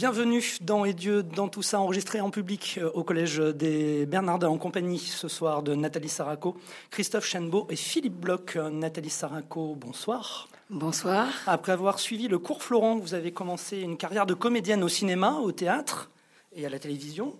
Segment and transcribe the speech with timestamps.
[0.00, 4.48] Bienvenue dans Et Dieu, dans tout ça, enregistré en public euh, au Collège des Bernardins,
[4.48, 6.56] en compagnie ce soir de Nathalie Saraco,
[6.88, 8.56] Christophe Chenbeau et Philippe Bloch.
[8.56, 10.48] Euh, Nathalie Saraco, bonsoir.
[10.70, 11.28] Bonsoir.
[11.46, 15.32] Après avoir suivi le cours Florent, vous avez commencé une carrière de comédienne au cinéma,
[15.34, 16.10] au théâtre
[16.56, 17.34] et à la télévision.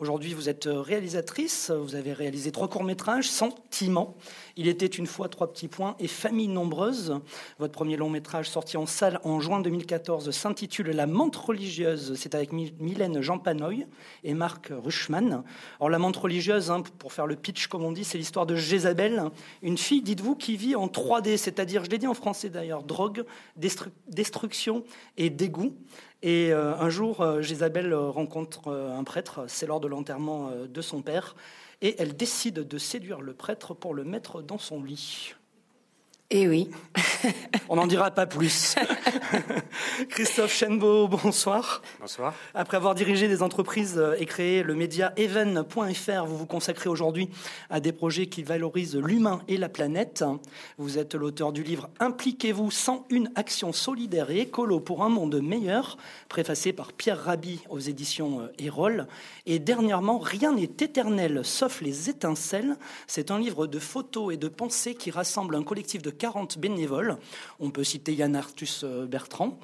[0.00, 4.16] Aujourd'hui, vous êtes réalisatrice, vous avez réalisé trois courts-métrages, Sentiment,
[4.56, 7.20] Il était une fois trois petits points et Famille nombreuse.
[7.60, 12.14] Votre premier long-métrage sorti en salle en juin 2014 s'intitule La menthe religieuse.
[12.16, 13.86] C'est avec Mylène Jean Panoy
[14.24, 15.44] et Marc Ruchman.
[15.78, 18.56] Alors, La menthe religieuse, hein, pour faire le pitch, comme on dit, c'est l'histoire de
[18.56, 19.30] Jézabel,
[19.62, 23.24] une fille, dites-vous, qui vit en 3D, c'est-à-dire, je l'ai dit en français d'ailleurs, drogue,
[24.08, 24.82] destruction
[25.16, 25.72] et dégoût.
[26.24, 30.80] Et euh, un jour, euh, Jézabel euh, rencontre un prêtre, c'est lors de l'enterrement de
[30.80, 31.36] son père,
[31.82, 35.34] et elle décide de séduire le prêtre pour le mettre dans son lit.
[36.30, 36.70] Eh oui.
[37.68, 38.74] On n'en dira pas plus.
[40.08, 41.82] Christophe Chenbeau, bonsoir.
[42.00, 42.34] Bonsoir.
[42.54, 47.28] Après avoir dirigé des entreprises euh, et créé le média even.fr, vous vous consacrez aujourd'hui
[47.70, 50.24] à des projets qui valorisent l'humain et la planète.
[50.78, 55.40] Vous êtes l'auteur du livre Impliquez-vous sans une action solidaire et écolo pour un monde
[55.40, 59.06] meilleur, préfacé par Pierre Rabhi aux éditions euh, Erol.
[59.46, 62.76] Et dernièrement, Rien n'est éternel sauf les étincelles.
[63.06, 67.18] C'est un livre de photos et de pensées qui rassemble un collectif de 40 bénévoles.
[67.60, 69.58] On peut citer Yann Arthus euh, Bertrand.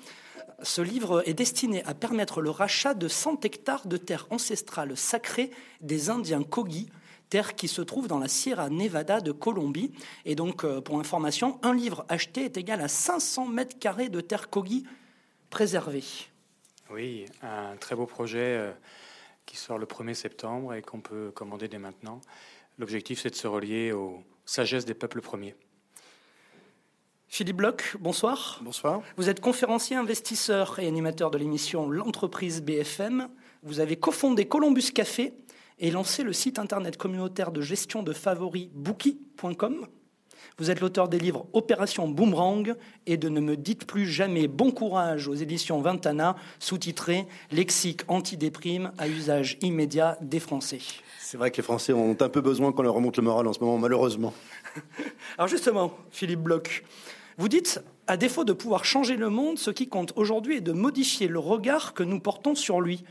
[0.62, 5.50] Ce livre est destiné à permettre le rachat de 100 hectares de terres ancestrales sacrées
[5.80, 6.90] des Indiens Kogi,
[7.30, 9.92] terre qui se trouve dans la Sierra Nevada de Colombie.
[10.26, 14.20] Et donc, euh, pour information, un livre acheté est égal à 500 mètres carrés de
[14.20, 14.84] terre Kogi
[15.48, 16.04] préservée.
[16.90, 18.72] Oui, un très beau projet euh,
[19.46, 22.20] qui sort le 1er septembre et qu'on peut commander dès maintenant.
[22.78, 25.54] L'objectif, c'est de se relier aux sagesses des peuples premiers.
[27.32, 28.58] Philippe Bloch, bonsoir.
[28.60, 29.02] Bonsoir.
[29.16, 33.28] Vous êtes conférencier, investisseur et animateur de l'émission L'entreprise BFM.
[33.62, 35.32] Vous avez cofondé Columbus Café
[35.78, 39.86] et lancé le site internet communautaire de gestion de favoris Bookie.com.
[40.58, 42.74] Vous êtes l'auteur des livres Opération Boomerang
[43.06, 48.90] et de Ne me dites plus jamais bon courage aux éditions Ventana, sous-titré Lexique antidéprime
[48.98, 50.80] à usage immédiat des Français.
[51.20, 53.52] C'est vrai que les Français ont un peu besoin qu'on leur remonte le moral en
[53.52, 54.34] ce moment, malheureusement.
[55.38, 56.82] Alors justement, Philippe Bloch,
[57.40, 60.72] vous dites, à défaut de pouvoir changer le monde, ce qui compte aujourd'hui est de
[60.72, 63.02] modifier le regard que nous portons sur lui.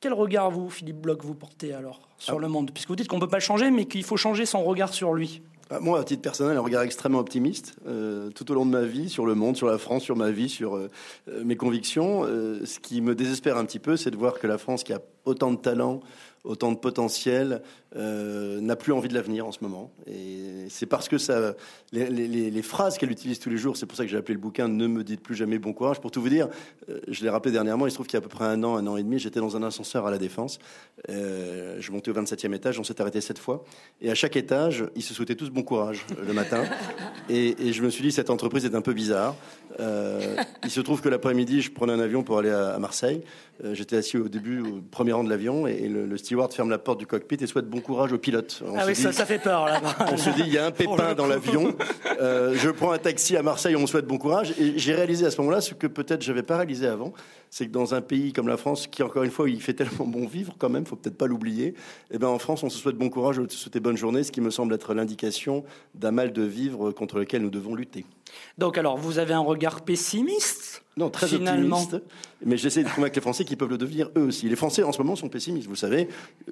[0.00, 2.38] Quel regard vous, Philippe Bloch, vous portez alors sur ah.
[2.38, 2.70] le monde?
[2.70, 4.92] Puisque vous dites qu'on ne peut pas le changer, mais qu'il faut changer son regard
[4.92, 5.40] sur lui.
[5.70, 8.82] Ah, moi, à titre personnel, un regard extrêmement optimiste euh, tout au long de ma
[8.82, 10.90] vie, sur le monde, sur la France, sur ma vie, sur euh,
[11.30, 12.24] euh, mes convictions.
[12.24, 15.00] ce qui me désespère un petit peu, c'est de voir que la France, qui a
[15.24, 16.00] autant de talent,
[16.44, 17.62] autant de potentiel,
[17.96, 19.90] euh, n'a plus envie de l'avenir en ce moment.
[20.06, 21.54] Et c'est parce que ça,
[21.92, 24.68] les, phrases qu'elle utilise tous les jours, c'est pour ça que j'ai appelé le bouquin
[24.68, 26.00] Ne me dites plus jamais bon courage.
[26.00, 26.48] Pour tout vous dire,
[26.90, 28.62] euh, je l'ai rappelé dernièrement, il se trouve qu'il y a à peu près un
[28.62, 30.58] an, un an et demi, j'étais dans un ascenseur à la Défense.
[31.08, 33.64] Euh, je montais au 27e étage, on s'est arrêté sept fois.
[34.00, 36.64] Et à chaque étage, ils se souhaitaient tous bon courage le matin.
[37.30, 39.34] Et, et, je me suis dit, cette entreprise est un peu bizarre.
[39.78, 43.22] Il se trouve que l'après-midi, je prenais un avion pour aller à, Marseille.
[43.72, 46.78] J'étais assis au début, au premier rang de l'avion, et le, le steward ferme la
[46.78, 48.62] porte du cockpit et souhaite bon courage au pilote.
[48.76, 49.80] ah oui, ça, fait peur là.
[50.12, 51.74] On se dit, il y a un pépin dans l'avion.
[52.20, 54.52] Euh, je prends un taxi à Marseille, on me souhaite bon courage.
[54.58, 57.12] Et j'ai réalisé à ce moment-là ce que peut-être j'avais pas réalisé avant,
[57.50, 60.06] c'est que dans un pays comme la France, qui encore une fois, il fait tellement
[60.06, 61.74] bon vivre quand même, faut peut-être pas l'oublier.
[62.10, 64.32] Eh ben en France, on se souhaite bon courage, on se souhaite bonne journée, ce
[64.32, 65.64] qui me semble être l'indication
[65.94, 68.04] d'un mal de vivre contre lequel nous devons lutter.
[68.58, 70.84] Donc alors, vous avez un regard pessimiste?
[70.98, 71.96] Non, très optimiste.
[72.44, 74.48] Mais j'essaie de convaincre les Français qui peuvent le devenir eux aussi.
[74.48, 75.68] Les Français en ce moment sont pessimistes.
[75.68, 76.08] Vous savez,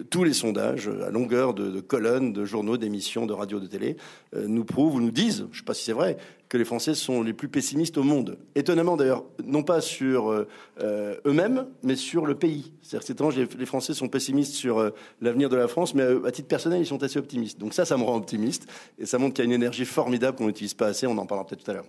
[0.09, 3.97] tous les sondages à longueur de, colonnes, de journaux, d'émissions, de radio, de télé
[4.35, 6.17] euh, nous prouvent ou nous disent, je ne sais pas si c'est vrai,
[6.49, 8.39] que les Français sont les plus pessimistes au monde.
[8.55, 10.47] Étonnamment d'ailleurs, non pas sur euh,
[10.81, 12.73] euh, eux-mêmes, mais sur le pays.
[12.83, 16.47] C'est étrange, les, les, Français sont pessimistes sur l'avenir de la France, mais à, titre
[16.47, 17.59] personnel, ils sont assez optimistes.
[17.59, 18.69] Donc ça, ça me rend optimiste
[18.99, 21.09] et ça montre qu'il y a une énergie formidable qu'on n'utilise pas assez.
[21.09, 21.87] On en parlera peut-être tout à l'heure.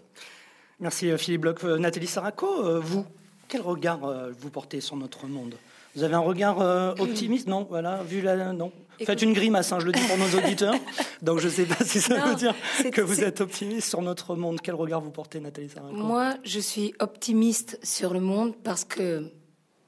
[0.79, 1.63] Merci euh, Philippe Bloch.
[1.63, 3.05] Euh, Nathalie Saraco, euh, vous,
[3.47, 3.99] quel regard
[4.39, 5.55] vous portez sur notre monde?
[5.95, 6.59] Vous avez un regard
[7.00, 7.47] optimiste?
[7.47, 8.53] Non, voilà, vu la.
[8.53, 8.71] Non.
[9.03, 10.75] Faites une grimace, hein, je le dis pour nos auditeurs.
[11.24, 12.53] Donc je ne sais pas si ça veut dire
[12.91, 14.59] que vous êtes optimiste sur notre monde.
[14.62, 15.95] Quel regard vous portez, Nathalie Saraco?
[15.95, 19.31] Moi, je suis optimiste sur le monde parce que,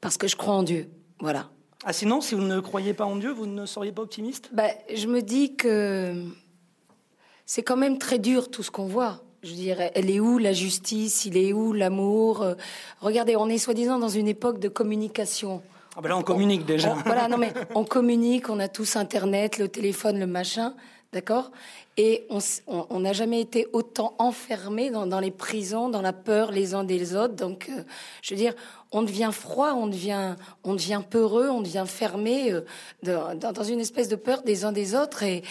[0.02, 0.90] parce que je crois en Dieu.
[1.20, 1.50] Voilà.
[1.84, 4.50] Ah, sinon, si vous ne croyez pas en Dieu, vous ne seriez pas optimiste?
[4.52, 6.26] Bah, Je me dis que
[7.46, 10.54] c'est quand même très dur tout ce qu'on voit je dirais, elle est où la
[10.54, 11.26] justice?
[11.26, 12.42] Il est où l'amour?
[12.42, 12.56] Euh,
[13.02, 15.62] Regardez, on est soi-disant dans une époque de communication.
[15.96, 16.96] Ah ben là, on communique déjà.
[17.06, 20.74] voilà, non mais on communique, on a tous Internet, le téléphone, le machin,
[21.12, 21.52] d'accord?
[21.98, 22.26] Et
[22.68, 27.14] on n'a jamais été autant enfermés dans, les prisons, dans la peur les uns des
[27.14, 27.36] autres.
[27.36, 27.84] Donc, euh,
[28.22, 28.54] je veux dire,
[28.92, 34.08] on devient froid, on devient, on devient peureux, on devient fermé euh, dans, une espèce
[34.08, 35.22] de peur des uns des autres.
[35.22, 35.44] Et,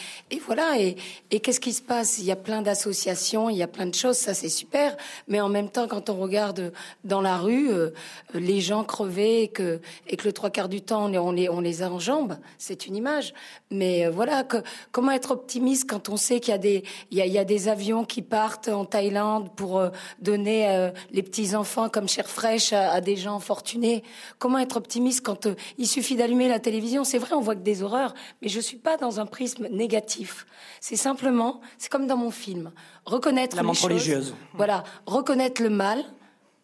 [0.44, 0.78] voilà.
[0.80, 0.96] Et,
[1.40, 2.18] qu'est-ce qui se passe?
[2.18, 4.96] Il y a plein d'associations, il y a plein de choses, ça c'est super.
[5.28, 6.72] Mais en même temps, quand on regarde
[7.04, 7.90] dans la rue, euh,
[8.34, 9.80] les gens crever et que,
[10.24, 13.34] le trois quarts du temps on les, on les a en jambes, c'est une image.
[13.70, 14.44] Mais euh, voilà,
[14.90, 16.82] comment être optimiste quand on sait qu'il y a des,
[17.12, 19.82] il y a, des avions qui partent en Thaïlande pour
[20.20, 24.02] donner les petits enfants comme chair fraîche à des gens fortunés.
[24.38, 27.04] Comment être optimiste quand euh, il suffit d'allumer la télévision?
[27.04, 30.46] C'est vrai, on voit que des horreurs, mais je suis pas dans un prisme négatif.
[30.80, 32.72] C'est simplement, c'est comme dans mon film,
[33.04, 34.34] reconnaître la les religieuse.
[34.54, 36.04] Voilà, reconnaître le mal,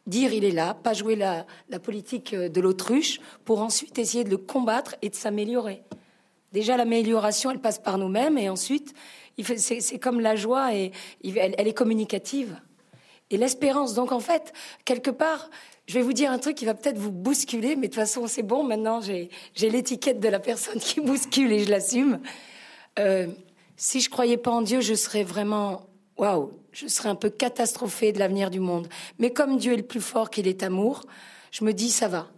[0.06, 4.24] dire il est là, pas jouer la, la politique euh, de l'autruche, pour ensuite essayer
[4.24, 5.82] de le combattre et de s'améliorer.
[6.52, 8.94] Déjà, l'amélioration, elle passe par nous-mêmes, et ensuite,
[9.56, 10.92] c'est comme la joie, et
[11.24, 12.56] elle est communicative.
[13.30, 14.52] Et l'espérance, donc en fait,
[14.84, 15.50] quelque part,
[15.86, 18.26] je vais vous dire un truc qui va peut-être vous bousculer, mais de toute façon,
[18.26, 22.20] c'est bon, maintenant j'ai l'étiquette de la personne qui bouscule et je l'assume.
[22.98, 23.26] Euh,
[23.76, 25.86] si je croyais pas en Dieu, je serais vraiment,
[26.16, 28.88] waouh, je serais un peu catastrophée de l'avenir du monde.
[29.18, 31.02] Mais comme Dieu est le plus fort, qu'il est amour,
[31.50, 32.28] je me dis, ça va.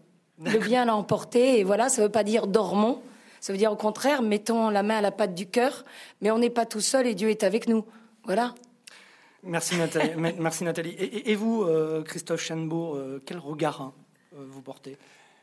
[0.45, 3.01] Le bien l'a emporté, et voilà, ça veut pas dire dormons,
[3.41, 5.85] ça veut dire au contraire, mettons la main à la patte du cœur,
[6.21, 7.85] mais on n'est pas tout seul et Dieu est avec nous.
[8.25, 8.55] Voilà.
[9.47, 10.11] Merci Nathalie.
[10.17, 10.97] Merci Nathalie.
[10.99, 13.95] Et, vous, euh, Christophe Chenbourg, euh, quel regard hein,
[14.35, 14.97] euh, vous portez?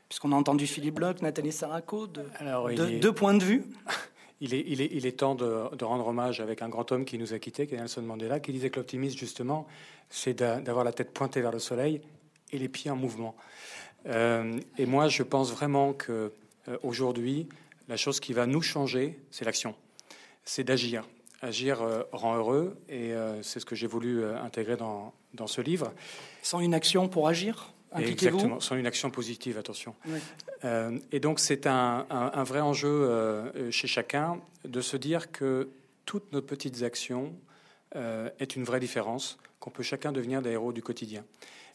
[0.09, 3.63] Puisqu'on a entendu Philippe Bloch, Nathalie Saraco, de, deux points de vue.
[4.41, 7.05] Il est, il, est, il est, temps de, de, rendre hommage avec un grand homme
[7.05, 9.67] qui nous a quittés, qui est Nelson Mandela, qui disait que l'optimisme, justement,
[10.09, 12.01] c'est d'avoir la tête pointée vers le soleil
[12.51, 13.37] et les pieds en mouvement.
[14.05, 16.33] et moi, je pense vraiment que
[16.81, 17.47] aujourd'hui,
[17.87, 19.75] la chose qui va nous changer, c'est l'action,
[20.43, 21.07] c'est d'agir.
[21.43, 25.45] Agir euh, rend heureux et euh, c'est ce que j'ai voulu euh, intégrer dans, dans,
[25.45, 25.91] ce livre.
[26.41, 29.93] Sans une action pour agir Exactement, sans une action positive, attention.
[31.11, 35.69] et donc c'est un, un, vrai enjeu chez chacun de se dire que
[36.03, 37.35] toutes nos petites actions
[37.93, 41.23] est une vraie différence, qu'on peut chacun devenir des héros du quotidien.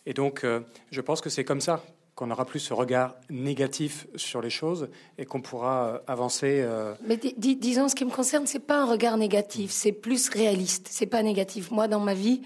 [0.06, 0.44] Et donc
[0.90, 1.84] je pense que c'est comme ça
[2.18, 4.88] qu'on n'aura plus ce regard négatif sur les choses
[5.18, 6.62] et qu'on pourra euh, avancer.
[6.64, 10.88] Euh, Mais disons, ce qui me concerne, c'est pas un regard négatif, c'est plus réaliste.
[10.90, 11.70] C'est pas négatif.
[11.70, 12.42] Moi, dans ma vie,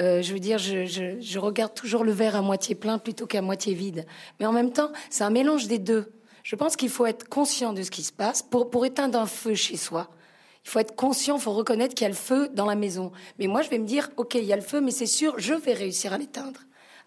[0.00, 3.72] euh, je veux dire, je, regarde toujours le verre à moitié plein plutôt qu'à moitié
[3.72, 4.04] vide.
[4.40, 6.10] Mais en même temps, c'est un mélange des deux.
[6.42, 9.26] Je pense qu'il faut être conscient de ce qui se passe pour, pour éteindre un
[9.26, 10.08] feu chez soi.
[10.64, 13.12] Il faut être conscient, il faut reconnaître qu'il y a le feu dans la maison.
[13.38, 15.34] Mais moi, je vais me dire, OK, il y a le feu, mais c'est sûr,
[15.36, 16.58] je vais réussir à l'éteindre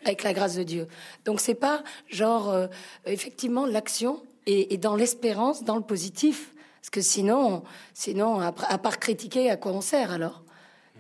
[0.04, 0.88] avec la grâce de Dieu.
[1.26, 2.68] Donc c'est pas genre euh,
[3.06, 7.64] effectivement l'action et, dans l'espérance, dans le positif, parce que sinon,
[7.94, 10.42] sinon à, part critiquer, à quoi on sert alors?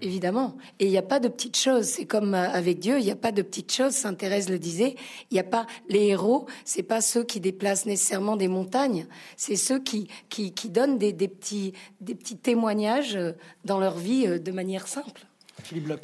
[0.01, 0.57] Évidemment.
[0.79, 1.85] Et il n'y a pas de petites choses.
[1.85, 3.93] C'est comme euh, avec Dieu, il n'y a pas de petites choses.
[3.93, 4.95] Saint Thérèse le disait.
[5.31, 6.45] Il n'y a pas les héros.
[6.65, 9.07] C'est pas ceux qui déplacent nécessairement des montagnes.
[9.37, 13.31] C'est ceux qui, qui, qui donnent des, des, petits, des petits témoignages euh,
[13.65, 15.26] dans leur vie de manière simple.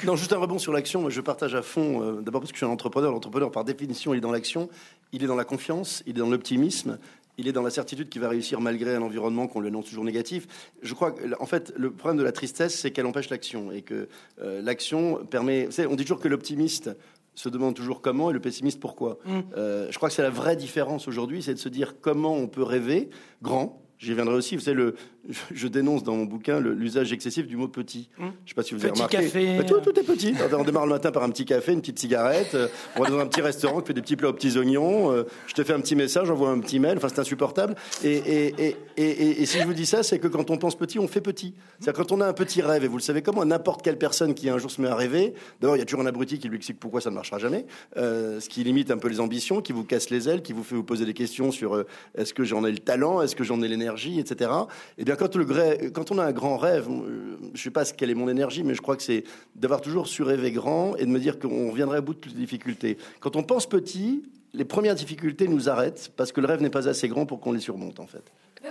[0.06, 1.10] Non, juste un rebond sur l'action.
[1.10, 3.12] Je partage à fond, euh, d'abord parce que je suis un entrepreneur.
[3.12, 4.70] L'entrepreneur, par définition, il est dans l'action,
[5.12, 6.98] il est dans la confiance, il est dans l'optimisme,
[7.38, 10.04] il est dans la certitude qu'il va réussir malgré un environnement qu'on lui annonce toujours
[10.04, 10.48] négatif.
[10.82, 13.82] Je crois que, en fait, le problème de la tristesse, c'est qu'elle empêche l'action et
[13.82, 14.08] que
[14.42, 15.70] euh, l'action permet.
[15.90, 16.92] On dit toujours que l'optimiste
[17.36, 19.18] se demande toujours comment et le pessimiste pourquoi.
[19.26, 19.40] Mm.
[19.58, 22.48] Euh, je crois que c'est la vraie différence aujourd'hui, c'est de se dire comment on
[22.48, 23.10] peut rêver
[23.42, 24.58] grand, J'y viendrai aussi.
[24.58, 24.96] Vous savez, le,
[25.54, 28.10] je dénonce dans mon bouquin l'usage excessif du mot petit.
[28.20, 28.26] Hum.
[28.26, 29.18] Je ne sais pas si vous avez remarqué.
[29.18, 29.58] Café.
[29.58, 30.34] Bah, tout, tout, est petit.
[30.54, 32.56] On démarre le matin par un petit café, une petite cigarette.
[32.56, 35.12] Euh, on va dans un petit restaurant qui fait des petits plats aux petits oignons.
[35.12, 36.98] Euh, je te fais un petit message, j'envoie un petit mail.
[36.98, 37.76] Enfin, c'est insupportable.
[38.04, 41.00] Et, et, et, et, si je vous dis ça, c'est que quand on pense petit,
[41.00, 41.54] on fait petit.
[41.80, 44.34] C'est-à-dire quand on a un petit rêve, et vous le savez comment, n'importe quelle personne
[44.34, 46.50] qui un jour se met à rêver, d'abord, il y a toujours un abruti qui
[46.50, 47.66] lui explique pourquoi ça ne marchera jamais,
[47.98, 50.64] euh, ce qui limite un peu les ambitions, qui vous casse les ailes, qui vous
[50.64, 51.84] fait vous poser des questions sur
[52.16, 54.52] est-ce que j'en ai le talent, est-ce que j'en ai l'énergie, etc.
[54.98, 57.86] Eh bien, quand, le, quand on a un grand rêve, euh, je ne sais pas
[57.86, 59.24] quelle est mon énergie, mais je crois que c'est
[59.56, 62.34] d'avoir toujours su rêver grand et de me dire qu'on reviendrait à bout de toutes
[62.34, 62.98] les difficultés.
[63.20, 66.88] Quand on pense petit, les premières difficultés nous arrêtent parce que le rêve n'est pas
[66.88, 68.24] assez grand pour qu'on les surmonte, en fait.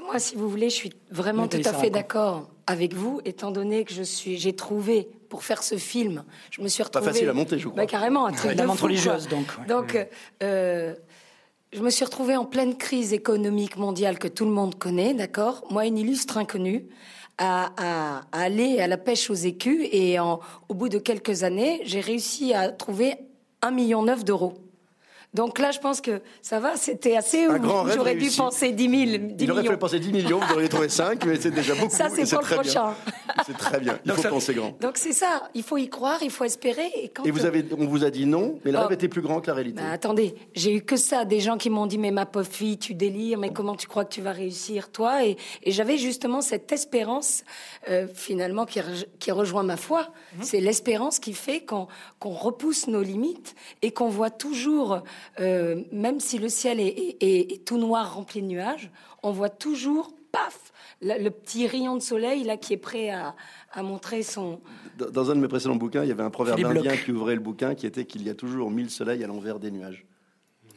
[0.05, 3.85] Moi, si vous voulez, je suis vraiment tout à fait d'accord avec vous, étant donné
[3.85, 7.07] que je suis, j'ai trouvé pour faire ce film, je me suis retrouvée.
[7.07, 7.77] Pas facile à monter, je crois.
[7.77, 9.47] Bah, carrément, un truc de religieuse, donc.
[9.67, 9.99] Donc,
[10.43, 10.95] euh,
[11.73, 15.65] je me suis retrouvée en pleine crise économique mondiale que tout le monde connaît, d'accord?
[15.71, 16.87] Moi, une illustre inconnue,
[17.39, 22.53] à, aller à la pêche aux écus et au bout de quelques années, j'ai réussi
[22.53, 23.15] à trouver
[23.63, 24.55] un million neuf d'euros.
[25.35, 27.45] Donc là, je pense que ça va, c'était assez.
[27.45, 29.25] Un grand rêve J'aurais dû penser 10 000.
[29.33, 31.95] 10 Il aurait fallu penser 10 millions, vous auriez trouvé 5, mais c'est déjà beaucoup.
[31.95, 32.95] Ça, c'est pour le prochain.
[33.47, 33.99] C'est très bien.
[34.05, 34.77] Il Donc faut ça- penser grand.
[34.81, 36.91] Donc c'est ça, il faut y croire, il faut espérer.
[36.97, 38.83] Et, quand Et vous avez, on vous a dit non, mais le Oh.
[38.83, 39.81] rêve était plus grand que la réalité.
[39.81, 42.77] Bah, attendez, j'ai eu que ça, des gens qui m'ont dit mais ma pauvre fille,
[42.79, 45.25] tu délires, mais comment tu crois que tu vas réussir toi?
[45.25, 47.43] Et, et j'avais justement cette espérance
[47.89, 50.09] euh, finalement qui, re- qui rejoint ma foi.
[50.43, 55.03] C'est l'espérance qui fait qu'on qu'on repousse nos limites et qu'on voit toujours,
[55.41, 58.91] euh, même si le ciel est, est- est- est tout noir rempli de nuages,
[59.23, 63.35] on voit toujours, paf, le, le petit rayon de soleil là qui est prêt à,
[63.73, 64.61] à montrer son.
[64.99, 67.35] Dans- Dans un de mes précédents bouquins, il y avait un proverbe indien qui ouvrait
[67.35, 70.07] le bouquin qui était qu'il y a toujours mille soleils à l'envers des nuages.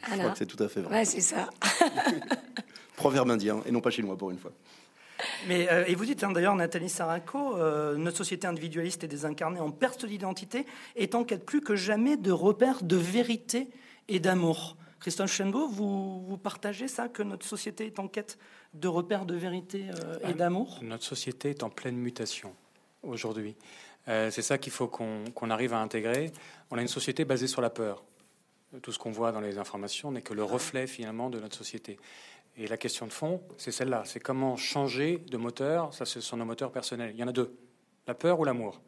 [0.01, 0.23] Je Voilà.
[0.23, 0.97] crois que c'est tout à fait vrai.
[0.99, 1.49] Ouais, c'est ça.
[2.95, 4.51] Proverbe indien, et non pas chinois pour une fois.
[5.47, 9.59] Mais, euh, et vous dites hein, d'ailleurs, Nathalie Saraco, euh, notre société individualiste et désincarnée
[9.59, 13.67] en perte d'identité est en quête plus que jamais de repères de vérité
[14.07, 14.77] et d'amour.
[14.99, 18.37] Christophe Chenbeau, vous, vous partagez ça, que notre société est en quête
[18.73, 20.79] de repères de vérité euh, et d'amour?
[20.81, 22.55] Notre société est en pleine mutation
[23.03, 23.55] aujourd'hui.
[24.07, 26.31] Euh, c'est ça qu'il faut qu'on arrive à intégrer.
[26.71, 28.03] On a une société basée sur la peur.
[28.81, 31.97] Tout ce qu'on voit dans les informations n'est que le reflet finalement de notre société.
[32.57, 34.03] Et la question de fond, c'est celle-là.
[34.05, 35.93] C'est comment changer de moteur.
[35.93, 37.11] Ça, ce sont nos moteurs personnels.
[37.13, 37.55] Il y en a deux.
[38.07, 38.81] La peur ou l'amour.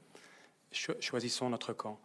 [0.72, 2.00] Cho- choisissons notre camp.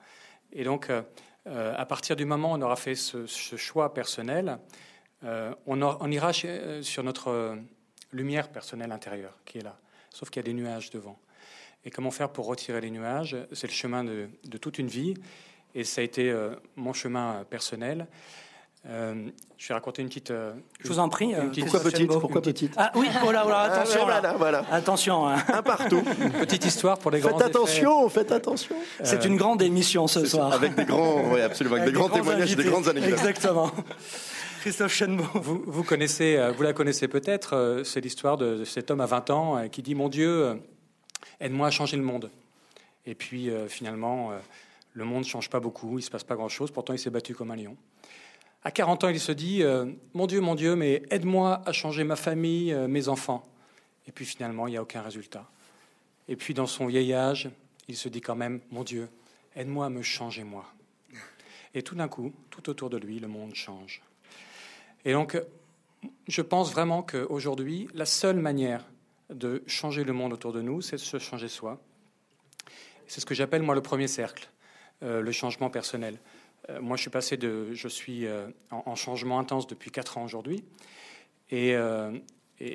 [0.53, 1.03] Et donc, euh,
[1.47, 4.59] euh, à partir du moment où on aura fait ce, choix personnel,
[5.25, 7.59] euh, on, ira euh, sur notre
[8.13, 9.77] lumière personnelle intérieure qui est là.
[10.11, 11.19] Sauf qu'il y a des nuages devant.
[11.85, 13.37] Et comment faire pour retirer les nuages?
[13.53, 14.29] C'est le chemin de,
[14.61, 15.15] toute une vie.
[15.75, 16.33] Et ça a été
[16.77, 18.07] mon chemin personnel.
[18.89, 20.33] Euh, je vais raconter une petite.
[20.33, 21.35] euh, Je vous en prie.
[21.35, 22.09] euh, Une petite- Pourquoi petite.
[22.09, 24.01] Pourquoi Une petite- Ah oui, oh oh attention.
[24.03, 24.21] Ah, là.
[24.21, 24.65] voilà, voilà.
[24.73, 25.29] Attention.
[25.29, 25.37] hein.
[25.53, 26.03] Un partout.
[26.41, 27.39] petite histoire pour les grands.
[27.39, 28.75] Faites attention, faites attention.
[29.05, 30.53] C'est une grande émission ce soir.
[30.53, 33.13] Avec des grands, oui, absolument, avec, des grands témoignages, des grandes anecdotes.
[33.13, 33.71] Exactement.
[34.63, 35.25] Christophe Chenbeau.
[35.35, 37.55] Vous, vous connaissez, euh, vous la connaissez peut-être.
[37.57, 40.55] euh, C'est l'histoire de, cet homme à 20 ans euh, qui dit Mon Dieu, euh,
[41.41, 42.31] aide-moi à changer le monde.
[43.07, 44.39] Et puis euh, finalement, euh,
[44.95, 46.71] le monde ne change pas beaucoup, il ne se passe pas grand-chose.
[46.71, 47.77] Pourtant, il s'est battu comme un lion.
[48.65, 52.05] À 40 ans, il se dit euh, Mon Dieu, mon Dieu, mais aide-moi à changer
[52.05, 53.43] ma famille, euh, mes enfants.
[54.07, 55.49] Et puis finalement, il n'y a aucun résultat.
[56.29, 57.51] Et puis dans son vieil âge,
[57.89, 59.09] il se dit quand même Mon Dieu,
[59.57, 60.65] aide-moi à me changer moi.
[61.75, 64.03] Et tout d'un coup, tout autour de lui, le monde change.
[65.05, 65.41] Et donc,
[66.29, 68.85] je pense vraiment qu'aujourd'hui, la seule manière
[69.31, 71.81] de changer le monde autour de nous, c'est de se changer soi.
[73.07, 74.49] C'est ce que j'appelle, moi, le premier cercle,
[75.03, 76.19] euh, le changement personnel.
[76.71, 77.73] Euh, moi, je suis passé de.
[77.73, 80.65] Je suis euh, en, en changement intense depuis 4 ans aujourd'hui.
[81.51, 82.13] Et, euh,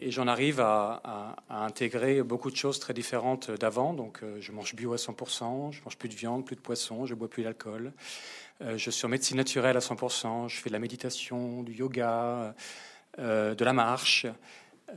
[0.08, 3.94] j'en arrive à, intégrer beaucoup de choses très différentes d'avant.
[3.94, 7.16] Donc, je mange bio à 100%, je mange plus de viande, plus de poisson, je
[7.16, 7.94] bois plus d'alcool.
[8.60, 12.54] Je suis en médecine naturelle à 100%, je fais de la méditation, du yoga,
[13.18, 14.26] de la marche.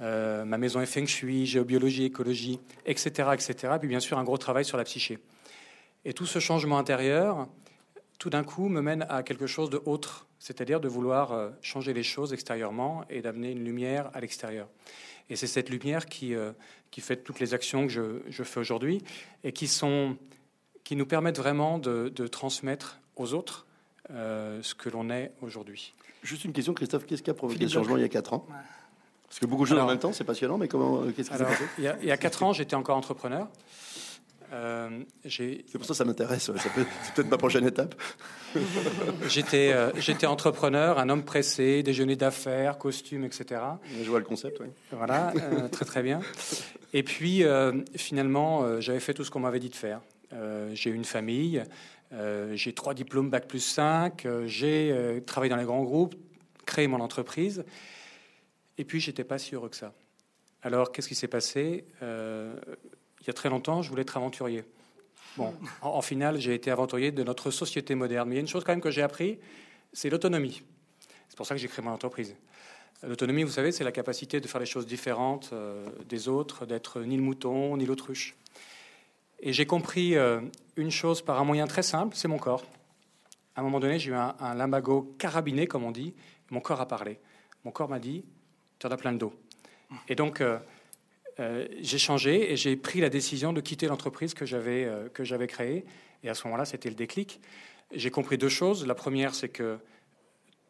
[0.01, 3.75] Ma maison est feng shui, géobiologie, écologie, etc., etc.
[3.79, 5.21] Puis bien sûr un gros travail sur la psyché.
[6.05, 7.47] Et tout ce changement intérieur,
[8.21, 11.95] tout d'un coup, me mène à quelque chose de autre, c'est-à-dire de vouloir euh, changer
[11.95, 14.69] les choses extérieurement et d'amener une lumière à l'extérieur.
[15.31, 16.53] Et c'est cette lumière qui, euh,
[16.91, 19.03] qui fait toutes les actions que je, je fais aujourd'hui
[19.43, 20.19] et qui, sont,
[20.85, 23.67] qui nous permettent vraiment de, de transmettre aux autres
[24.11, 25.95] euh, ce que l'on est aujourd'hui.
[26.23, 28.47] Juste une question, Christophe, qu'est-ce qui a provoqué le changement il y a 4 ans?
[29.29, 31.45] Parce que beaucoup de choses en même temps, c'est passionnant, mais comment, qu'est-ce qui s'est
[31.45, 31.65] passé?
[31.79, 33.49] il y, a, il y a quatre ans, j'étais encore entrepreneur.
[34.53, 37.95] Euh, C'est pour ça que ça m'intéresse, peut- c'est peut-être ma prochaine étape.
[39.29, 43.61] J'étais euh, j'étais entrepreneur, un homme pressé, déjeuner d'affaires, costume, etc.
[44.03, 44.67] Je vois le concept, oui.
[44.91, 46.21] Voilà, euh, très très bien.
[46.93, 47.45] Et puis
[47.97, 50.01] finalement, j'avais fait tout ce qu'on m'avait dit de faire.
[50.73, 51.63] J'ai une famille,
[52.55, 56.17] j'ai trois diplômes bac plus 5, euh, j'ai travaillé dans les grands groupes,
[56.67, 57.65] créé mon entreprise.
[58.79, 59.93] Et puis j'étais pas si heureux que ça.
[60.63, 61.85] Alors qu'est-ce qui s'est passé?
[63.21, 64.65] Il y a très longtemps, je voulais être aventurier.
[65.37, 68.29] Bon, en, finale, j'ai été aventurier de notre société moderne.
[68.29, 69.39] Mais il y a une chose quand même que j'ai appris,
[69.93, 70.63] c'est l'autonomie.
[71.29, 72.35] C'est pour ça que j'ai créé mon entreprise.
[73.03, 77.01] L'autonomie, vous savez, c'est la capacité de faire les choses différentes euh, des autres, d'être
[77.01, 78.37] ni le mouton ni l'autruche.
[79.41, 80.41] Et j'ai compris euh,
[80.77, 82.65] une chose par un moyen très simple, c'est mon corps.
[83.57, 84.83] À un moment donné, j'ai eu un, un
[85.19, 86.15] carabiné, comme on dit.
[86.51, 87.19] Mon corps a parlé.
[87.65, 88.25] Mon corps m'a dit,
[88.79, 89.33] tu en as plein le dos.
[90.09, 90.59] Et donc, euh,
[91.41, 95.25] euh, j'ai changé et j'ai pris la décision de quitter l'entreprise que j'avais euh, que
[95.25, 95.85] j'avais créée.
[96.23, 97.41] Et à ce moment-là, c'était le déclic.
[97.93, 98.87] J'ai compris deux choses.
[98.87, 99.79] La première, c'est que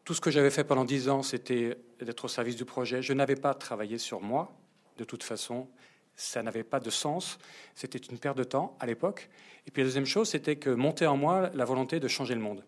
[0.05, 3.01] tout ce que j'avais fait pendant dix ans, c'était d'être au service du projet.
[3.01, 4.57] Je n'avais pas travaillé sur moi.
[4.97, 5.67] De toute façon,
[6.15, 7.37] ça n'avait pas de sens.
[7.75, 9.29] C'était une perte de temps à l'époque.
[9.67, 12.41] Et puis la deuxième chose, c'était que monter en moi la volonté de changer le
[12.41, 12.63] monde.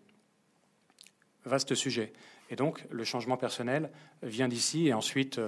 [1.45, 2.13] Vaste sujet.
[2.49, 3.91] Et donc, le changement personnel
[4.21, 5.39] vient d'ici et ensuite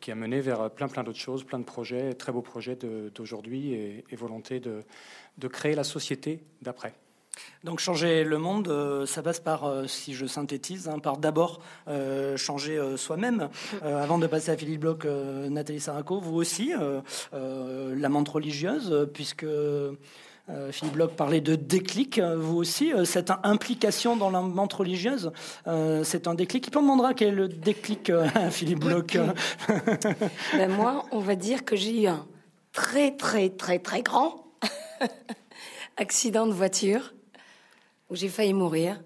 [0.00, 2.76] qui a mené vers plein plein d'autres choses, plein de projets, très beaux projets
[3.14, 4.82] d'aujourd'hui et, volonté de,
[5.38, 6.94] de créer la société d'après.
[7.64, 11.60] Donc changer le monde, euh, ça passe par, euh, si je synthétise, hein, par d'abord
[11.88, 13.48] euh, changer soi-même.
[13.82, 16.72] avant de passer à Philippe Bloch, Nathalie Saraco, vous aussi,
[17.32, 19.46] la menthe religieuse, puisque
[20.70, 25.32] Philippe Bloch parlait de déclic, vous aussi, cette implication dans la menthe religieuse,
[26.04, 26.70] c'est un déclic.
[26.70, 28.12] Qui on demandera quel est le déclic,
[28.50, 29.18] Philippe Bloch
[30.52, 32.26] ben Moi, on va dire que j'ai eu un
[32.72, 34.44] très très très très grand
[35.96, 37.14] accident de voiture
[38.10, 39.00] où j'ai failli mourir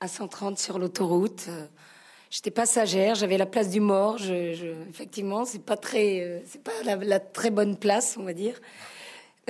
[0.00, 1.46] à 130 sur l'autoroute.
[1.48, 1.66] Euh,
[2.30, 4.18] j'étais passagère, j'avais la place du mort.
[4.18, 8.60] Je, effectivement, c'est pas très, euh, c'est pas la, très bonne place, on va dire.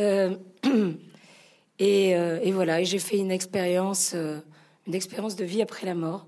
[0.01, 0.37] Euh,
[1.79, 4.15] et, et, voilà, et j'ai fait une expérience,
[4.87, 6.27] une expérience de vie après la mort.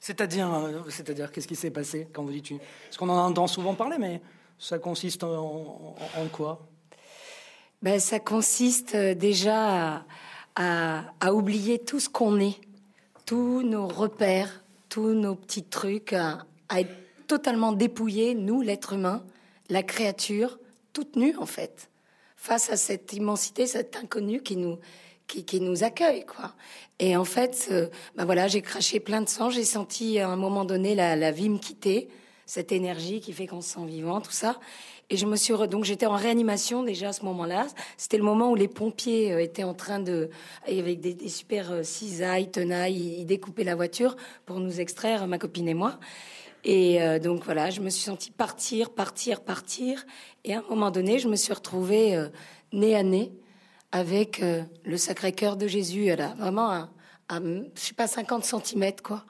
[0.00, 0.48] C'est-à-dire,
[0.88, 2.52] c'est-à-dire, qu'est-ce qui s'est passé quand vous dites
[2.86, 4.20] Parce qu'on en entend souvent parler, mais
[4.58, 5.94] ça consiste en,
[6.32, 6.66] quoi?
[7.82, 10.04] Ben, ça consiste déjà à
[10.58, 12.60] à, oublier tout ce qu'on est,
[13.26, 16.44] tous nos repères, tous nos petits trucs, à,
[16.74, 16.90] être
[17.26, 19.22] totalement dépouillés, nous, l'être humain,
[19.68, 20.58] la créature,
[20.92, 21.90] toute nue en fait,
[22.38, 24.78] face à cette immensité, cet inconnu qui nous,
[25.26, 26.54] qui, nous accueille, quoi.
[26.98, 27.70] Et en fait,
[28.16, 31.30] ben voilà, j'ai craché plein de sang, j'ai senti à un moment donné la, la
[31.30, 32.08] vie me quitter,
[32.46, 34.58] cette énergie qui fait qu'on se sent vivant, tout ça.
[35.10, 37.66] Et je me suis donc j'étais en réanimation déjà à ce moment-là.
[37.96, 40.30] C'était le moment où les pompiers euh, étaient en train de
[40.66, 45.38] avec des, des super euh, cisailles, tenailles, ils découpaient la voiture pour nous extraire ma
[45.38, 45.98] copine et moi.
[46.64, 50.04] Et euh, donc voilà, je me suis sentie partir, partir, partir.
[50.44, 52.28] Et à un moment donné, je me suis retrouvée
[52.72, 53.32] nez à nez
[53.92, 54.42] avec
[54.84, 56.06] le Sacré-Cœur de Jésus.
[56.06, 56.88] Elle a vraiment à,
[57.40, 59.24] je sais pas 50 cm quoi.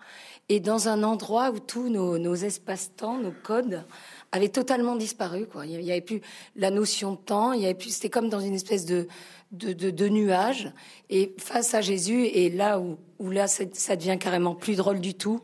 [0.51, 3.85] Et dans un endroit où tous nos, espaces-temps, nos codes
[4.33, 5.47] avait totalement disparu.
[5.65, 6.23] Il n'y avait plus
[6.57, 10.73] la notion de temps, il y avait plus, c'était comme dans une espèce de, nuage.
[11.11, 15.13] Et face à Jésus, et là où, où là ça devient carrément plus drôle du
[15.13, 15.43] tout,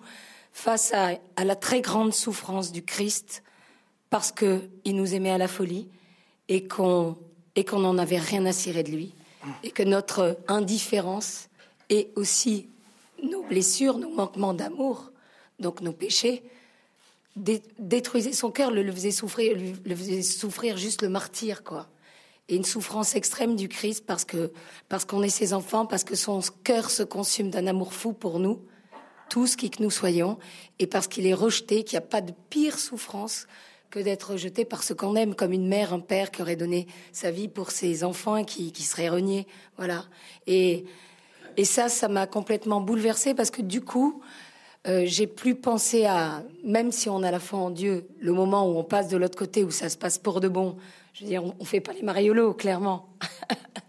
[0.54, 3.42] face à, la très grande souffrance du Christ,
[4.08, 5.88] parce que il nous aimait à la folie
[6.48, 7.16] et qu'on
[7.56, 9.12] n'en avait rien à cirer de lui,
[9.64, 11.48] et que notre indifférence
[11.90, 12.68] et aussi
[13.22, 15.10] nos blessures, nos manquements d'amour,
[15.58, 16.44] donc nos péchés,
[17.36, 21.88] détruisait son cœur, le, faisait souffrir, le faisait souffrir juste le martyr, quoi.
[22.48, 24.24] Et une souffrance extrême du Christ parce
[24.88, 28.38] parce qu'on est ses enfants, parce que son cœur se consume d'un amour fou pour
[28.38, 28.60] nous,
[29.28, 30.38] tous qui que nous soyons,
[30.78, 33.46] et parce qu'il est rejeté, qu'il n'y a pas de pire souffrance
[33.90, 36.86] que d'être rejeté par ce qu'on aime, comme une mère, un père qui aurait donné
[37.12, 40.04] sa vie pour ses enfants et qui, qui serait renié, voilà.
[40.46, 40.84] Et
[41.56, 44.20] et ça, ça m'a complètement bouleversée parce que du coup,
[44.86, 48.68] euh, j'ai plus pensé à, même si on a la foi en Dieu, le moment
[48.68, 50.76] où on passe de l'autre côté, où ça se passe pour de bon.
[51.12, 53.08] Je veux dire, on, ne fait pas les mariolos, clairement.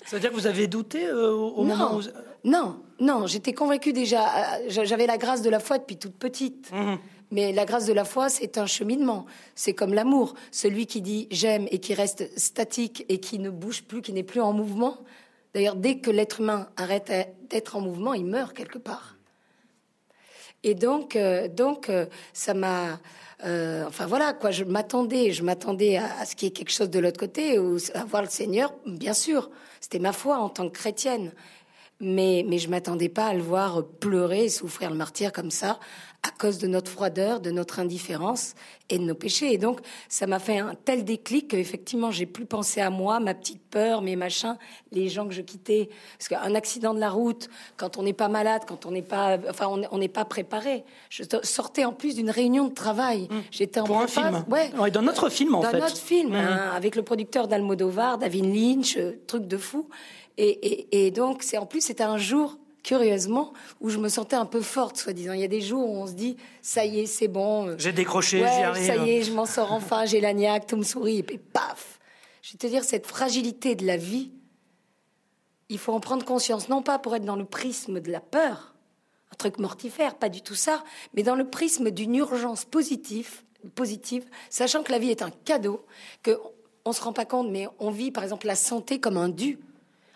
[0.06, 2.02] Ça veut dire que vous avez douté euh, au, moment où...
[2.44, 4.56] Non, non, j'étais convaincue déjà.
[4.56, 6.72] Euh, j'avais la grâce de la foi depuis toute petite.
[6.72, 6.98] Mhm.
[7.32, 9.26] Mais la grâce de la foi, c'est un cheminement.
[9.56, 10.36] C'est comme l'amour.
[10.52, 14.24] Celui qui dit j'aime et qui reste statique et qui ne bouge plus, qui n'est
[14.24, 14.98] plus en mouvement.
[15.54, 17.12] D'ailleurs, dès que l'être humain arrête
[17.50, 19.16] d'être en mouvement, il meurt quelque part.
[20.66, 23.00] Et donc, euh, donc euh, ça m'a.
[23.46, 26.90] Euh, enfin voilà quoi, je m'attendais, je m'attendais à, ce qu'il y ait quelque chose
[26.90, 30.68] de l'autre côté, ou à voir le Seigneur, bien sûr, c'était ma foi en tant
[30.70, 31.32] que chrétienne,
[32.00, 35.80] mais mais je m'attendais pas à le voir pleurer et souffrir le martyr comme ça,
[36.26, 38.56] à cause de notre froideur, de notre indifférence
[38.90, 39.54] et de nos péchés.
[39.54, 39.80] Et donc,
[40.10, 44.02] ça m'a fait un tel déclic qu'effectivement, j'ai plus pensé à moi, ma petite peur,
[44.02, 44.58] mes machins,
[44.92, 45.90] les gens que je quittais.
[46.18, 49.38] Parce qu'un accident de la route, quand on n'est pas malade, quand on n'est pas,
[49.50, 50.84] enfin, on n'est pas préparé.
[51.10, 53.28] Je sortais en plus d'une réunion de travail.
[53.30, 53.36] Mmh.
[53.52, 54.46] J'étais en Pour un film.
[54.50, 54.90] Ouais.
[54.90, 55.74] Dans notre film, en fait.
[55.74, 56.36] Dans notre film, mmh.
[56.36, 59.90] hein, avec le producteur d'Almodovar, David Lynch, euh, truc de fou.
[60.38, 64.36] Et, et, et donc, c'est en plus, c'était un jour curieusement, où je me sentais
[64.36, 65.34] un peu forte, soi-disant.
[65.34, 67.76] Il y a des jours où on se dit, ça y est, c'est bon.
[67.80, 68.86] J'ai décroché, j'y arrive.
[68.86, 72.00] Ça y est, je m'en sors enfin, j'ai l'agnac, tout me sourit, et puis paf
[72.44, 74.32] Je vais te dire, cette fragilité de la vie,
[75.70, 78.76] il faut en prendre conscience, non pas pour être dans le prisme de la peur,
[79.32, 80.84] un truc mortifère, pas du tout ça,
[81.16, 83.42] mais dans le prisme d'une urgence positive,
[83.74, 85.84] positive, sachant que la vie est un cadeau,
[86.22, 86.38] que
[86.88, 89.58] on se rend pas compte, mais on vit par exemple la santé comme un dû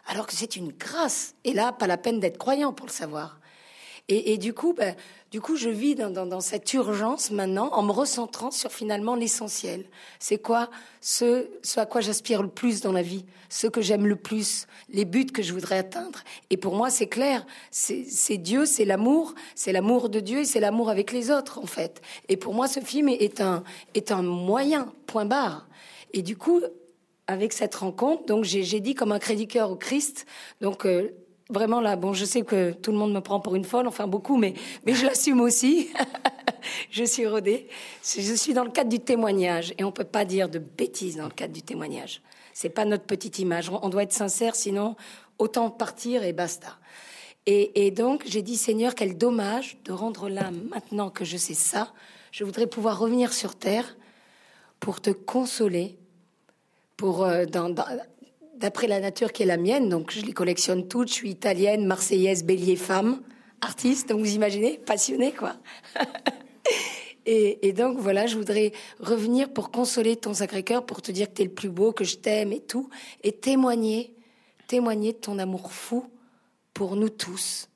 [0.10, 1.36] alors que c'est une grâce.
[1.46, 3.40] Et là, pas la peine d'être croyant pour le savoir.
[4.12, 4.96] Et, du coup, ben,
[5.30, 9.86] du coup, je vis dans, cette urgence maintenant en me recentrant sur finalement l'essentiel.
[10.18, 14.08] C'est quoi ce, ce à quoi j'aspire le plus dans la vie, ce que j'aime
[14.08, 16.24] le plus, les buts que je voudrais atteindre.
[16.50, 20.60] Et pour moi, c'est clair, c'est Dieu, c'est l'amour, c'est l'amour de Dieu et c'est
[20.60, 22.02] l'amour avec les autres, en fait.
[22.30, 25.68] Et pour moi, ce film est un, est un moyen, point barre.
[26.14, 26.62] Et du coup,
[27.30, 30.26] avec cette rencontre, donc j'ai dit comme un crédit au Christ,
[30.62, 31.12] donc euh,
[31.52, 34.08] vraiment là, bon, je sais que tout le monde me prend pour une folle, enfin
[34.08, 34.56] beaucoup, mais,
[34.88, 35.90] je l'assume aussi.
[36.90, 37.68] je suis rodée.
[38.04, 41.26] Je suis dans le cadre du témoignage et on peut pas dire de bêtises dans
[41.26, 42.24] le cadre du témoignage.
[42.52, 43.70] C'est pas notre petite image.
[43.70, 44.96] On doit être sincère, sinon
[45.38, 46.80] autant partir et basta.
[47.46, 51.54] Et, et donc j'ai dit Seigneur, quel dommage de rendre là maintenant que je sais
[51.54, 51.94] ça.
[52.32, 53.96] Je voudrais pouvoir revenir sur terre
[54.80, 55.99] pour te consoler,
[57.00, 57.86] pour euh, dans, dans,
[58.58, 61.08] d'après la nature qui est la mienne, donc je les collectionne toutes.
[61.08, 63.22] Je suis italienne, marseillaise, bélier, femme,
[63.62, 65.56] artiste, donc vous imaginez, passionnée quoi.
[67.26, 71.42] et, donc voilà, je voudrais revenir pour consoler ton Sacré-Cœur, pour te dire que tu
[71.44, 72.90] es le plus beau, que je t'aime et tout,
[73.24, 74.14] et témoigner,
[74.68, 76.06] témoigner de ton amour fou
[76.74, 77.70] pour nous tous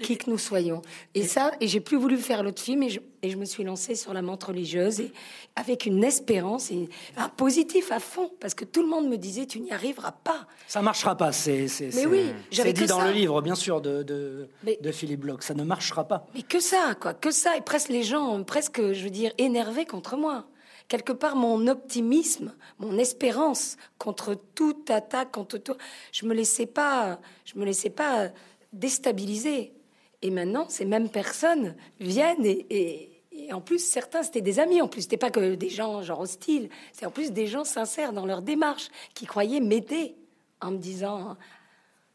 [0.00, 0.80] qui que nous soyons.
[1.14, 3.64] Et ça, et j'ai plus voulu faire l'autre film, et je, et je, me suis
[3.64, 5.12] lancée sur la menthe religieuse, et
[5.56, 9.46] avec une espérance et un positif à fond, parce que tout le monde me disait,
[9.46, 10.46] tu n'y arriveras pas.
[10.66, 14.48] Ça marchera pas, c'est Mais oui, j'avais dit dans le livre, bien sûr, de, de,
[14.80, 16.26] de Philippe Bloch, ça ne marchera pas.
[16.34, 19.86] Mais que ça, quoi, que ça, et presque les gens, presque, je veux dire, énervés
[19.86, 20.46] contre moi
[20.92, 25.76] quelque part mon optimisme, mon espérance contre toute attaque, contre tout,
[26.12, 28.28] je me laissais pas, je me laissais pas
[28.74, 29.72] déstabiliser.
[30.20, 33.11] Et maintenant, ces mêmes personnes viennent et,
[33.52, 34.80] en plus, certains, c'était des amis.
[34.80, 36.68] En plus, c'était pas que des gens genre hostiles.
[36.92, 40.14] C'est en plus des gens sincères dans leur démarche qui croyaient m'aider
[40.60, 41.36] en me disant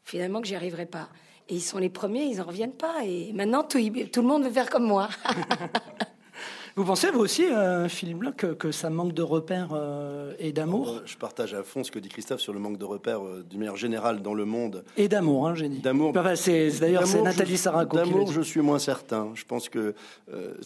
[0.04, 1.08] finalement que j'y arriverais pas.
[1.48, 3.04] Et ils sont les premiers, ils en reviennent pas.
[3.04, 3.78] Et maintenant, tout,
[4.12, 5.08] tout le monde veut faire comme moi.
[6.78, 10.90] Vous pensez, vous aussi, euh, Philippe Bloch, que, ça manque de repères euh, et d'amour
[10.90, 13.58] euh, Je partage à fond ce que dit Christophe sur le manque de repères d'une
[13.58, 14.84] manière générale dans le monde.
[14.96, 15.80] Et d'amour, hein, j'ai dit.
[15.80, 16.14] D'amour.
[16.36, 19.32] c'est, d'ailleurs, c'est Nathalie Saraco D'amour, je suis moins certain.
[19.34, 19.92] Je pense que.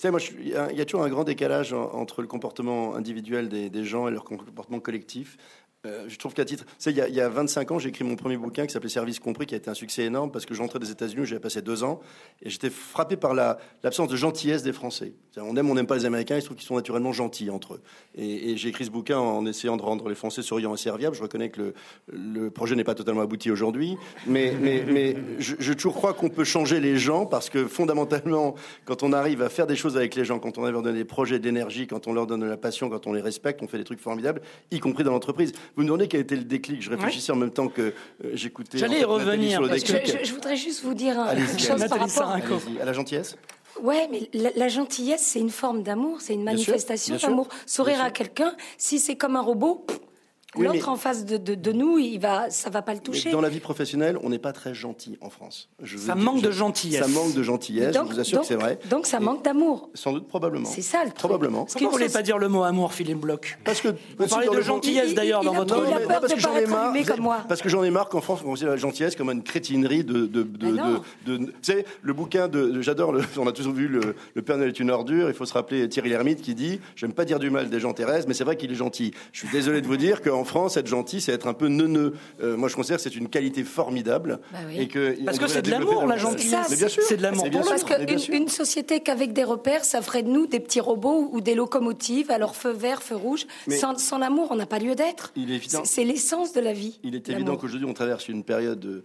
[0.04, 4.06] moi, il y, a toujours un grand décalage entre le comportement individuel des, des gens
[4.06, 5.38] et leur comportement collectif.
[5.84, 8.04] Euh, je trouve qu'à titre, il y, a, il y a 25 ans, j'ai écrit
[8.04, 10.54] mon premier bouquin qui s'appelait Service compris, qui a été un succès énorme parce que
[10.54, 11.98] j'entrais des États-Unis, j'avais passé deux ans
[12.40, 15.12] et j'étais frappé par l'absence de gentillesse des Français.
[15.36, 17.74] On aime, on n'aime pas les Américains, il se trouve qu'ils sont naturellement gentils entre
[17.74, 17.82] eux.
[18.14, 21.16] Et, j'ai écrit ce bouquin en essayant de rendre les Français souriants et serviables.
[21.16, 21.74] Je reconnais que le,
[22.12, 23.96] le projet n'est pas totalement abouti aujourd'hui,
[24.28, 28.54] mais, mais, mais je, je, toujours crois qu'on peut changer les gens parce que fondamentalement,
[28.84, 31.04] quand on arrive à faire des choses avec les gens, quand on leur donner des
[31.04, 33.78] projets d'énergie, quand on leur donne de la passion, quand on les respecte, on fait
[33.78, 35.52] des trucs formidables, y compris dans l'entreprise.
[35.76, 36.82] Vous me demandez quel a été le déclic.
[36.82, 38.78] Je réfléchissais en même temps que euh, j'écoutais.
[38.78, 39.52] J'allais y revenir.
[39.52, 42.30] Sur le je, je, voudrais juste vous dire une chose par rapport
[42.80, 43.36] à la gentillesse.
[43.80, 47.48] Ouais, mais la, gentillesse, c'est une forme d'amour, c'est une manifestation d'amour.
[47.66, 49.86] Sourire à quelqu'un, si c'est comme un robot,
[50.58, 53.30] L'autre en face de, de, nous, il va, ça va pas le toucher.
[53.30, 55.70] dans la vie professionnelle, on n'est pas très gentil en France.
[55.96, 57.00] ça manque de gentillesse.
[57.02, 57.94] Ça manque de gentillesse.
[57.94, 58.78] je vous assure que c'est vrai.
[58.90, 59.88] Donc ça manque d'amour.
[59.94, 60.68] Sans doute, probablement.
[60.68, 61.18] C'est ça le truc.
[61.18, 61.64] Probablement.
[61.64, 63.58] Pourquoi vous voulez pas dire le mot amour, Philippe Bloch?
[63.64, 63.88] Parce que
[64.18, 65.84] vous parlez de gentillesse d'ailleurs dans votre.
[65.86, 66.94] Il a peur parce que j'en ai marre.
[67.06, 67.38] Comme moi.
[67.48, 70.26] Parce que j'en ai marre qu'en France on considère la gentillesse comme une crétinerie de.
[70.26, 70.70] de, de,
[71.26, 72.80] de, vous savez, le bouquin de.
[72.82, 73.14] J'adore.
[73.38, 75.28] On a tous vu le, le Père Noël est une ordure.
[75.28, 77.92] Il faut se rappeler Thierry Lhermitte qui dit j'aime pas dire du mal des gens
[77.92, 79.12] Thérèse, mais c'est vrai qu'il est gentil.
[79.32, 82.14] Je suis désolé de vous dire qu'en France, être gentil c'est être un peu neuneux.
[82.42, 84.40] Euh, moi, je considère que c'est une qualité formidable.
[84.52, 86.74] Bah et que parce que c'est de l'amour, la gentillesse.
[87.06, 87.48] C'est de l'amour.
[87.50, 91.40] Parce qu'une une société qu'avec des repères, ça ferait de nous des petits robots ou
[91.40, 93.46] des locomotives, alors feu vert, feu rouge.
[93.68, 95.32] sans, sans l'amour, on n'a pas lieu d'être.
[95.84, 96.98] C'est l'essence de la vie.
[97.02, 99.02] Il est évident qu'aujourd'hui, on traverse une période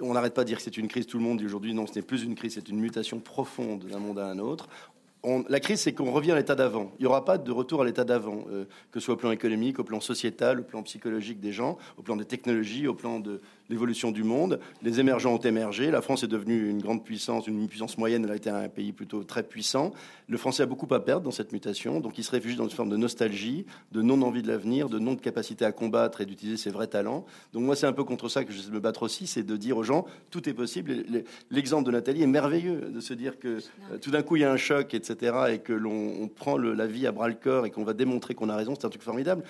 [0.00, 1.86] on n'arrête pas de dire que c'est une crise, tout le monde dit aujourd'hui non,
[1.86, 4.68] ce n'est plus une crise, c'est une mutation profonde d'un monde à un autre
[5.48, 6.92] la crise, c'est qu'on revient à l'état d'avant.
[6.98, 9.32] Il n'y aura pas de retour à l'état d'avant, euh, que ce soit au plan
[9.32, 13.18] économique, au plan sociétal, au plan psychologique des gens, au plan des technologies, au plan
[13.18, 14.60] de l'évolution du monde.
[14.82, 15.90] Les émergents ont émergé.
[15.90, 18.24] La France est devenue une grande puissance, une puissance moyenne.
[18.24, 19.92] Elle a été un pays plutôt très puissant.
[20.28, 22.00] Le français a beaucoup à perdre dans cette mutation.
[22.00, 25.64] Donc il se réfugie dans une forme de nostalgie, de non-envie de l'avenir, de non-capacité
[25.64, 27.24] à combattre et d'utiliser ses vrais talents.
[27.52, 29.56] Donc moi, c'est un peu contre ça que je vais me battre aussi, c'est de
[29.56, 30.92] dire aux gens, tout est possible.
[31.50, 33.58] L'exemple de Nathalie est merveilleux, de se dire que
[33.92, 36.86] euh, tout d'un coup, il y a un choc, etc., et que l'on prend la
[36.86, 38.74] vie à bras le corps et qu'on va démontrer qu'on a raison.
[38.74, 39.42] C'est un truc formidable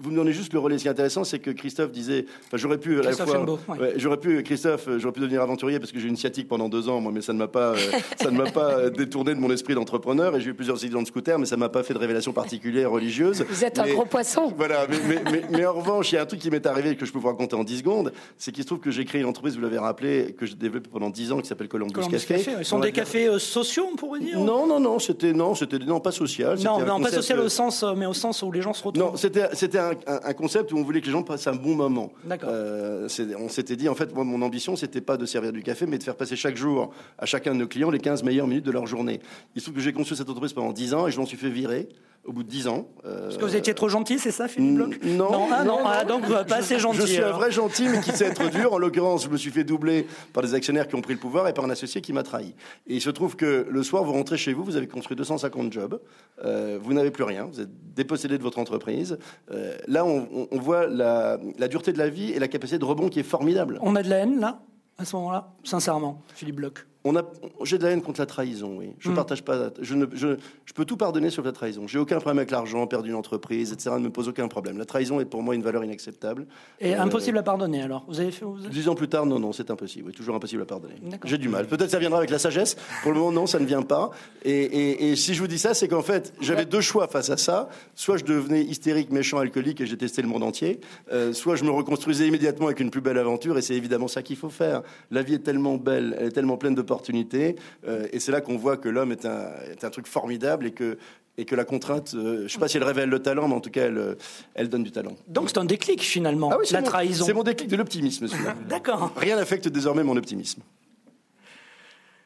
[0.00, 0.78] vous me donnez juste le relais.
[0.78, 3.36] Ce qui est intéressant, c'est que Christophe disait, enfin, j'aurais pu à la Christophe fois,
[3.36, 3.78] Chenbeau, ouais.
[3.78, 6.48] Ouais, j'aurais pu, Christophe, euh, j'aurais pu devenir aventurier parce que j'ai eu une sciatique
[6.48, 7.76] pendant deux ans, moi, mais ça ne m'a pas, euh,
[8.20, 10.36] ça ne m'a pas euh, détourné de mon esprit d'entrepreneur.
[10.36, 12.90] Et j'ai eu plusieurs accidents de scooter, mais ça m'a pas fait de révélation particulière
[12.90, 13.44] religieuse.
[13.48, 14.52] Vous êtes un gros poisson.
[14.56, 16.90] Voilà, mais, mais, mais, mais en revanche, il y a un truc qui m'est arrivé
[16.90, 19.04] et que je peux vous raconter en 10 secondes, c'est qu'il se trouve que j'ai
[19.04, 21.92] créé une entreprise, vous l'avez rappelé, que j'ai développée pendant 10 ans, qui s'appelle Columbus,
[21.92, 22.36] Columbus Café.
[22.36, 25.54] Café, Ils sont des cafés euh, sociaux, on pourrait dire Non, non, non, c'était non,
[25.54, 26.58] c'était non pas social.
[26.60, 29.10] Non, non, pas social au sens, mais au sens où les gens se retrouvent.
[29.10, 31.54] non, c'était c'était un, un- un concept où on voulait que les gens passent un
[31.54, 32.12] bon moment.
[32.24, 32.50] D'accord.
[32.52, 35.86] Euh, on s'était dit, en fait, moi, mon ambition, c'était pas de servir du café,
[35.86, 38.64] mais de faire passer chaque jour à chacun de nos clients les 15 meilleures minutes
[38.66, 39.20] de leur journée.
[39.54, 41.36] Il se trouve que j'ai conçu cette entreprise pendant 10 ans et je m'en suis
[41.36, 41.88] fait virer
[42.30, 42.86] au bout de 10 ans.
[43.04, 45.78] Euh, Parce que vous étiez trop gentil, c'est ça, Philippe Bloch non, non, ah, non,
[45.80, 47.00] non, ah, donc euh, pas assez gentil.
[47.00, 48.72] Je suis un vrai gentil, mais qui sait être dur.
[48.72, 51.48] En l'occurrence, je me suis fait doubler par des actionnaires qui ont pris le pouvoir
[51.48, 52.54] et par un associé qui m'a trahi.
[52.86, 55.72] Et il se trouve que le soir, vous rentrez chez vous, vous avez construit 250
[55.72, 56.00] jobs,
[56.44, 59.18] euh, vous n'avez plus rien, vous êtes dépossédé de votre entreprise.
[59.50, 62.78] Euh, là, on, on- on voit la, la dureté de la vie et la capacité
[62.78, 63.78] de rebond qui est formidable.
[63.82, 64.60] On a de la haine, là,
[64.98, 66.86] à ce moment-là Sincèrement, Philippe Bloch.
[67.02, 67.22] On a,
[67.64, 68.90] j'ai de la haine contre la trahison, oui.
[68.98, 69.14] Je Mm.
[69.14, 69.70] partage pas.
[69.80, 70.36] Je, ne, je,
[70.66, 71.86] je peux tout pardonner sauf la trahison.
[71.86, 73.92] J'ai aucun problème avec l'argent, perdu une entreprise, etc.
[73.96, 74.76] Ne me pose aucun problème.
[74.76, 76.46] La trahison est pour moi une valeur inacceptable.
[76.78, 78.44] Et Euh, impossible à pardonner, alors Vous avez fait.
[78.44, 80.08] vous avez- Dix ans plus tard, non, non, c'est impossible.
[80.08, 80.94] Oui, toujours impossible à pardonner.
[81.24, 81.66] J'ai du mal.
[81.66, 82.76] Peut-être ça viendra avec la sagesse.
[83.02, 84.10] Pour le moment, non, ça ne vient pas.
[84.44, 87.30] Et, et- et si je vous dis ça, c'est qu'en fait, j'avais deux choix face
[87.30, 87.70] à ça.
[87.94, 90.80] Soit je devenais hystérique, méchant, alcoolique et j'ai testé le monde entier.
[91.12, 93.56] Euh, soit je me reconstruisais immédiatement avec une plus belle aventure.
[93.56, 94.82] Et c'est évidemment ça qu'il faut faire.
[95.10, 97.56] La vie est tellement belle, elle est tellement pleine d'opportunités.
[97.86, 100.72] Euh, et c'est là qu'on voit que l'homme est un, est un truc formidable et
[100.72, 100.98] que,
[101.38, 103.54] et que la contrainte, euh, je ne sais pas si elle révèle le talent, mais
[103.54, 104.16] en tout cas, elle,
[104.54, 105.16] elle donne du talent.
[105.28, 107.24] Donc c'est un déclic, finalement, Ah oui, c'est la mon- trahison.
[107.24, 108.54] C'est mon déclic de l'optimisme, celui-là.
[108.68, 109.12] D'accord.
[109.16, 110.62] Rien n'affecte désormais mon optimisme.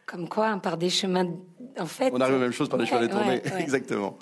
[0.06, 1.28] Comme quoi, hein, par des chemins.
[1.78, 2.10] En fait.
[2.12, 3.40] On arrive aux mêmes choses par les cheveux Ouais, détournés.
[3.44, 3.60] ouais, ouais.
[3.62, 4.16] Exactement.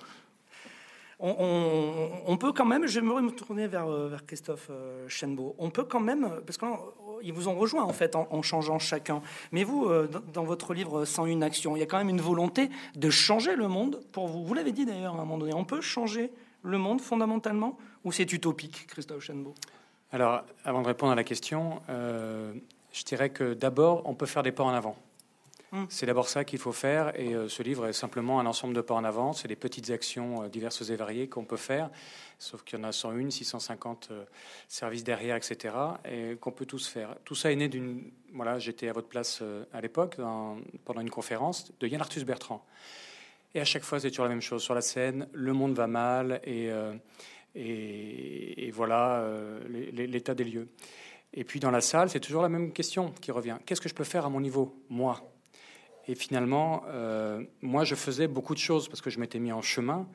[1.24, 5.84] On, peut quand même, j'aimerais me tourner vers, euh, vers Christophe euh, Chenbeau, on peut
[5.84, 10.10] quand même, parce qu'ils vous ont rejoint en fait en, changeant chacun, mais vous, euh,
[10.32, 13.68] dans, votre livre 101 actions, il y a quand même une volonté de changer le
[13.68, 14.44] monde pour vous.
[14.44, 16.32] Vous l'avez dit d'ailleurs à un moment donné, on peut changer
[16.62, 17.78] le monde fondamentalement?
[18.04, 19.54] Ou c'est utopique, Christophe Chenbeau
[20.10, 24.50] Alors, avant de répondre à la question, je dirais que d'abord, on peut faire des
[24.50, 24.96] pas en avant.
[25.72, 25.86] Hmm.
[25.88, 28.82] C'est d'abord ça qu'il faut faire, et euh, ce livre est simplement un ensemble de
[28.82, 29.32] pas en avant.
[29.32, 31.88] C'est des petites actions euh, diverses et variées qu'on peut faire,
[32.38, 34.24] sauf qu'il y en a 101, 650 euh,
[34.68, 37.16] services derrière, etc., et qu'on peut tous faire.
[37.24, 38.10] Tout ça est né d'une.
[38.34, 40.16] Voilà, j'étais à votre place à l'époque,
[40.84, 42.64] pendant une conférence de Yann Arthus Bertrand.
[43.54, 44.62] Et à chaque fois, c'est toujours la même chose.
[44.62, 46.70] Sur la scène, le monde va mal, et.
[48.72, 49.26] voilà
[49.68, 50.68] l'état des lieux.
[51.34, 53.58] Et puis dans la salle, c'est toujours la même question qui revient.
[53.66, 55.31] Qu'est-ce que je peux faire à mon niveau, moi?
[56.08, 59.62] Et finalement, euh, moi, je faisais beaucoup de choses parce que je m'étais mis en
[59.62, 60.08] chemin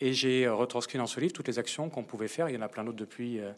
[0.00, 2.48] et j'ai retranscrit dans ce livre toutes les actions qu'on pouvait faire.
[2.48, 3.52] Il y en a plein d'autres depuis euh,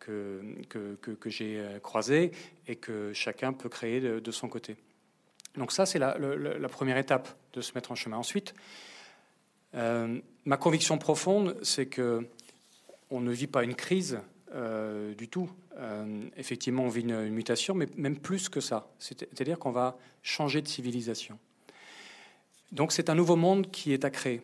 [0.00, 2.32] que, que, que- j'ai euh, croisées
[2.66, 4.76] et que chacun peut créer de, son côté.
[5.56, 6.16] Donc ça, c'est la,
[6.68, 8.16] première étape de se mettre en chemin.
[8.16, 8.54] Ensuite,
[9.72, 12.26] ma conviction profonde, c'est que
[13.10, 14.18] on ne vit pas une crise
[14.54, 15.50] euh, du tout.
[15.78, 18.88] Euh, effectivement, on vit une, mutation, mais même plus que ça.
[19.00, 21.38] C'est- C'est-à-dire qu'on va changer de civilisation.
[22.70, 24.42] Donc c'est un nouveau monde qui est à créer.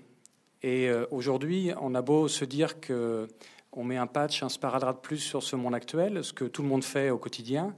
[0.63, 3.29] Et euh, aujourd'hui, on a beau se dire que
[3.73, 6.69] on met un patch, un sparadrap plus sur ce monde actuel, ce que tout le
[6.69, 7.75] monde fait au quotidien.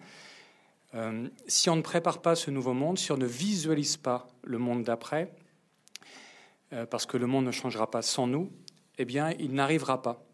[1.47, 4.85] Si on ne prépare pas ce nouveau monde, si on ne visualise pas le monde
[4.85, 5.33] d'après,
[6.90, 8.51] parce que le monde ne changera pas sans nous,
[8.99, 10.25] eh bien, il n'arrivera pas.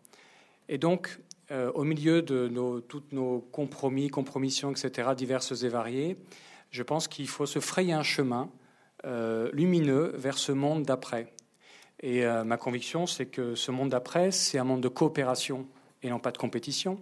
[0.68, 1.18] Et donc,
[1.50, 6.18] euh, au milieu de nos, toutes nos compromis, compromissions, etc., diverses et variées,
[6.70, 8.50] je pense qu'il faut se frayer un chemin
[9.06, 11.32] euh, lumineux vers ce monde d'après.
[12.00, 15.66] Et euh, ma conviction, c'est que ce monde d'après, c'est un monde de coopération
[16.02, 17.00] et non pas de compétition.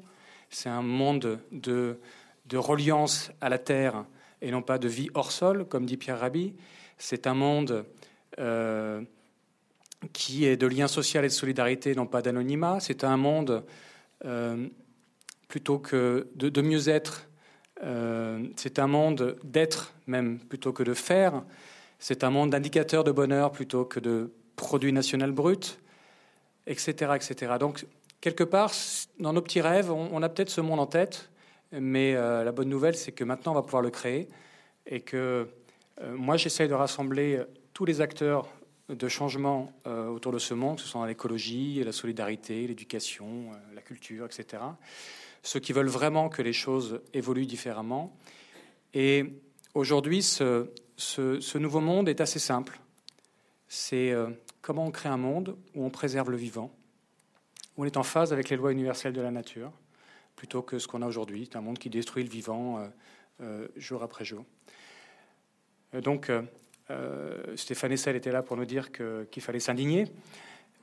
[0.49, 1.99] C'est un monde de,
[2.47, 4.05] de reliance à la terre
[4.43, 6.55] et non pas de vie hors sol, comme dit Pierre Rabhi.
[6.99, 7.85] C'est un monde
[10.13, 12.79] qui est de lien social et de solidarité, non pas d'anonymat.
[12.79, 13.65] C'est un monde
[15.49, 17.29] plutôt que de, de mieux-être.
[17.85, 21.43] Euh, c'est un monde d'être même plutôt que de faire.
[21.99, 25.79] C'est un monde d'indicateurs de bonheur plutôt que de produit national brut,
[26.67, 27.55] etc., etc.
[27.61, 27.87] Donc,
[28.21, 28.73] quelque part,
[29.19, 31.31] dans nos petits rêves, on, a peut-être ce monde en tête,
[31.73, 34.29] mais euh, la bonne nouvelle, c'est que maintenant, on va pouvoir le créer
[34.87, 35.49] et que
[36.01, 38.49] euh, moi, j'essaye de rassembler tous les acteurs
[38.89, 43.75] de changement euh, autour de ce monde, que ce soit l'écologie, la solidarité, l'éducation, euh,
[43.75, 44.63] la culture, etc.
[45.43, 48.17] Ceux qui veulent vraiment que les choses évoluent différemment.
[48.95, 49.25] Et
[49.75, 50.69] aujourd'hui, ce,
[51.59, 52.79] nouveau monde est assez simple.
[53.69, 54.31] C'est euh,
[54.63, 56.71] comment on crée un monde où on préserve le vivant,
[57.77, 59.73] où on est en phase avec les lois universelles de la nature,
[60.37, 62.89] plutôt que ce qu'on a aujourd'hui, un monde qui détruit le vivant
[63.77, 64.45] jour après jour.
[65.93, 66.31] donc,
[67.57, 70.07] Stéphane Essel était là pour nous dire qu'il fallait s'indigner.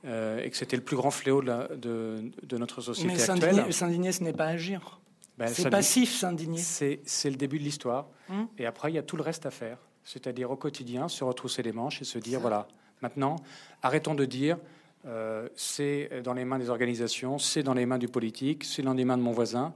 [0.04, 3.72] et que c'était le plus grand fléau de, de, notre société Mais actuelle.
[3.72, 5.00] S'indigner, ce n'est pas agir.
[5.38, 6.58] Ben, c'est passif, s'indigner.
[6.58, 8.08] C'est le début de l'histoire.
[8.28, 8.48] Hum.
[8.58, 9.78] Et après, il y a tout le reste à faire.
[10.04, 12.68] C'est-à-dire au quotidien, se retrousser les manches et se dire, voilà,
[13.00, 13.36] maintenant,
[13.82, 14.58] arrêtons de dire,
[15.06, 18.92] euh, c'est dans les mains des organisations, c'est dans les mains du politique, c'est dans
[18.92, 19.74] les mains de mon voisin,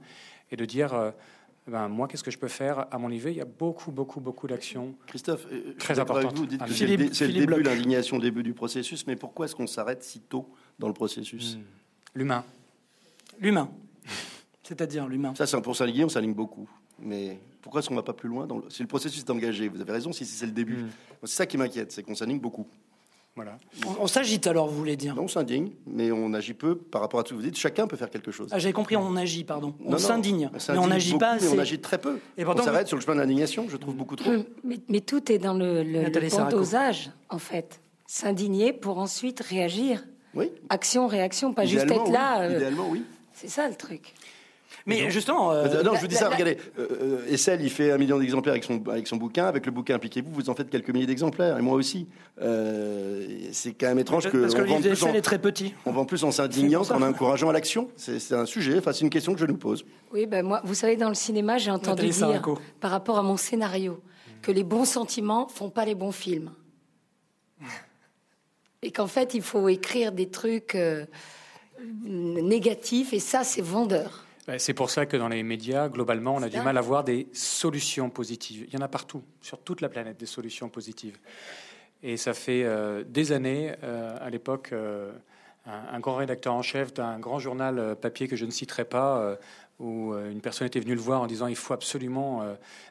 [0.51, 1.11] et de dire, euh,
[1.69, 3.29] ben, moi, qu'est-ce que je peux faire à mon niveau?
[3.29, 4.95] Il y a beaucoup, beaucoup, beaucoup d'actions.
[5.07, 6.37] Christophe, euh, très importantes.
[6.37, 9.67] Vous dites que c'est le, début, l'indignation, le début du processus, mais pourquoi est-ce qu'on
[9.67, 11.57] s'arrête si tôt dans le processus?
[11.57, 11.61] Hmm.
[12.15, 12.43] L'humain.
[13.39, 13.69] L'humain.
[14.63, 15.33] C'est-à-dire l'humain.
[15.35, 16.69] Ça, pour s'aligner, on s'aligne beaucoup.
[16.99, 18.69] Mais pourquoi est-ce qu'on ne va pas plus loin dans le...
[18.69, 20.83] Si le processus est engagé, vous avez raison, si c'est le début.
[20.83, 20.89] Hmm.
[21.23, 22.67] C'est ça qui m'inquiète, c'est qu'on s'aligne beaucoup.
[23.41, 23.57] Voilà.
[24.01, 27.21] On, s'agite alors, vous voulez dire Non, on s'indigne, mais on agit peu par rapport
[27.21, 27.57] à tout ce que vous dites.
[27.57, 28.49] Chacun peut faire quelque chose.
[28.51, 29.73] Ah, J'avais compris, on agit, pardon.
[29.85, 32.19] On s'indigne, mais on n'agit pas Mais on agit très peu.
[32.37, 34.29] Et on s'arrête sur le chemin de l'indignation, je trouve beaucoup trop.
[34.65, 37.79] Mais, tout est dans le, le, bon dosage, en fait.
[38.07, 40.03] S'indigner pour ensuite réagir.
[40.33, 40.51] Oui.
[40.67, 42.41] Action, réaction, pas juste être là.
[42.41, 43.03] Euh, Idéalement, oui.
[43.31, 44.15] C'est ça le truc.
[44.89, 45.51] Mais justement.
[45.51, 46.57] Euh, euh, non, je vous dis ça, regardez.
[46.79, 49.45] Euh, Essel, il fait un million d'exemplaires avec son, avec son bouquin.
[49.45, 51.57] Avec le bouquin Impliquez-vous, vous en faites quelques milliers d'exemplaires.
[51.57, 52.07] Et moi aussi.
[52.37, 54.37] c'est quand même étrange que.
[54.37, 55.73] Parce que le livre d'Essel est très petit.
[55.85, 57.89] On vend plus en s'indignant qu'en encourageant à l'action.
[57.95, 59.85] C'est un sujet, enfin, c'est une question que je nous pose.
[60.11, 62.41] Oui, ben moi, vous savez, dans le cinéma, j'ai entendu dire,
[62.79, 64.01] par rapport à mon scénario,
[64.41, 66.51] que les bons sentiments font pas les bons films.
[68.81, 70.77] Et qu'en fait, il faut écrire des trucs
[72.05, 74.23] négatifs, et ça, c'est vendeur.
[74.49, 77.03] Ben, c'est pour ça que dans les médias, globalement, on a du mal à voir
[77.03, 78.65] des solutions positives.
[78.67, 81.19] Il y en a partout, sur toute la planète, des solutions positives.
[82.01, 85.11] Et ça fait euh, des années, euh, à l'époque, euh,
[85.67, 89.37] un, grand rédacteur en chef d'un grand journal papier que je ne citerai pas,
[89.77, 92.43] où une personne était venue le voir en disant il faut absolument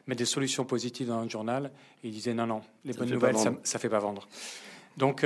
[0.07, 1.71] mettre des solutions positives dans notre journal.
[2.05, 4.29] Et il disait non, non, les bonnes nouvelles, ça ne fait pas vendre.
[4.95, 5.25] Donc,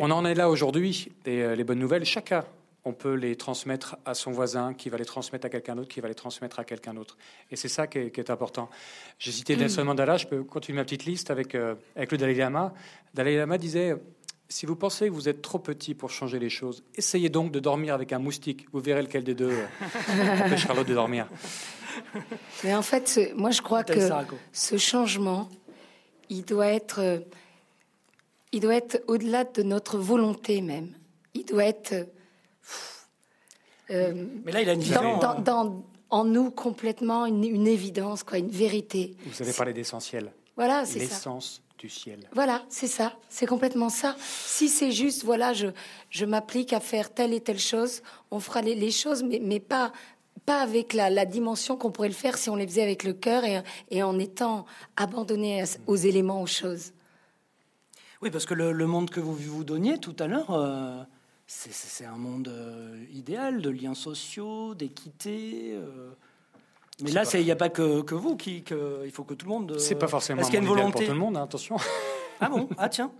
[0.00, 1.12] on en est là aujourd'hui.
[1.24, 2.44] Et les bonnes nouvelles, chacun
[2.86, 6.00] on peut les transmettre à son voisin, qui va les transmettre à quelqu'un d'autre, qui
[6.00, 7.18] va les transmettre à quelqu'un d'autre.
[7.50, 8.70] Et c'est ça qui est, important.
[9.18, 9.86] J'ai cité Nelson mm.
[9.86, 12.72] Mandela, je peux continuer ma petite liste avec, euh, avec le Dalai Lama.
[13.12, 13.96] Dalai Lama disait,
[14.48, 17.58] si vous pensez que vous êtes trop petit pour changer les choses, essayez donc de
[17.58, 18.66] dormir avec un moustique.
[18.72, 21.28] Vous verrez lequel des deux euh, empêchera l'autre de dormir.
[22.62, 23.98] Mais en fait, moi je crois que
[24.52, 25.48] ce changement,
[26.28, 27.18] il doit être, euh,
[28.52, 30.92] il doit être au-delà de notre volonté même.
[31.34, 32.06] Il doit être
[33.90, 35.18] euh, mais là, il a une vision.
[35.18, 39.16] Dans, en nous complètement une, évidence, quoi, une vérité.
[39.26, 40.32] Vous avez parlé d'essentiel.
[40.56, 41.14] Voilà, c'est ça.
[41.14, 42.20] L'essence du ciel.
[42.32, 43.12] Voilà, c'est ça.
[43.28, 44.16] C'est complètement ça.
[44.20, 45.68] Si c'est juste, voilà, je,
[46.10, 49.92] je m'applique à faire telle et telle chose, on fera les, choses, mais, mais pas,
[50.46, 53.12] pas avec la, la dimension qu'on pourrait le faire si on les faisait avec le
[53.12, 54.64] cœur et, et en étant
[54.96, 56.92] abandonné aux éléments, aux choses.
[58.22, 61.02] Oui, parce que le, le monde que vous vous donniez tout à l'heure, euh,
[61.46, 65.72] c'est un monde euh, idéal de liens sociaux, d'équité.
[65.74, 66.10] Euh.
[67.02, 68.62] Mais là, il n'y a pas que, que vous qui.
[68.62, 69.78] Que, il faut que tout le monde.
[69.78, 71.76] C'est pas forcément un monde volonté pour tout le monde, hein, attention.
[72.38, 72.68] Ah bon?
[72.76, 73.10] Ah tiens.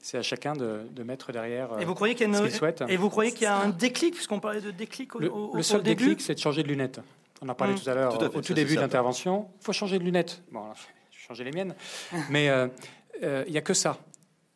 [0.00, 2.48] C'est à chacun de, de, mettre derrière et vous croyez qu'il y a une...
[2.48, 2.84] souhaite.
[2.88, 5.56] Et vous croyez qu'il y a un déclic, puisqu'on parlait de déclic au, Le, au,
[5.56, 7.00] le seul déclic, c'est de changer de lunettes.
[7.42, 7.80] On en parlait mmh.
[7.80, 9.48] tout à l'heure au tout début de l'intervention.
[9.60, 10.40] Il faut changer de lunettes.
[10.52, 10.62] Bon,
[11.10, 11.74] changer les miennes.
[12.30, 12.68] Mais euh,
[13.48, 13.98] il n'y a que ça.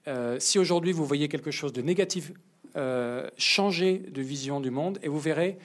[0.07, 2.33] Euh, si aujourd'hui vous voyez quelque chose de négatif,
[2.77, 5.59] euh, changez de vision du monde et vous verrez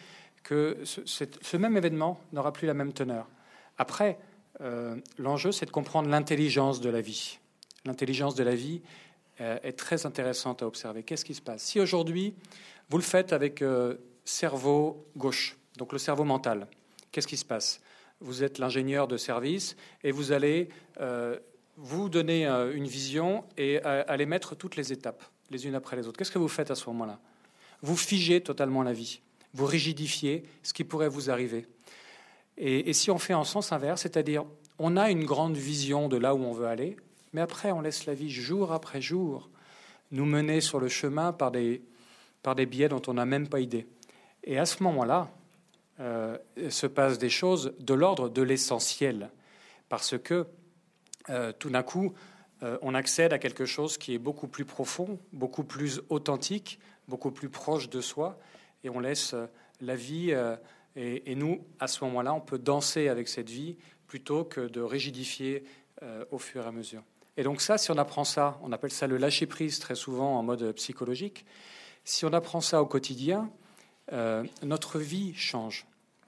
[0.44, 3.28] que ce, même événement n'aura plus la même teneur.
[3.78, 4.18] Après,
[4.62, 7.40] euh, l'enjeu, c'est de comprendre l'intelligence de la vie.
[7.86, 8.82] L'intelligence de la vie
[9.40, 11.02] est très intéressante à observer.
[11.02, 11.64] Qu'est-ce qui se passe?
[11.64, 12.34] Si aujourd'hui,
[12.90, 13.64] vous le faites avec
[14.26, 16.68] cerveau gauche, donc le cerveau mental,
[17.14, 17.80] qu'est-ce qui se passe?
[18.20, 20.68] Vous êtes l'ingénieur de service et vous allez
[21.82, 26.08] vous donner euh, une vision et aller mettre toutes les étapes, les unes après les
[26.08, 26.18] autres.
[26.18, 27.20] Qu'est-ce que vous faites à ce moment-là?
[27.82, 29.22] Vous figez totalement la vie.
[29.54, 31.66] Vous rigidifiez ce qui pourrait vous arriver.
[32.58, 34.44] Et, si on fait en sens inverse, c'est-à-dire
[34.78, 36.98] on a une grande vision de là où on veut aller,
[37.32, 39.50] mais après on laisse la vie jour après jour
[40.12, 41.82] nous mener sur le chemin par des,
[42.44, 43.88] par des biais dont on n'a même pas idée.
[44.44, 45.30] Et à ce moment-là,
[46.02, 46.38] euh,
[46.70, 49.30] se passent des choses de l'ordre de l'essentiel,
[49.88, 50.48] parce que
[51.30, 52.14] euh, tout d'un coup,
[52.64, 57.32] euh, on accède à quelque chose qui est beaucoup plus profond, beaucoup plus authentique, beaucoup
[57.32, 58.40] plus proche de soi,
[58.84, 59.46] et on laisse euh,
[59.82, 60.36] la vie,
[60.98, 65.64] et, nous, à ce moment-là, on peut danser avec cette vie plutôt que de rigidifier
[66.32, 67.02] au fur et à mesure.
[67.38, 70.44] Et donc ça, si on apprend ça, on appelle ça le lâcher-prise très souvent en
[70.44, 71.46] mode psychologique,
[72.04, 73.50] Si on apprend ça au quotidien,
[74.64, 75.86] notre vie change,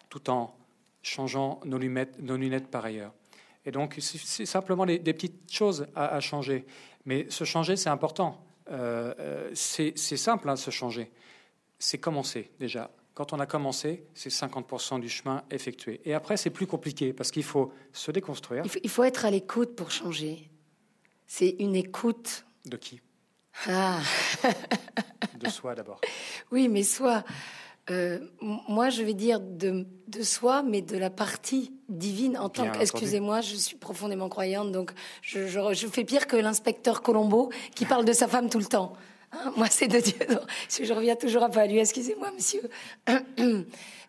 [0.07, 0.55] tout en
[1.01, 3.11] changeant nos lunettes, nos lunettes par ailleurs.
[3.65, 6.65] Et donc, c'est simplement des petites choses à, changer.
[7.05, 8.43] Mais se changer, c'est important.
[8.69, 11.11] Euh, euh, c'est simple, hein, se changer.
[11.77, 12.91] C'est commencer déjà.
[13.13, 15.99] Quand on a commencé, c'est 50% du chemin effectué.
[16.05, 18.63] Et après, c'est plus compliqué parce qu'il faut se déconstruire.
[18.83, 20.49] Il faut, être à l'écoute pour changer.
[21.27, 22.45] C'est une écoute.
[22.65, 23.01] De qui?
[23.67, 23.99] Ah.
[25.39, 25.99] De soi d'abord.
[26.51, 27.23] Oui, mais soi.
[27.91, 32.69] Euh, moi, je vais dire de, de, soi, mais de la partie divine en tant
[32.71, 32.79] que.
[32.79, 38.05] Excusez-moi, je suis profondément croyante, donc je, je, fais pire que l'inspecteur Colombo qui parle
[38.05, 38.93] de sa femme tout le temps.
[39.33, 40.25] Hein, moi, c'est de Dieu.
[40.69, 41.79] Je reviens toujours un peu à lui.
[41.79, 42.61] Excusez-moi, monsieur.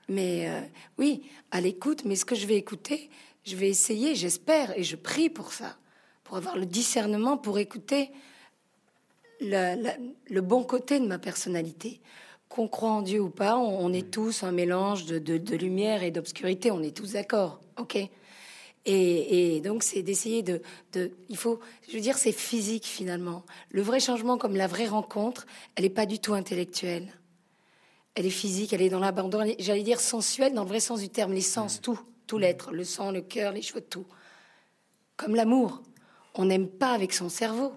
[0.09, 0.61] mais euh,
[0.99, 2.05] oui, à l'écoute.
[2.05, 3.11] Mais ce que je vais écouter,
[3.45, 5.77] je vais essayer, j'espère, et je prie pour ça,
[6.23, 8.11] pour avoir le discernement, pour écouter
[9.41, 12.01] le bon côté de ma personnalité
[12.53, 16.71] qu'on croit en Dieu ou pas, on, est tous un mélange de, lumière et d'obscurité,
[16.71, 17.97] on est tous d'accord, ok?
[18.85, 20.61] Et, donc c'est d'essayer de,
[21.31, 23.45] il faut, je veux dire, c'est physique finalement.
[23.71, 25.47] Le vrai changement, comme la vraie rencontre,
[25.77, 27.09] elle n'est pas du tout intellectuelle.
[28.15, 31.09] Elle est physique, elle est dans l'abandon, j'allais dire sensuelle dans le vrai sens du
[31.09, 34.05] terme, les sens, tout, tout l'être, le sang, le cœur, les cheveux, tout.
[35.17, 35.81] Comme l'amour,
[36.35, 37.73] on n'aime pas avec son cerveau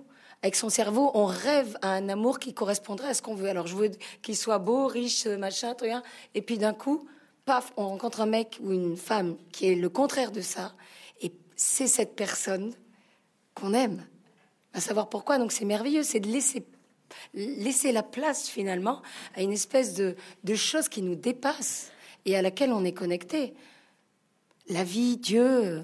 [0.46, 3.50] avec son cerveau, on rêve à un amour qui correspondrait à ce qu'on veut.
[3.50, 3.90] Alors, je veux
[4.22, 6.04] qu'il soit beau, riche, machin, rien.
[6.36, 7.08] Et puis d'un coup,
[7.46, 10.76] paf, on rencontre un mec ou une femme qui est le contraire de ça.
[11.20, 12.76] Et c'est cette personne
[13.56, 14.06] qu'on aime.
[14.74, 15.40] À savoir pourquoi.
[15.40, 16.04] Donc, c'est merveilleux.
[16.04, 16.64] C'est de laisser,
[17.34, 19.02] laisser la place, finalement,
[19.36, 21.90] à une espèce de, de chose qui nous dépasse
[22.26, 23.56] et à laquelle on est connecté.
[24.70, 25.82] La vie, Dieu,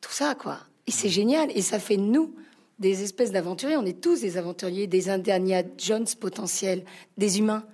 [0.00, 0.58] tout ça, quoi.
[0.88, 1.56] Et c'est génial.
[1.56, 2.34] Et ça fait de nous
[2.78, 3.76] des espèces d'aventuriers.
[3.76, 6.84] On est tous des aventuriers, des Indiana Jones potentiels,
[7.16, 7.64] des humains,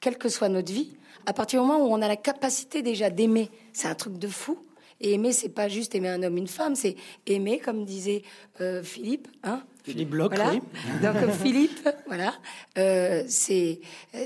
[0.00, 0.96] quelle que soit notre vie.
[1.26, 4.28] À partir du moment où on a la capacité déjà d'aimer, c'est un truc de
[4.28, 4.58] fou.
[5.00, 6.94] Et aimer, c'est pas juste aimer un homme, une femme, c'est
[7.26, 8.22] aimer, comme disait
[8.60, 10.60] euh, Philippe, hein Philippe Bloch, oui.
[11.02, 12.34] Donc euh, Philippe, voilà,
[12.78, 13.80] euh, c'est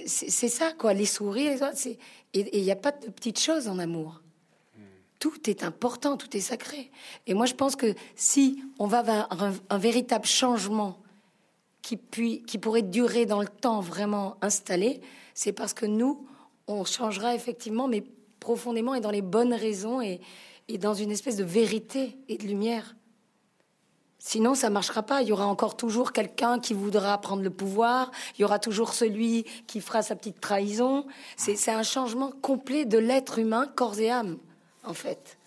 [0.06, 1.96] c'est ça quoi, les sourires, les autres,
[2.34, 4.20] et il n'y a pas de petites choses en amour
[5.18, 6.90] tout est important, tout est sacré.
[7.26, 9.28] Et moi, je pense que si on va vers
[9.70, 10.98] un, véritable changement
[11.82, 11.98] qui,
[12.46, 15.00] qui pourrait durer dans le temps vraiment installé,
[15.34, 16.26] c'est parce que nous,
[16.66, 18.04] on changera effectivement, mais
[18.40, 20.20] profondément et dans les bonnes raisons et,
[20.68, 22.96] et dans une espèce de vérité et de lumière.
[24.18, 25.22] Sinon, ça marchera pas.
[25.22, 28.10] Il y aura encore toujours quelqu'un qui voudra prendre le pouvoir.
[28.36, 31.06] Il y aura toujours celui qui fera sa petite trahison.
[31.36, 34.38] C'est un changement complet de l'être humain, corps et âme
[34.86, 35.38] en fait.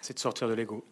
[0.00, 0.84] C'est de sortir de l'ego.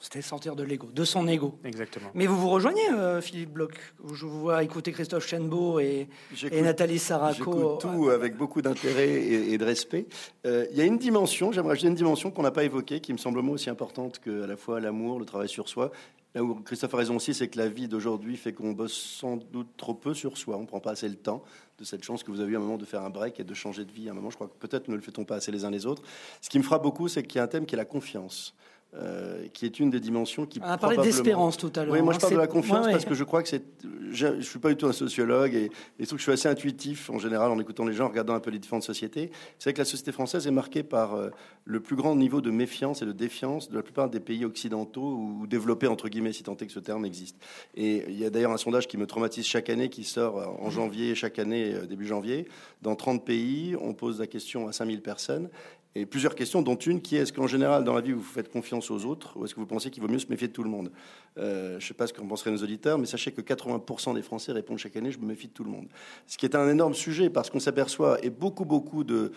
[0.00, 1.58] C'était sortir de l'ego, de son ego.
[1.64, 2.10] Exactement.
[2.14, 3.74] Mais vous vous rejoignez, euh, Philippe Bloch
[4.12, 6.08] Je vous vois écouter Christophe Chenbeau et,
[6.50, 7.76] et Nathalie Saraco.
[7.76, 10.06] Tout avec beaucoup d'intérêt et, de respect.
[10.46, 13.12] Euh, il y a une dimension, j'aimerais ajouter une dimension qu'on n'a pas évoquée, qui
[13.12, 15.92] me semble moi aussi importante que à la fois l'amour, le travail sur soi.
[16.34, 19.36] Là où Christophe a raison aussi, c'est que la vie d'aujourd'hui fait qu'on bosse sans
[19.36, 20.56] doute trop peu sur soi.
[20.56, 21.44] On ne prend pas assez le temps
[21.78, 23.44] de cette chance que vous avez eu à un moment de faire un break et
[23.44, 24.08] de changer de vie.
[24.08, 25.86] À un moment, je crois que peut-être ne le fait-on pas assez les uns les
[25.86, 26.02] autres.
[26.40, 28.54] Ce qui me frappe beaucoup, c'est qu'il y a un thème qui est la confiance.
[28.96, 30.60] Euh, qui est une des dimensions qui.
[30.62, 31.92] On a parlé d'espérance tout à l'heure.
[31.92, 33.64] Oui, moi je hein, parle de la confiance parce que je crois que c'est.
[34.12, 37.10] Je ne suis pas du tout un sociologue et, et que je suis assez intuitif
[37.10, 39.32] en général en écoutant les gens, en regardant un peu les différentes sociétés.
[39.58, 41.30] C'est vrai que la société française est marquée par euh,
[41.64, 45.16] le plus grand niveau de méfiance et de défiance de la plupart des pays occidentaux
[45.16, 47.36] ou développés, entre guillemets, si tant est que ce terme existe.
[47.74, 50.70] Et il y a d'ailleurs un sondage qui me traumatise chaque année, qui sort en
[50.70, 52.46] janvier, chaque année, euh, début janvier.
[52.82, 55.48] Dans 30 pays, on pose la question à 5000 personnes
[55.96, 58.50] et plusieurs questions, dont une qui est est-ce qu'en général, dans la vie, vous faites
[58.50, 60.64] confiance aux autres ou est-ce que vous pensez qu'il vaut mieux se méfier de tout
[60.64, 60.90] le monde?
[61.38, 64.22] Euh, Je ne sais pas ce qu'en penseraient nos auditeurs, mais sachez que 80% des
[64.22, 65.86] Français répondent chaque année je me méfie de tout le monde.
[66.26, 69.30] Ce qui est un énorme sujet parce qu'on s'aperçoit, et beaucoup, beaucoup de,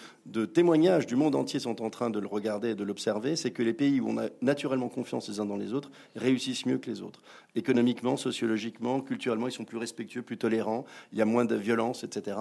[0.46, 3.62] témoignages du monde entier sont en train de le regarder et de l'observer, c'est que
[3.62, 6.90] les pays où on a naturellement confiance les uns dans les autres réussissent mieux que
[6.90, 7.22] les autres.
[7.56, 12.04] Économiquement, sociologiquement, culturellement, ils sont plus respectueux, plus tolérants, il y a moins de violence,
[12.04, 12.38] etc.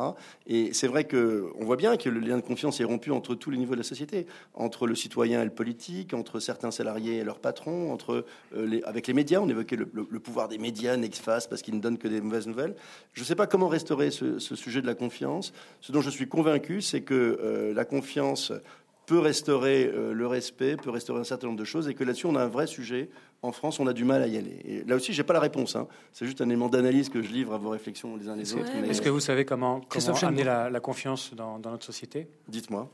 [0.46, 3.50] Et c'est vrai qu'on voit bien que le lien de confiance est rompu entre tous
[3.50, 4.05] les niveaux de la société
[4.54, 8.82] entre le citoyen et le politique, entre certains salariés et leurs patrons, entre, euh, les,
[8.82, 9.40] avec les médias.
[9.40, 9.86] On évoquait le,
[10.20, 12.74] pouvoir des médias, Nextfast, parce qu'ils ne donnent que des mauvaises nouvelles.
[13.12, 15.52] Je ne sais pas comment restaurer ce, sujet de la confiance.
[15.80, 18.52] Ce dont je suis convaincu, c'est que euh, la confiance
[19.06, 22.26] peut restaurer euh, le respect, peut restaurer un certain nombre de choses, et que là-dessus,
[22.26, 23.08] on a un vrai sujet.
[23.42, 24.60] En France, on a du mal à y aller.
[24.64, 25.76] Et là aussi, j'ai pas la réponse.
[25.76, 25.86] Hein.
[26.12, 28.70] C'est juste un élément d'analyse que je livre à vos réflexions les uns les autres.
[28.88, 32.26] Est-ce que vous savez comment, comment amener la, confiance dans notre société?
[32.48, 32.90] Dites-moi.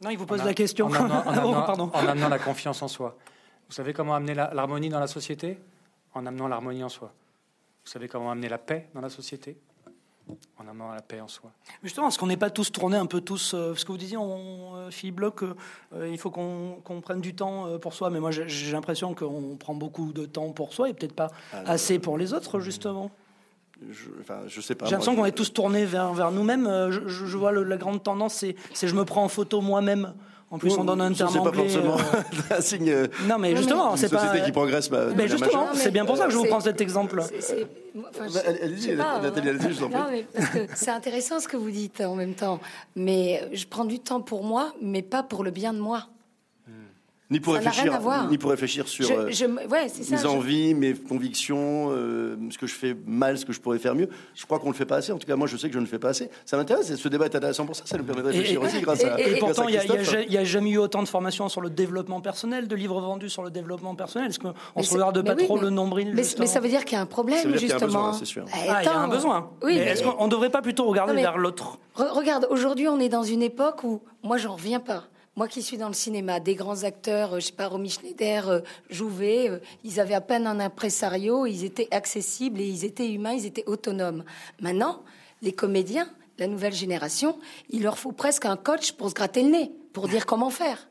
[0.00, 0.86] Non, il vous pose la question.
[0.86, 3.16] En amenant, la confiance en soi.
[3.68, 5.58] Vous savez comment amener l'harmonie dans la société?
[6.14, 7.12] En amenant l'harmonie en soi.
[7.84, 9.58] Vous savez comment amener la paix dans la société?
[10.58, 11.50] En à la paix en soi.
[11.82, 14.18] Justement, est-ce qu'on n'est pas tous tournés un peu tous euh, Ce que vous disiez,
[14.18, 18.10] on, euh, Philippe Bloch, euh, il faut qu'on prenne du temps pour soi.
[18.10, 21.30] Mais moi, j'ai j'ai l'impression qu'on prend beaucoup de temps pour soi et peut-être pas
[21.52, 23.10] Alors, assez pour les autres, justement.
[23.90, 24.86] Je, enfin, je sais pas.
[24.86, 26.66] J'ai l'impression qu'on est tous tournés vers, vers nous-mêmes.
[26.66, 29.28] Euh, Je, je- je vois le- la grande tendance, c'est c'est je me prends en
[29.28, 30.14] photo moi-même.
[30.50, 31.68] En plus, on donne un terme c'est pas anglais.
[31.68, 32.88] forcément euh, un signe.
[32.90, 34.44] euh, Non, mais justement, c'est une société pas.
[34.46, 34.88] qui progresse.
[34.88, 37.22] bah, de Mais justement, c'est bien pour ça que je vous prends cet exemple.
[37.28, 37.66] C'est- c'est-
[37.98, 39.98] enfin, je- allez-y, je sais pas, Nathalie, allez-y, je vous en prie.
[40.00, 42.60] Non, mais parce que c'est intéressant ce que vous dites en même temps.
[42.96, 46.06] Mais je prends du temps pour moi, mais pas pour le bien de moi.
[47.30, 48.30] Ni pour ça réfléchir, rien à voir.
[48.30, 50.16] ni pour réfléchir sur Je, euh, je me- ouais, c'est ça.
[50.16, 53.78] mes je- envies, mes convictions, euh, ce que je fais mal, ce que je pourrais
[53.78, 54.08] faire mieux.
[54.34, 55.12] Je crois qu'on le fait pas assez.
[55.12, 56.30] En tout cas, moi, je sais que je ne le fais pas assez.
[56.46, 56.88] Ça m'intéresse.
[56.90, 57.82] et Ce débat est intéressant pour ça.
[57.84, 59.20] Ça nous permet de réfléchir Et- aussi grâce à.
[59.20, 61.08] et- Et et- grâce à pourtant, il n'y a, il il jamais eu autant de
[61.08, 64.30] formations sur le développement personnel, de livres vendus sur le développement personnel.
[64.30, 66.60] Est-ce qu'on se c'est- regarde pas oui, trop mais- le nombril Mais, justement mais ça
[66.60, 67.86] veut dire qu'il y a un problème, dire qu'il y a un justement.
[68.08, 68.44] besoin, c'est sûr.
[68.54, 69.50] Ah, il y a un besoin.
[69.62, 71.78] Oui, mais mais- est-ce qu'on ne devrait pas plutôt regarder vers l'autre?
[71.94, 75.04] Re- regarde, aujourd'hui, on est dans une époque où moi, j'en reviens pas.
[75.38, 78.48] Moi qui suis dans le cinéma, des grands acteurs, euh, je sais pas, Romy Schneider,
[78.48, 78.60] euh,
[78.90, 83.34] Jouvet, euh, ils avaient à peine un impresario, ils étaient accessibles et ils étaient humains,
[83.34, 84.24] ils étaient autonomes.
[84.58, 85.04] Maintenant,
[85.40, 86.10] les comédiens,
[86.40, 87.38] la nouvelle génération,
[87.70, 90.88] il leur faut presque un coach pour se gratter le nez, pour dire comment faire.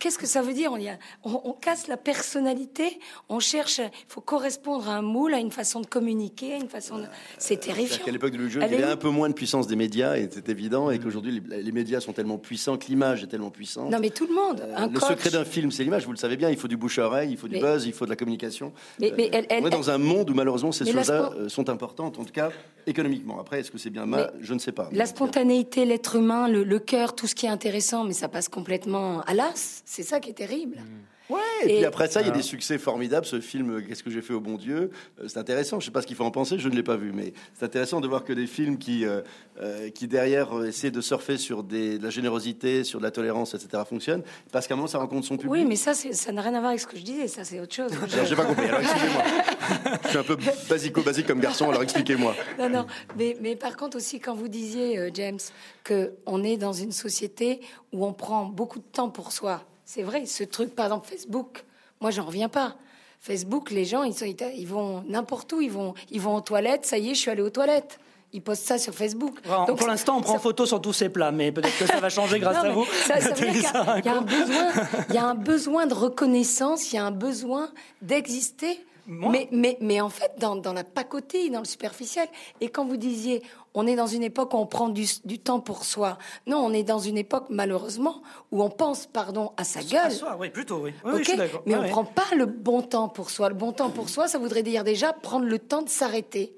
[0.00, 2.98] Qu'est-ce que ça veut dire on, y a- on- on casse la personnalité,
[3.28, 6.68] on cherche, il faut correspondre à un moule, à une façon de communiquer, à une
[6.70, 7.04] façon de...
[7.38, 8.04] C'est C'est-à-dire terrifiant.
[8.06, 9.76] qu'à l'époque de Louis Jeune, Elle il y avait un peu moins de puissance des
[9.76, 13.26] médias, et c'est évident, et qu'aujourd'hui, les, les médias sont tellement puissants, que l'image est
[13.26, 13.90] tellement puissante.
[13.90, 15.10] Non mais tout le monde, Euh, le coach.
[15.10, 17.30] secret d'un film, c'est l'image, vous le savez bien, il faut du bouche à oreille,
[17.32, 18.72] il faut du Mais- buzz, il faut de la communication.
[19.00, 21.48] Mais- mais elle- elle- on est dans un monde où malheureusement ces la choses-là euh,
[21.50, 22.50] sont importantes, en tout cas
[22.86, 23.38] économiquement.
[23.38, 24.88] Après, est-ce que c'est bien mal Je ne sais pas.
[24.92, 28.48] La spontanéité, l'être humain, le, le cœur, tout ce qui est intéressant, mais ça passe
[28.48, 29.82] complètement à l'as.
[29.92, 30.76] C'est ça qui est terrible.
[31.28, 32.36] Ouais, et, puis après ça, il y a Ah.
[32.36, 33.26] des succès formidables.
[33.26, 35.80] Ce film, euh, Qu'est-ce que j'ai fait au bon Dieu Euh, C'est intéressant.
[35.80, 37.64] Je sais pas ce qu'il faut en penser, je ne l'ai pas vu, mais c'est
[37.64, 39.20] intéressant de voir que des films qui, euh,
[39.90, 43.82] qui derrière essaient de surfer sur des, de la générosité, sur de la tolérance, etc.,
[43.88, 44.22] fonctionnent.
[44.52, 45.50] Parce qu'à un moment, ça rencontre son public.
[45.50, 47.26] Oui, mais ça, c'est- ça n'a rien à voir avec ce que je disais.
[47.26, 47.90] Ça, c'est autre chose.
[48.28, 48.66] J'ai pas compris.
[48.68, 49.22] Alors, expliquez-moi.
[50.04, 50.36] je suis un peu
[50.68, 52.36] basico-basique comme garçon, alors expliquez-moi.
[52.60, 52.86] Non, non.
[53.18, 55.40] Mais, mais par contre aussi, quand vous disiez, euh, James,
[55.82, 57.60] que on est dans une société
[57.92, 59.64] où on prend beaucoup de temps pour soi.
[59.92, 60.24] C'est vrai.
[60.24, 61.64] Ce truc, par exemple, Facebook.
[62.00, 62.76] Moi, j'en reviens pas.
[63.20, 65.60] Facebook, les gens, ils, sont, ils vont n'importe où.
[65.60, 66.86] Ils vont, ils vont aux toilettes.
[66.86, 67.98] Ça y est, je suis allé aux toilettes.
[68.32, 69.36] Ils postent ça sur Facebook.
[69.44, 71.86] Alors, Donc, Pour l'instant, on prend ça- photo sur tous ces plats, mais peut-être que
[71.86, 72.84] ça va changer grâce Non, à vous.
[73.04, 73.94] Ça, veut dire
[75.06, 77.68] qu'il y a un besoin de reconnaissance, il y a un besoin
[78.00, 78.78] d'exister.
[79.12, 82.28] Moi Mais, mais, mais en fait, dans, dans la pacotille, dans le superficiel.
[82.60, 83.42] Et quand vous disiez,
[83.74, 86.16] on est dans une époque où on prend du, du temps pour soi.
[86.46, 90.12] Non, on est dans une époque, malheureusement, où on pense, pardon, à sa À gueule.
[90.12, 90.92] soi, oui, plutôt, oui.
[91.04, 91.62] Oui, oui, Ok je suis d'accord.
[91.66, 93.48] mais on ne prend pas le bon temps pour soi.
[93.48, 96.54] Le bon temps pour soi, ça voudrait dire déjà prendre le temps de s'arrêter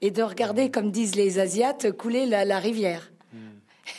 [0.00, 3.12] et de regarder, comme disent les Asiates, couler la, la rivière.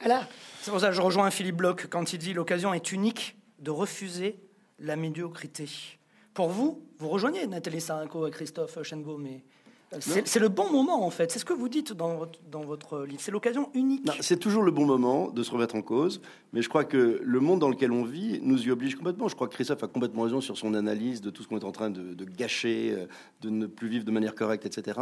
[0.00, 0.26] voilà.
[0.62, 3.70] C'est pour ça que je rejoins Philippe Bloch quand il dit l'occasion est unique de
[3.70, 4.38] refuser
[4.78, 5.68] la médiocrité.
[6.34, 9.49] Pour vous, vous rejoignez Nathalie Sarinco et Christophe Chenbeau, mais euh,
[9.98, 11.32] c'est le bon moment en fait.
[11.32, 13.20] C'est ce que vous dites dans votre, dans votre livre.
[13.20, 14.08] C'est l'occasion unique.
[14.20, 16.20] C'est toujours le bon moment de se remettre en cause,
[16.52, 19.28] mais je crois que le monde dans lequel on vit nous y oblige complètement.
[19.28, 21.64] Je crois que Christophe a complètement raison sur son analyse de tout ce qu'on est
[21.64, 23.06] en train de, de gâcher, euh,
[23.42, 24.98] de ne plus vivre de manière correcte, etc.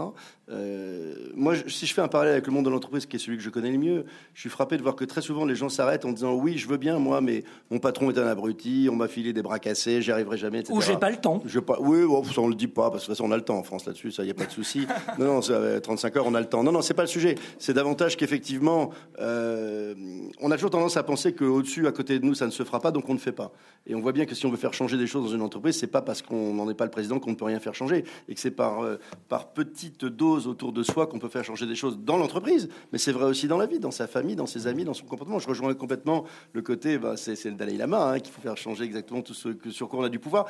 [0.51, 3.19] Euh, moi, je- si je fais un parallèle avec le monde de l'entreprise, qui est
[3.19, 5.55] celui que je connais le mieux, je suis frappé de voir que très souvent les
[5.55, 8.89] gens s'arrêtent en disant oui, je veux bien moi, mais mon patron est un abruti,
[8.91, 10.73] on m'a filé des bras cassés, j'y arriverai jamais, etc.
[10.77, 11.43] Ou j'ai pas le temps.
[11.45, 13.33] Je pas, oui, bon, ça on le dit pas, parce que de toute façon on
[13.33, 14.78] a le temps en France là-dessus, ça y a pas de souci.
[15.19, 16.63] Non, non, ça, euh, 35 heures, on a le temps.
[16.63, 17.37] Non, non, c'est pas le sujet.
[17.59, 19.95] C'est davantage qu'effectivement, euh,
[20.41, 22.81] on a toujours tendance à penser qu'au-dessus, à côté de nous, ça ne se fera
[22.81, 23.53] pas, donc on ne fait pas.
[23.87, 25.79] Et on voit bien que si on veut faire changer des choses dans une entreprise,
[25.79, 28.05] c'est pas parce qu'on n'en est pas le président qu'on ne peut rien faire changer,
[28.29, 28.97] et que c'est par euh,
[29.29, 32.69] par petites doses autour de soi qu'on peut faire changer des choses dans l'entreprise.
[32.93, 35.07] Mais c'est vrai aussi dans la vie, dans sa famille, dans ses amis, dans son
[35.07, 35.39] comportement.
[35.39, 38.85] Je rejoins complètement le côté, bah, c'est le Dalai Lama hein, qu'il faut faire changer
[38.85, 40.47] exactement tout ce sur quoi on a du pouvoir.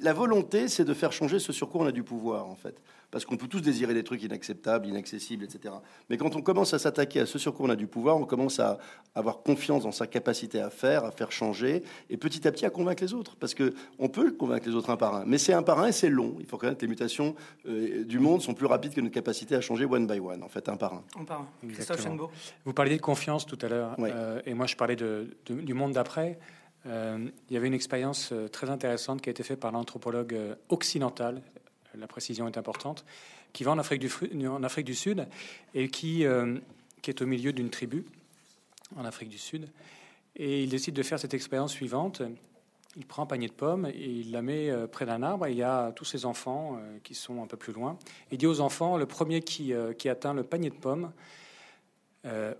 [0.00, 2.80] La volonté, c'est de faire changer ce sur quoi on a du pouvoir, en fait.
[3.16, 5.72] Parce qu'on peut tous désirer des trucs inacceptables, inaccessibles, etc.
[6.10, 8.26] Mais quand on commence à s'attaquer à ce sur quoi on a du pouvoir, on
[8.26, 8.76] commence à
[9.14, 12.68] avoir confiance dans sa capacité à faire, à faire changer, et petit à petit à
[12.70, 13.34] convaincre les autres.
[13.36, 15.86] Parce que on peut convaincre les autres un par un, mais c'est un par un
[15.86, 16.36] et c'est long.
[16.40, 17.34] Il faut reconnaître que les mutations
[17.66, 20.48] euh, du monde sont plus rapides que notre capacité à changer one by one, en
[20.50, 21.02] fait, un par un.
[21.18, 21.46] On part.
[21.62, 22.16] Christophe Exactement.
[22.18, 22.30] Chenbeau.
[22.66, 25.72] Vous parliez de confiance tout à l'heure, euh, et moi je parlais de, de- du
[25.72, 26.38] monde d'après.
[26.86, 30.34] Euh, il y avait une expérience euh, très intéressante qui a été faite par l'anthropologue
[30.34, 31.40] euh, occidental,
[31.98, 33.04] la précision est importante,
[33.52, 35.26] qui va en Afrique du, Sud
[35.74, 36.58] et qui, euh,
[37.02, 38.04] qui est au milieu d'une tribu
[38.96, 39.68] en Afrique du Sud.
[40.36, 42.22] Et il décide de faire cette expérience suivante.
[42.96, 45.46] Il prend un panier de pommes et il la met près d'un arbre.
[45.46, 47.98] Et il y a tous ses enfants qui sont un peu plus loin.
[48.30, 51.10] Il dit aux enfants, le premier qui, qui atteint le panier de pommes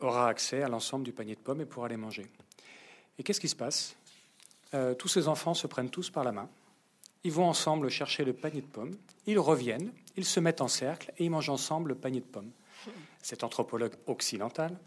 [0.01, 2.26] aura accès à l'ensemble du panier de pommes et pourra les manger.
[3.18, 3.95] Et qu'est-ce qui se passe?
[4.99, 6.49] Tous ces enfants se prennent tous par la main.
[7.27, 8.95] Ils vont ensemble chercher le panier de pommes.
[9.27, 12.53] Ils reviennent, ils se mettent en cercle et ils mangent ensemble le panier de pommes.
[13.20, 14.79] Cet anthropologue occidental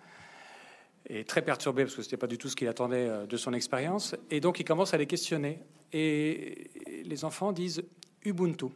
[1.10, 3.36] est très perturbé parce que ce n'était pas du tout ce qu'il attendait euh, de
[3.36, 4.16] son expérience.
[4.32, 5.60] Et donc il commence à les questionner.
[5.92, 6.72] Et
[7.04, 7.84] les enfants disent
[8.24, 8.68] Ubuntu.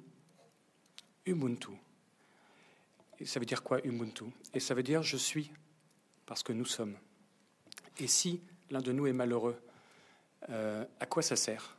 [1.26, 1.72] Ubuntu.
[3.22, 4.26] Et ça veut dire quoi Ubuntu?
[4.54, 5.52] Et ça veut dire je suis
[6.26, 6.98] parce que nous sommes.
[7.98, 8.42] Et si
[8.72, 9.56] l'un de nous est malheureux,
[10.50, 11.78] euh, à quoi ça sert?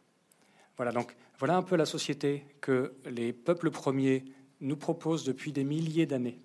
[0.76, 4.24] Voilà donc voilà un peu la société que les peuples premiers
[4.60, 6.40] nous proposent depuis des milliers d'années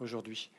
[0.00, 0.50] aujourd'hui.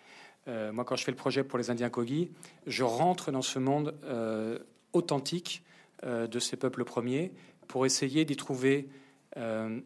[0.48, 2.32] Euh, moi, quand je fais le projet pour les Indiens Kogi,
[2.66, 4.60] je rentre dans ce monde euh,
[4.94, 5.64] authentique
[6.04, 7.32] euh, de ces peuples premiers
[7.68, 8.90] pour essayer d'y trouver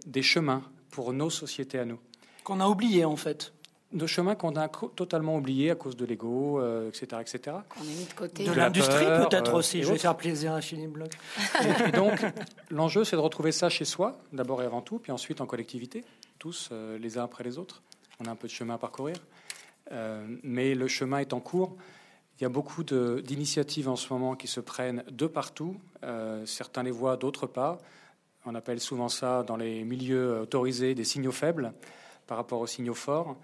[0.07, 1.99] des chemins pour nos sociétés à nous.
[2.43, 3.53] Qu'on a oublié en fait
[3.95, 7.57] nos chemins qu'on a totalement oubliés à cause de l'ego, etc., etc.
[7.69, 8.43] Qu'on a mis de côté.
[8.43, 9.83] De, l'industrie peut-être aussi.
[9.83, 11.11] Je vais faire plaisir à Philippe Bloch.
[11.87, 12.23] Et, donc,
[12.69, 16.03] l'enjeu, c'est de retrouver ça chez soi, d'abord et avant tout, puis ensuite en collectivité,
[16.39, 17.81] tous euh, les uns après les autres.
[18.19, 19.15] On a un peu de chemin à parcourir,
[19.91, 21.75] euh, mais le chemin est en cours.
[22.39, 25.77] Il y a beaucoup d'initiatives en ce moment qui se prennent de partout.
[26.03, 27.77] Euh, certains les voient, d'autres pas.
[28.45, 31.73] On appelle souvent ça, dans les milieux autorisés, des signaux faibles
[32.27, 33.37] par rapport aux signaux forts.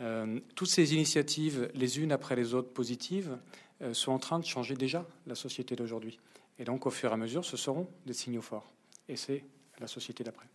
[0.00, 3.38] Euh, toutes ces initiatives, les unes après les autres positives,
[3.82, 6.18] euh, sont en train de changer déjà la société d'aujourd'hui.
[6.58, 8.70] Et donc, au fur et à mesure, ce seront des signaux forts.
[9.08, 9.44] Et c'est
[9.80, 10.46] la société d'après.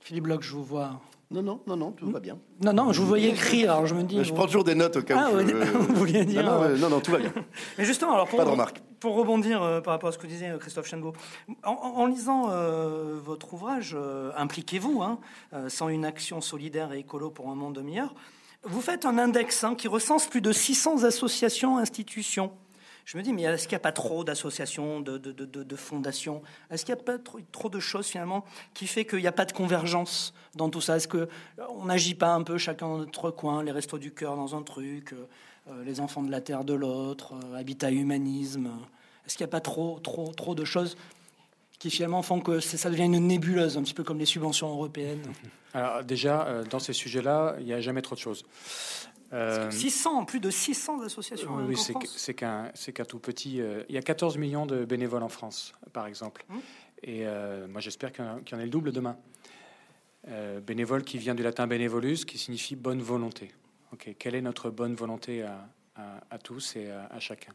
[0.00, 1.00] Philippe Bloch, je vous vois.
[1.30, 2.38] Non, non, non, non, tout va bien.
[2.60, 4.24] Non, non, je vous voyais écrire, alors je me dis.
[4.24, 5.38] Je prends toujours des notes au cas ah, où.
[5.78, 6.50] vous vouliez dire.
[6.50, 7.32] Euh, non, non, tout va bien.
[7.78, 8.80] Mais justement, alors pour, Pas de remarque.
[8.98, 11.12] pour rebondir par rapport à ce que disait Christophe Chengo,
[11.62, 12.48] en, lisant
[13.22, 13.96] votre ouvrage,
[14.36, 15.20] Impliquez-vous, hein,
[15.68, 18.12] sans une action solidaire et écolo pour un monde meilleur,
[18.62, 22.52] vous faites un index hein, qui recense plus de 600 associations, institutions.
[23.06, 26.42] Je me dis, mais est-ce qu'il n'y a pas trop d'associations, de, fondations?
[26.70, 27.18] Est-ce qu'il n'y a pas
[27.50, 28.44] trop, de choses finalement
[28.74, 30.96] qui fait qu'il n'y a pas de convergence dans tout ça?
[30.96, 34.54] Est-ce qu'on n'agit pas un peu chacun dans notre coin, les restos du cœur dans
[34.54, 35.26] un truc, euh,
[35.70, 38.70] euh, les enfants de la terre de l'autre, euh, habitat humanisme?
[39.26, 40.96] Est-ce qu'il n'y a pas trop, trop, trop de choses
[41.80, 45.22] qui finalement font que ça devient une nébuleuse, un petit peu comme les subventions européennes
[45.72, 48.44] Alors déjà, euh, dans ces sujets-là, il n'y a jamais trop de choses.
[49.32, 51.56] 600, euh, plus de 600 associations.
[51.66, 51.76] Oui,
[52.14, 53.62] c'est qu'un tout petit.
[53.62, 56.44] Euh, il y a 14 millions de bénévoles en France, par exemple.
[56.50, 56.60] Hum.
[57.02, 57.24] Et
[57.70, 59.16] moi, j'espère qu'il y, en a le double demain.
[60.66, 63.52] bénévole qui vient du latin benevolus, qui signifie bonne volonté.
[63.94, 65.42] Ok, quelle est notre bonne volonté
[65.96, 67.54] à, tous et à, chacun?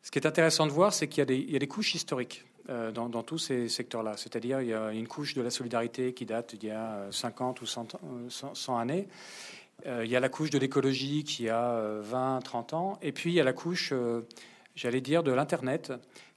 [0.00, 2.46] Ce qui est intéressant de voir, c'est qu'il y, a des couches historiques.
[2.70, 4.16] Euh, dans, tous ces secteurs-là.
[4.16, 7.60] C'est-à-dire, il y a une couche de la solidarité qui date d'il y a 50
[7.60, 7.98] ou 100,
[8.28, 9.08] 100 années.
[9.86, 12.98] Euh, il y a la couche de l'écologie qui a 20, euh, 30 ans.
[13.02, 13.92] Et puis, il y a la couche,
[14.76, 15.92] j'allais dire, de l'Internet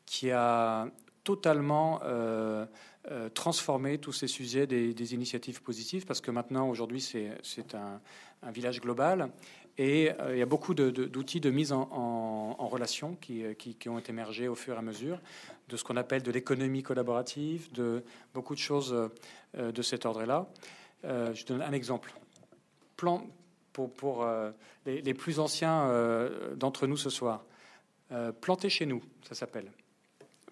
[0.07, 0.87] qui a
[1.23, 2.01] totalement
[3.35, 8.01] transformé tous ces sujets des, initiatives positives parce que maintenant, aujourd'hui, c'est un,
[8.51, 9.29] village global
[9.77, 14.55] et il y a beaucoup d'outils de, mise en, relation qui, qui, ont émergé au
[14.55, 15.19] fur et à mesure
[15.69, 18.03] de ce qu'on appelle de l'économie collaborative, de
[18.33, 18.93] beaucoup de choses
[19.57, 20.47] euh, de cet ordre-là.
[21.05, 22.13] Euh, je donne un exemple.
[22.97, 23.25] Plan
[23.73, 24.51] pour, euh,
[24.85, 25.91] les, plus anciens
[26.55, 27.43] d'entre nous ce soir.
[28.39, 29.69] planter chez nous, ça s'appelle.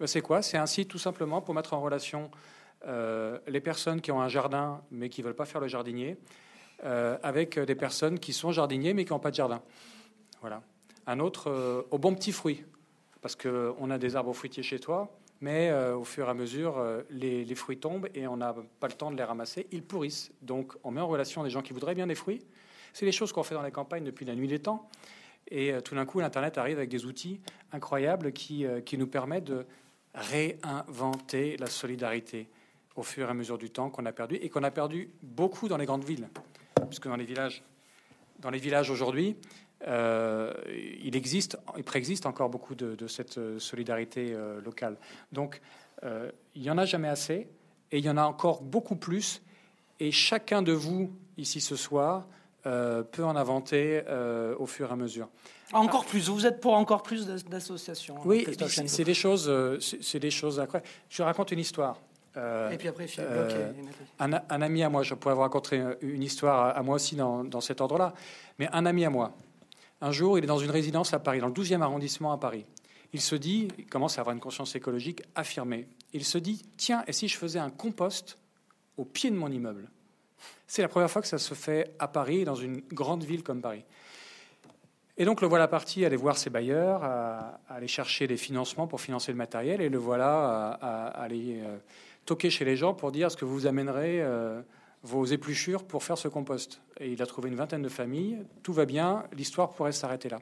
[0.04, 0.42] C'est quoi?
[0.42, 2.30] C'est un site tout simplement pour mettre en relation
[2.86, 6.18] les personnes qui ont un jardin mais qui ne veulent pas faire le jardinier
[6.82, 9.62] avec des personnes qui sont jardiniers mais qui n'ont pas de jardin.
[10.40, 10.62] Voilà.
[11.06, 12.64] Un autre au bon petit fruit
[13.24, 15.10] parce qu'on a des arbres fruitiers chez toi,
[15.40, 18.86] mais euh, au fur et à mesure, euh, les, fruits tombent et on n'a pas
[18.86, 20.30] le temps de les ramasser, ils pourrissent.
[20.42, 22.42] Donc on met en relation des gens qui voudraient bien des fruits.
[22.92, 24.90] C'est les choses qu'on fait dans les campagnes depuis la nuit des temps.
[25.48, 27.40] Et euh, tout d'un coup, l'Internet arrive avec des outils
[27.72, 28.66] incroyables qui
[28.98, 29.64] nous permettent de
[30.14, 32.48] réinventer la solidarité
[32.94, 35.66] au fur et à mesure du temps qu'on a perdu et qu'on a perdu beaucoup
[35.68, 36.28] dans les grandes villes.
[36.94, 37.64] Puisque dans les villages,
[38.38, 39.34] dans les villages aujourd'hui,
[39.88, 40.54] euh,
[41.02, 44.96] il existe, il préexiste encore beaucoup de, cette euh, solidarité euh, locale.
[45.32, 45.60] Donc,
[46.54, 47.48] il n'y en a jamais assez,
[47.90, 49.42] et il y en a encore beaucoup plus.
[49.98, 52.28] Et chacun de vous, ici ce soir,
[52.62, 54.02] peut en inventer
[54.58, 55.28] au fur et à mesure.
[55.72, 56.28] Encore plus.
[56.28, 58.16] Vous êtes pour encore plus d'associations.
[58.26, 60.88] Oui, c'est des choses, c'est des choses incroyables.
[61.08, 61.98] Je raconte une histoire.
[62.36, 63.06] Et puis après,
[64.18, 67.44] un, un, ami à moi, je pourrais vous raconter une histoire à, moi aussi dans,
[67.44, 68.12] dans cet ordre-là,
[68.58, 69.32] mais un ami à moi,
[70.00, 72.66] un jour, il est dans une résidence à Paris, dans le 12e arrondissement à Paris.
[73.12, 75.88] il se dit, il commence à avoir une conscience écologique affirmée.
[76.12, 78.38] Il se dit, tiens, et si je faisais un compost
[78.96, 79.88] au pied de mon immeuble?
[80.66, 83.60] C'est la première fois que ça se fait à Paris, dans une grande ville comme
[83.60, 83.84] Paris.
[85.16, 89.00] Et donc le voilà parti aller voir ses bailleurs, à, aller chercher des financements pour
[89.00, 91.78] financer le matériel, et le voilà à, aller euh,
[92.24, 94.62] toquer chez les gens pour dire ce que vous amènerez euh,
[95.02, 96.80] vos épluchures pour faire ce compost.
[97.00, 100.40] Et il a trouvé une vingtaine de familles, tout va bien, l'histoire pourrait s'arrêter là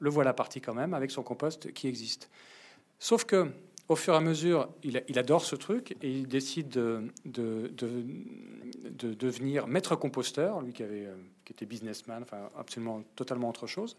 [0.00, 2.28] le voilà parti quand même avec son compost qui existe.
[2.98, 3.48] Sauf que,
[3.88, 7.10] au fur et à mesure, il, adore ce truc et il décide de,
[8.94, 11.14] devenir maître composteur, lui qui, avait, euh,
[11.44, 13.96] qui était businessman, enfin absolument totalement autre chose.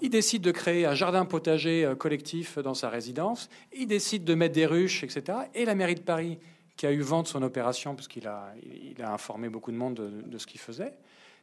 [0.00, 3.48] Il décide de créer un jardin potager euh, collectif dans sa résidence.
[3.72, 5.38] Il décide de mettre des ruches, etc.
[5.54, 6.38] Et la mairie de Paris,
[6.76, 9.94] qui a eu vent de son opération, puisqu'il a, il a informé beaucoup de monde
[9.94, 10.94] de, de ce qu'il faisait,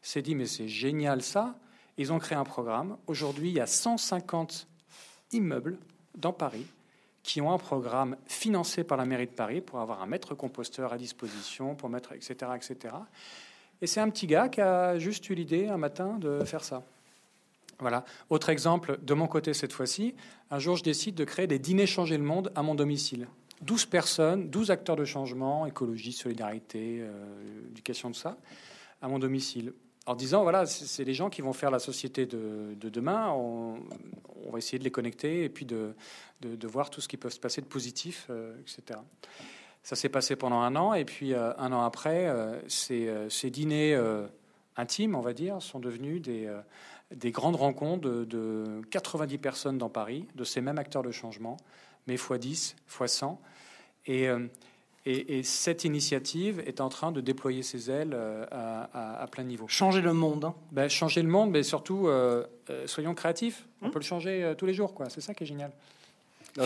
[0.01, 1.55] s'est dit mais c'est génial ça.
[1.97, 2.97] Ils ont créé un programme.
[3.07, 4.67] Aujourd'hui, il y a 150
[5.31, 5.77] immeubles
[6.17, 6.65] dans Paris
[7.23, 10.93] qui ont un programme financé par la mairie de Paris pour avoir un maître composteur
[10.93, 12.95] à disposition, pour mettre, etc., etc.
[13.81, 16.83] Et c'est un petit gars qui a juste eu l'idée un matin de faire ça.
[17.81, 18.05] Voilà.
[18.29, 20.15] Autre exemple, de mon côté cette fois-ci,
[20.51, 23.27] un jour je décide de créer des dîners changer le monde à mon domicile.
[23.63, 28.37] 12 personnes, 12 acteurs de changement, écologie, solidarité, euh, éducation, de ça,
[29.01, 29.73] à mon domicile
[30.07, 33.29] en disant voilà, c'est les gens qui vont faire la société de, demain.
[33.29, 33.77] On,
[34.51, 35.93] va essayer de les connecter et puis de,
[36.41, 38.99] de, voir tout ce qui peut se passer de positif, euh, etc.
[39.83, 42.33] Ça s'est passé pendant un an et puis euh, un an après,
[42.67, 43.95] ces, ces, dîners
[44.75, 46.51] intimes, on va dire, sont devenus des,
[47.15, 51.57] des grandes rencontres de, de, 90 personnes dans Paris, de ces mêmes acteurs de changement,
[52.07, 53.41] mais x 10, x 100.
[54.07, 54.29] Et
[55.05, 59.67] et, cette initiative est en train de déployer ses ailes euh, à, plein niveau.
[59.67, 60.45] Changer le monde.
[60.45, 60.55] Hein.
[60.71, 63.67] Ben, changer le monde, mais surtout, euh, euh, soyons créatifs.
[63.81, 63.91] On hum.
[63.91, 65.09] peut le changer tous les jours, quoi.
[65.09, 65.71] C'est ça qui est génial.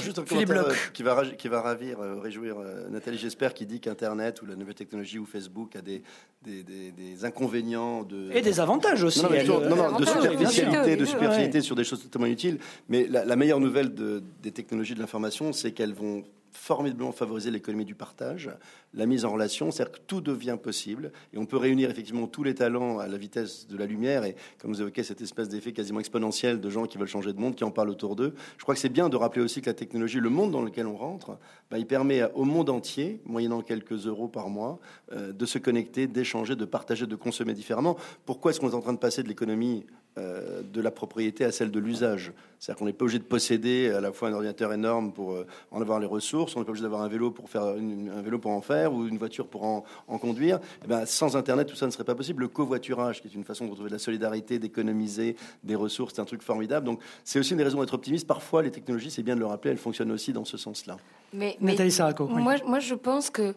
[0.01, 2.55] Juste un commentaire qui va, qui va ravir, réjouir
[2.89, 6.01] Nathalie J'espère qui dit qu'Internet ou la nouvelle technologie ou Facebook a des,
[6.43, 8.31] des, inconvénients de...
[8.31, 9.21] Et des avantages aussi.
[9.23, 9.29] Non,
[9.75, 12.59] non, de superficialité, de superficialité sur des choses totalement inutiles.
[12.89, 16.23] Mais la, la meilleure nouvelle de, des technologies de l'information, c'est qu'elles vont
[16.55, 18.49] formidablement favoriser l'économie du partage,
[18.93, 22.43] la mise en relation, c'est-à-dire que tout devient possible et on peut réunir effectivement tous
[22.43, 25.73] les talents à la vitesse de la lumière et comme vous évoquez cette espèce d'effet
[25.73, 28.33] quasiment exponentiel de gens qui veulent changer de monde, qui en parlent autour d'eux.
[28.57, 30.87] Je crois que c'est bien de rappeler aussi que la technologie, le monde dans lequel
[30.87, 31.37] on rentre,
[31.69, 34.79] bah, il permet au monde entier, moyennant quelques euros par mois,
[35.11, 37.97] euh, de se connecter, d'échanger, de partager, de consommer différemment.
[38.25, 39.85] Pourquoi est-ce qu'on est en train de passer de l'économie
[40.17, 42.31] euh, de la propriété à celle de l'usage.
[42.57, 45.45] C'est-à-dire qu'on n'est pas obligé de posséder à la fois un ordinateur énorme pour euh,
[45.71, 48.39] en avoir les ressources, on n'est pas obligé d'avoir un vélo pour faire un vélo
[48.39, 49.83] pour en faire ou une voiture pour en,
[50.17, 50.55] conduire.
[50.55, 52.43] Et eh ben, sans Internet, tout ça ne serait pas possible.
[52.43, 55.35] Le covoiturage, qui est une façon de retrouver de la solidarité, d'économiser
[55.65, 56.85] des ressources, c'est un truc formidable.
[56.85, 58.25] Donc c'est aussi une des raisons d'être optimiste.
[58.25, 60.95] Parfois, les technologies, c'est bien de le rappeler, elles fonctionnent aussi dans ce sens-là.
[61.33, 61.75] Mais, mais
[62.19, 63.53] moi, moi, je pense que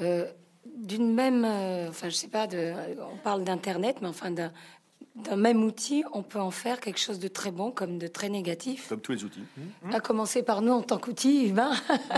[0.00, 0.24] euh,
[0.64, 1.44] d'une même,
[1.90, 2.72] enfin, je sais pas, de,
[3.12, 4.50] on parle d'Internet, mais enfin d'un
[5.20, 8.28] d'un même outil, on peut en faire quelque chose de très bon comme de très
[8.28, 8.88] négatif.
[8.88, 9.42] Comme tous les outils.
[9.92, 11.52] À commencer par nous en tant qu'outil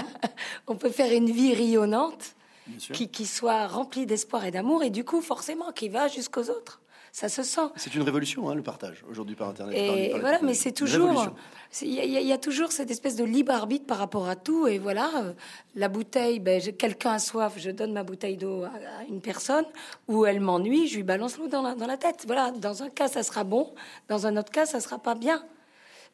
[0.66, 2.34] on peut faire une vie rayonnante
[2.78, 6.81] qui, qui, soit remplie d'espoir et d'amour et du coup forcément qui va jusqu'aux autres
[7.12, 7.68] ça se sent.
[7.76, 9.76] C'est une révolution, hein, le partage, aujourd'hui par Internet.
[9.76, 11.28] Et voilà, mais c'est toujours.
[11.82, 14.66] Il y, a toujours cette espèce de libre arbitre par rapport à tout.
[14.66, 15.32] Et voilà, euh,
[15.74, 18.70] la bouteille, ben, quelqu'un a soif, je donne ma bouteille d'eau à,
[19.10, 19.66] une personne,
[20.08, 22.24] ou elle m'ennuie, je lui balance l'eau dans la, dans la tête.
[22.26, 23.74] Voilà, dans un cas, ça sera bon,
[24.08, 25.44] dans un autre cas, ça sera pas bien.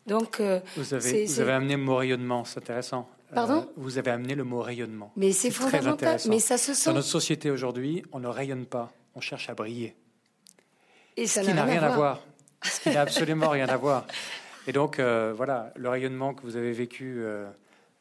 [0.07, 3.09] Donc, euh, vous, avez, vous avez amené le mot rayonnement, c'est intéressant.
[3.33, 3.67] Pardon?
[3.69, 5.13] euh, Vous avez amené le mot rayonnement.
[5.17, 6.19] Mais c'est fondamental.
[6.29, 6.91] Mais ça se sent.
[6.91, 9.95] Dans notre société aujourd'hui, on ne rayonne pas, on cherche à briller.
[11.19, 12.21] Et ça n'a rien, à voir.
[12.63, 14.07] Ce qui n'a absolument rien à voir.
[14.69, 17.49] Et donc, euh, voilà, le rayonnement que vous avez vécu euh,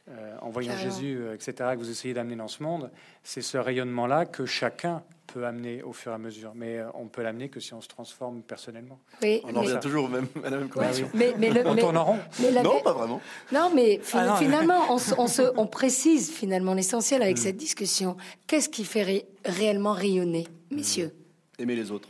[0.09, 2.91] euh, en voyant Jésus, etc., que vous essayez d'amener dans ce monde,
[3.23, 6.51] c'est ce rayonnement-là que chacun peut amener au fur et à mesure.
[6.53, 8.99] Mais on peut l'amener que si on se transforme personnellement.
[9.23, 11.09] on en revient toujours même, à la même condition.
[11.15, 12.19] Mais, le, on tourne en rond.
[12.63, 13.19] non, pas vraiment.
[13.51, 17.41] Non, mais ah finalement, on, se, on, précise finalement l'essentiel avec mm.
[17.41, 18.15] cette discussion.
[18.45, 21.15] Qu'est-ce qui fait réellement rayonner, messieurs?
[21.57, 22.09] Aimer les autres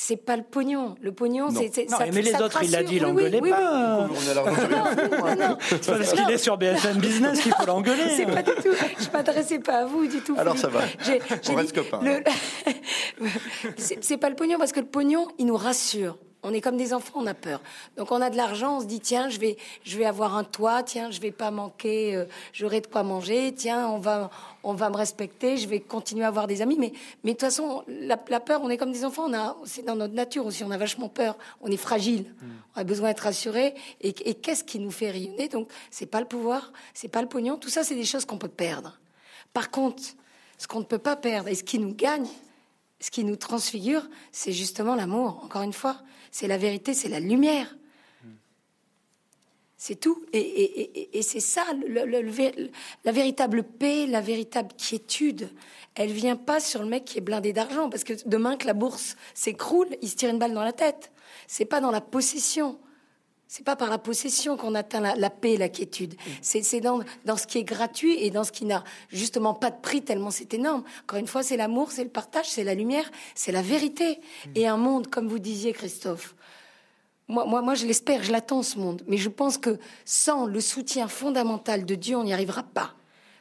[0.00, 0.94] c'est pas le pognon.
[1.02, 1.90] Le pognon, c'est.
[1.90, 4.06] Non, mais les autres, il l'a dit, il l'engueulait pas.
[4.08, 8.08] On a C'est pas parce qu'il est sur BFM Business qu'il faut l'engueuler.
[8.16, 8.74] C'est pas du tout.
[9.00, 10.36] Je m'adressais pas à vous du tout.
[10.38, 10.82] Alors ça va.
[11.50, 12.00] On reste copains.
[13.76, 16.16] c'est pas le pognon parce que le pognon, il nous rassure.
[16.44, 17.60] On est comme des enfants, on a peur.
[17.96, 20.44] Donc on a de l'argent, on se dit tiens, je vais, je vais avoir un
[20.44, 24.30] toit, tiens, je vais pas manquer, euh, j'aurai de quoi manger, tiens, on va,
[24.62, 26.76] on va me respecter, je vais continuer à avoir des amis.
[26.78, 26.92] Mais,
[27.24, 29.96] mais de toute façon, la, peur, on est comme des enfants, on a, c'est dans
[29.96, 32.46] notre nature aussi, on a vachement peur, on est fragile, mm.
[32.76, 33.74] on a besoin d'être rassuré.
[34.00, 35.48] Et, et qu'est-ce qui nous fait rayonner?
[35.48, 38.38] Donc c'est pas le pouvoir, c'est pas le pognon, tout ça, c'est des choses qu'on
[38.38, 38.98] peut perdre.
[39.52, 40.02] Par contre,
[40.56, 42.28] ce qu'on ne peut pas perdre et ce qui nous gagne,
[43.00, 45.40] ce qui nous transfigure, c'est justement l'amour.
[45.44, 45.98] Encore une fois,
[46.30, 47.76] c'est la vérité, c'est la lumière.
[49.76, 50.24] C'est tout.
[50.32, 51.64] Et, c'est ça,
[53.04, 55.50] la véritable paix, la véritable quiétude.
[55.94, 58.74] Elle vient pas sur le mec qui est blindé d'argent, parce que demain que la
[58.74, 61.12] bourse s'écroule, il se tire une balle dans la tête.
[61.46, 62.78] C'est pas dans la possession.
[63.50, 66.14] C'est pas par la possession qu'on atteint la, paix, la quiétude.
[66.42, 69.80] C'est dans, dans ce qui est gratuit et dans ce qui n'a justement pas de
[69.80, 70.84] prix tellement c'est énorme.
[71.04, 74.20] Encore une fois, c'est l'amour, c'est le partage, c'est la lumière, c'est la vérité.
[74.54, 76.34] Et un monde, comme vous disiez, Christophe.
[77.26, 79.02] Moi, moi, moi je l'espère, je l'attends ce monde.
[79.06, 82.97] Mais je pense que sans le soutien fondamental de Dieu, on n'y arrivera pas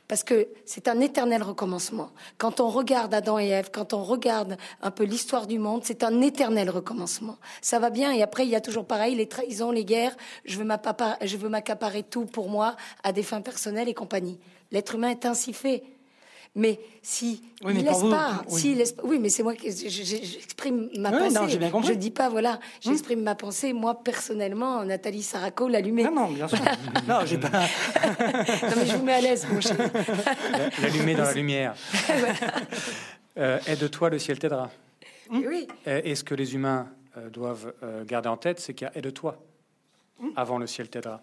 [0.07, 2.11] parce que c'est un éternel recommencement.
[2.37, 6.03] Quand on regarde Adam et Ève, quand on regarde un peu l'histoire du monde, c'est
[6.03, 7.37] un éternel recommencement.
[7.61, 10.57] Ça va bien et après il y a toujours pareil, les trahisons, les guerres, je
[10.57, 14.39] veux m'accaparer tout pour moi à des fins personnelles et compagnie.
[14.71, 15.83] L'être humain est ainsi fait.
[16.57, 18.73] Mais si oui, il laisse pas, oui.
[18.73, 21.35] laisse oui, mais c'est moi qui j'exprime ma pensée.
[21.35, 22.59] Non, bien je dis pas voilà, hum.
[22.81, 23.73] j'exprime ma pensée.
[23.73, 26.03] Moi personnellement, Nathalie Saraco l'allumer.
[26.05, 26.57] Non, non, bien sûr.
[27.07, 27.49] non, j'ai pas.
[27.49, 29.77] non, mais je vous mets à l'aise, mon cher.
[30.81, 31.75] L'allumer dans la lumière.
[33.37, 34.71] euh, aide-toi, le ciel t'aidera.
[35.29, 35.67] Oui.
[35.85, 36.87] Euh, et ce que les humains
[37.17, 39.39] euh, doivent euh, garder en tête, c'est qu'il y a aide-toi
[40.19, 40.31] hum.
[40.35, 41.21] avant le ciel t'aidera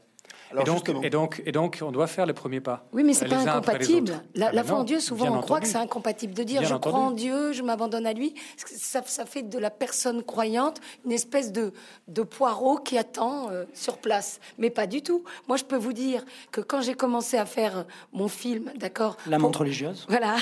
[0.60, 2.86] et, donc, et, donc, et, donc, on doit faire le premier pas.
[2.92, 4.20] Oui, mais c'est pas incompatible.
[4.34, 7.10] La, foi en Dieu, souvent, on croit que c'est incompatible de dire je crois en
[7.10, 8.34] Dieu, je m'abandonne à lui.
[8.66, 11.72] Ça, ça, fait de la personne croyante une espèce de,
[12.08, 14.40] de poireau qui attend euh, sur place.
[14.58, 15.24] Mais pas du tout.
[15.48, 19.38] Moi, je peux vous dire que quand j'ai commencé à faire mon film, d'accord La
[19.38, 20.06] montre religieuse.
[20.14, 20.36] Voilà.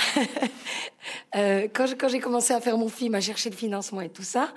[1.35, 4.49] euh, quand j'ai commencé à faire mon film, à chercher le financement et tout ça,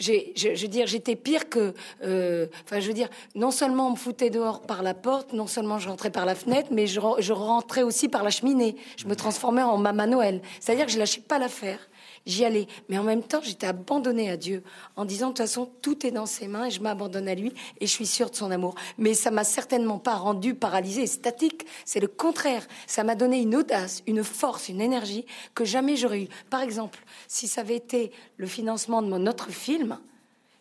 [0.00, 3.96] je, veux dire, j'étais pire que, euh, enfin, je veux dire, non seulement on me
[3.96, 7.32] foutait dehors par la porte, non seulement je rentrais par la fenêtre, mais je, je
[7.32, 8.76] rentrais aussi par la cheminée.
[8.96, 10.40] Je me transformais en Maman Noël.
[10.58, 11.78] C'est-à-dire que je lâchais pas l'affaire
[12.26, 12.66] j'y allais.
[12.88, 14.62] Mais en même temps, j'étais abandonnée à Dieu
[14.96, 17.52] en disant de toute façon, tout est dans ses mains et je m'abandonne à lui
[17.80, 18.74] et je suis sûre de son amour.
[18.98, 21.66] Mais ça m'a certainement pas rendue paralysée et statique.
[21.84, 22.66] C'est le contraire.
[22.86, 26.28] Ça m'a donné une audace, une force, une énergie que jamais j'aurais eu.
[26.50, 26.98] Par exemple,
[27.28, 29.98] si ça avait été le financement de mon autre film,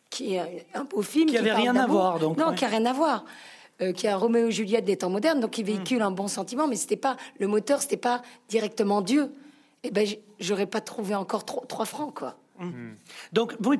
[0.10, 2.86] qui est un beau film qui avait rien à voir, donc non, qui a rien
[2.86, 3.26] à voir.
[3.82, 6.08] Euh, qui a Roméo et Juliette des temps modernes, donc qui véhicule hmm.
[6.08, 9.32] un bon sentiment, mais c'était pas le moteur, c'était pas directement Dieu
[9.84, 10.08] eh ben,
[10.40, 12.36] j'aurais pas trouvé encore trois francs, quoi.
[12.60, 12.72] Mmh.
[13.32, 13.80] Donc, oui,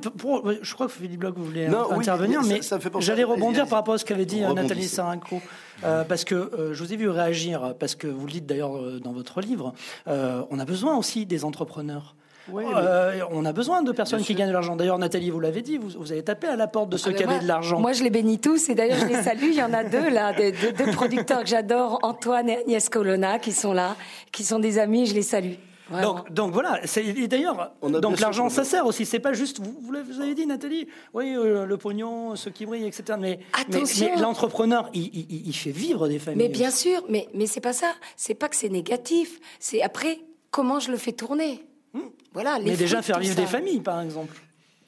[0.62, 2.60] je crois que Philippe Bloch voulait intervenir, mais,
[3.00, 5.42] j'allais rebondir par rapport à ce qu'avait dit euh, Nathalie Sarinco,
[5.84, 8.72] euh, parce que euh, je vous ai vu réagir, parce que vous le dites d'ailleurs
[9.00, 9.74] dans votre livre,
[10.06, 12.14] on a besoin aussi des entrepreneurs.
[12.50, 14.76] on a besoin de personnes qui gagnent de l'argent.
[14.76, 17.24] D'ailleurs, Nathalie, vous l'avez dit, vous, avez tapé à la porte de ceux ah, qui
[17.24, 17.80] avaient de l'argent.
[17.80, 19.48] Moi, je les bénis tous, et d'ailleurs, je les salue.
[19.50, 23.52] Il y en a deux, là, deux, producteurs que j'adore, Antoine et Agnès Colonna, qui
[23.52, 23.94] sont là,
[24.32, 25.56] qui sont des amis, je les salue.
[25.90, 26.80] Donc, donc voilà.
[26.96, 29.06] Et d'ailleurs, donc l'argent, ça sert aussi.
[29.06, 29.60] C'est pas juste.
[29.60, 30.88] Vous, vous avez dit, Nathalie.
[31.14, 33.18] Oui, euh, le pognon, ce qui brille, etc.
[33.18, 36.46] Mais, mais, l'entrepreneur, il, il, fait vivre des familles.
[36.46, 37.02] Mais bien sûr.
[37.08, 37.92] Mais mais c'est pas ça.
[38.16, 39.40] C'est pas que c'est négatif.
[39.58, 40.20] C'est après
[40.50, 41.64] comment je le fais tourner?
[41.92, 42.08] Hmm.
[42.32, 42.58] Voilà.
[42.64, 44.36] mais déjà faire vivre des familles, par exemple.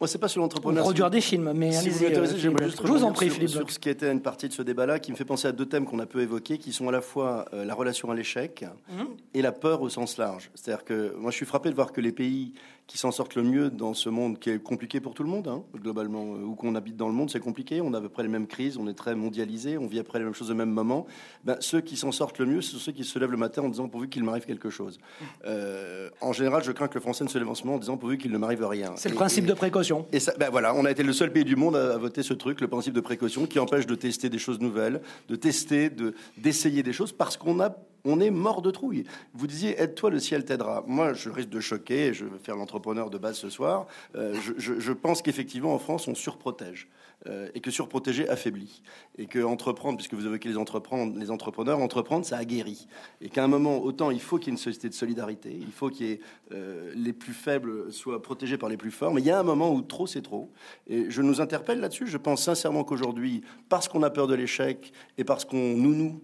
[0.02, 0.82] Moi, c'est pas sur l'entrepreneur.
[0.82, 3.70] Produire des films, mais si vous euh, j'aimerais juste je vous en prie, sur, sur,
[3.70, 5.86] ce qui était une partie de ce débat-là, qui me fait penser à deux thèmes
[5.86, 9.06] qu'on a peu évoqués, qui sont à la fois euh, la relation à l'échec mhm.
[9.32, 10.50] et la peur au sens large.
[10.56, 12.52] C'est-à-dire que moi, je suis frappé de voir que les pays
[12.92, 15.48] qui s'en sortent le mieux dans ce monde qui est compliqué pour tout le monde,
[15.48, 17.80] hein, globalement, euh, où qu'on habite dans le monde, c'est compliqué.
[17.80, 20.18] On a à peu près les mêmes crises, on est très mondialisé, on vit après
[20.18, 21.06] les mêmes choses au même moment.
[21.42, 23.62] Ben, ceux qui s'en sortent le mieux, ce sont ceux qui se lèvent le matin
[23.62, 24.98] en disant pourvu qu'il m'arrive quelque chose.
[25.46, 27.80] Euh, en général, je crains que le Français ne se lève en ce moment en
[27.80, 28.92] disant pourvu qu'il ne m'arrive rien.
[28.96, 30.04] C'est le principe de précaution.
[30.12, 32.34] Et ça, ben voilà, on a été le seul pays du monde à, voter ce
[32.34, 36.12] truc, le principe de précaution, qui empêche de tester des choses nouvelles, de tester, de
[36.36, 37.74] d'essayer des choses parce qu'on a
[38.04, 39.04] on est mort de trouille.
[39.34, 40.84] Vous disiez, aide-toi, le ciel t'aidera.
[40.86, 43.86] Moi, je risque de choquer, je vais faire l'entrepreneur de base ce soir.
[44.16, 46.88] Euh, je, pense qu'effectivement, en France, on surprotège.
[47.28, 48.82] Euh, et que surprotéger affaiblit.
[49.16, 52.88] Et que entreprendre, puisque vous évoquez les, entreprendre, les entrepreneurs, entreprendre, ça aguerrit.
[53.20, 55.70] Et qu'à un moment, autant il faut qu'il y ait une société de solidarité, il
[55.70, 56.18] faut qu'il
[56.50, 59.44] euh, les plus faibles soient protégés par les plus forts, mais il y a un
[59.44, 60.50] moment où trop, c'est trop.
[60.88, 62.08] Et je nous interpelle là-dessus.
[62.08, 66.20] Je pense sincèrement qu'aujourd'hui, parce qu'on a peur de l'échec et parce qu'on nous, nous,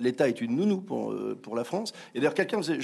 [0.00, 1.92] l'État est une nounou pour, euh, pour la France.
[2.14, 2.74] Et d'ailleurs, quelqu'un, je,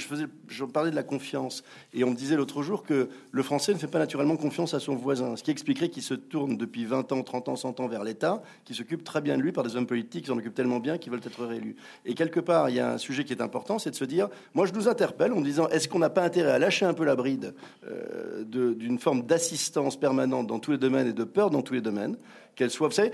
[0.47, 1.63] je parlais de la confiance,
[1.93, 4.79] et on me disait l'autre jour que le Français ne fait pas naturellement confiance à
[4.79, 7.87] son voisin, ce qui expliquerait qu'il se tourne depuis 20 ans, 30 ans, 100 ans
[7.87, 10.53] vers l'État, qui s'occupe très bien de lui par des hommes politiques qui s'en occupent
[10.53, 11.75] tellement bien qu'ils veulent être réélus.
[12.05, 14.29] Et quelque part, il y a un sujet qui est important, c'est de se dire,
[14.53, 17.05] moi je nous interpelle en disant, est-ce qu'on n'a pas intérêt à lâcher un peu
[17.05, 17.53] la bride
[17.87, 21.81] euh, d'une forme d'assistance permanente dans tous les domaines et de peur dans tous les
[21.81, 22.17] domaines
[22.55, 22.87] qu'elle soit.
[22.87, 23.11] Vous savez,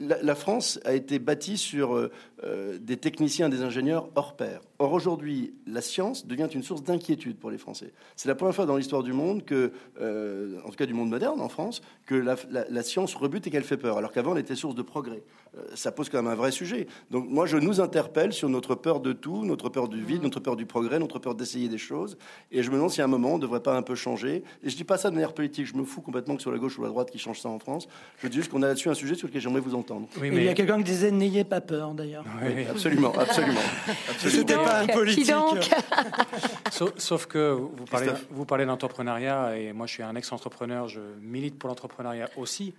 [0.00, 2.10] la, France a été bâtie sur euh,
[2.44, 4.60] euh, des techniciens, des ingénieurs hors pair.
[4.78, 7.92] Or, aujourd'hui, la science devient une source d'inquiétude pour les Français.
[8.16, 11.10] C'est la première fois dans l'histoire du monde que, euh, en tout cas du monde
[11.10, 14.54] moderne en France, que la, science rebute et qu'elle fait peur, alors qu'avant, elle était
[14.54, 15.22] source de progrès.
[15.74, 16.86] ça pose quand même un vrai sujet.
[17.10, 20.40] Donc, moi, je nous interpelle sur notre peur de tout, notre peur du vide, notre
[20.40, 22.16] peur du progrès, notre peur d'essayer des choses.
[22.52, 24.44] Et je me demande si à un moment, on ne devrait pas un peu changer.
[24.62, 25.66] Et je dis pas ça de manière politique.
[25.66, 27.58] Je me fous complètement que sur la gauche ou la droite qui change ça en
[27.58, 27.88] France.
[28.18, 30.08] Je dis juste on a là-dessus un sujet sur lequel j'aimerais vous entendre.
[30.20, 30.38] Oui, mais...
[30.38, 32.24] Il y a quelqu'un qui disait n'ayez pas peur d'ailleurs.
[32.42, 33.60] Oui, absolument, absolument.
[34.18, 35.32] C'était pas un politique.
[36.96, 41.58] sauf, que vous parlez, vous parlez d'entrepreneuriat et moi je suis un ex-entrepreneur, je milite
[41.58, 42.74] pour l'entrepreneuriat aussi.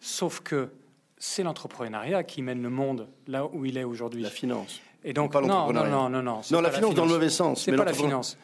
[0.00, 0.70] Sauf que
[1.16, 4.22] c'est l'entrepreneuriat qui mène le monde là où il est aujourd'hui.
[4.22, 4.80] La finance.
[5.04, 6.60] Et donc, non, non, non, non, non.
[6.60, 7.64] la finance dans le mauvais sens.
[7.64, 8.36] C'est pas la finance.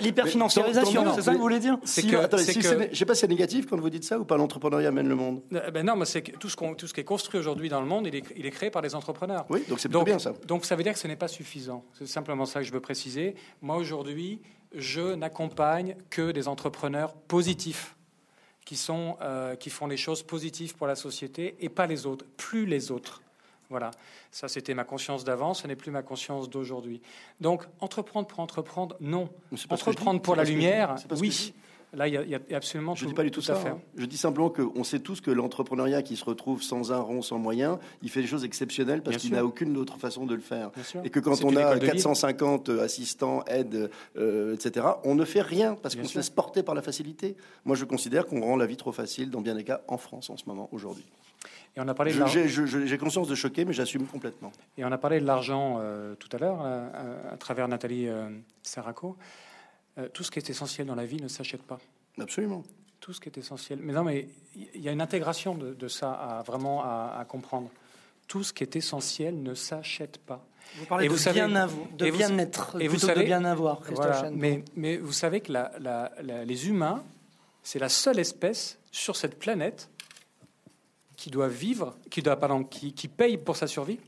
[0.00, 3.28] L'hyperfinanciarisation, c'est ça que vous voulez dire C'est que, si je sais pas si c'est
[3.28, 5.42] négatif quand vous dites ça ou pas l'entrepreneuriat mène le monde.
[5.54, 7.86] Euh, ben non, mais c'est tout ce, tout ce qui est construit aujourd'hui dans le
[7.86, 9.46] monde, il est, créé par des entrepreneurs.
[9.48, 10.32] Oui, donc c'est bien ça.
[10.46, 11.84] Donc ça veut dire que ce n'est pas suffisant.
[11.92, 13.34] C'est simplement ça que je veux préciser.
[13.62, 14.40] Moi aujourd'hui,
[14.74, 17.96] je n'accompagne que des entrepreneurs positifs
[18.64, 22.26] qui sont euh, qui font les choses positives pour la société et pas les autres,
[22.36, 23.22] plus les autres.
[23.68, 23.90] Voilà,
[24.30, 27.02] ça c'était ma conscience d'avant, ce n'est plus ma conscience d'aujourd'hui.
[27.40, 29.28] Donc, entreprendre pour entreprendre, non.
[29.70, 31.54] Entreprendre pour la lumière, oui.
[31.92, 33.58] Là, il y, a absolument Je ne dis pas du tout, ça.
[33.66, 33.78] Hein.
[33.96, 37.38] Je dis simplement qu'on sait tous que l'entrepreneuriat qui se retrouve sans un rond, sans
[37.38, 40.70] moyen, il fait des choses exceptionnelles parce qu'il n'a aucune autre façon de le faire.
[41.04, 45.96] Et que quand on a 450 assistants, aides, euh, etc., on ne fait rien parce
[45.96, 47.36] qu'on se laisse porter par la facilité.
[47.64, 50.30] Moi, je considère qu'on rend la vie trop facile dans bien des cas en France
[50.30, 51.06] en ce moment, aujourd'hui.
[51.76, 54.50] Et on a parlé J'ai conscience de choquer, mais j'assume complètement.
[54.78, 58.28] Et on a parlé de l'argent euh, tout à l'heure, euh, à, travers Nathalie euh,
[58.62, 59.16] Serraco.
[60.12, 61.78] Tout ce qui est essentiel dans la vie ne s'achète pas.
[62.18, 62.62] Absolument.
[63.00, 63.78] Tout ce qui est essentiel.
[63.82, 67.70] Mais non, mais il y a une intégration de, ça à vraiment à, comprendre.
[68.26, 70.44] Tout ce qui est essentiel ne s'achète pas.
[70.78, 73.82] Vous parlez et de, vous savez, bien de bien-être, et vous savez, de bien avoir.
[73.92, 76.10] Voilà, mais, mais vous savez que la,
[76.44, 77.04] les humains,
[77.62, 79.88] c'est la seule espèce sur cette planète
[81.16, 83.98] qui doit vivre, qui, doit, pardon, qui, qui paye pour sa survie.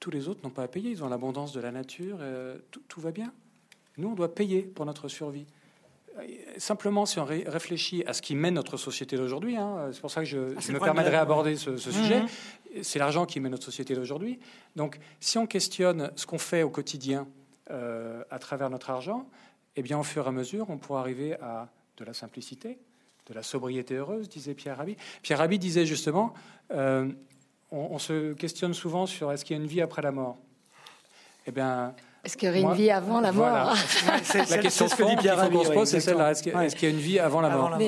[0.00, 3.00] Tous les autres n'ont pas à payer, ils ont l'abondance de la nature, euh, tout,
[3.00, 3.32] va bien.
[3.98, 5.46] Nous, on doit payer pour notre survie.
[6.58, 10.20] Simplement, si on réfléchit à ce qui mène notre société d'aujourd'hui, hein, c'est pour ça
[10.20, 12.82] que je, ah, me permettrai d'aborder ce, ce, sujet, mhm.
[12.82, 14.38] c'est l'argent qui mène notre société d'aujourd'hui.
[14.76, 17.26] Donc, si on questionne ce qu'on fait au quotidien
[17.70, 19.26] euh, à travers notre argent,
[19.76, 22.78] eh bien, au fur et à mesure, on pourra arriver à de la simplicité,
[23.26, 24.96] de la sobriété heureuse, disait Pierre Rabhi.
[25.22, 26.34] Pierre Rabhi disait justement,
[26.72, 27.10] euh,
[27.70, 30.38] on, se questionne souvent sur est-ce qu'il y a une vie après la mort?
[31.46, 33.74] Eh bien, est-ce qu'il y aurait une vie avant la mort
[34.50, 36.30] La question que dit Pierre Rabhi, c'est celle-là.
[36.32, 36.42] Est-ce
[36.76, 37.78] qu'il y a une vie avant la mort,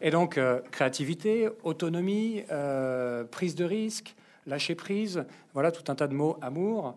[0.00, 4.14] Et donc, euh, créativité, autonomie, euh, prise de risque,
[4.46, 5.24] lâcher prise,
[5.54, 6.94] voilà tout un tas de mots, amour,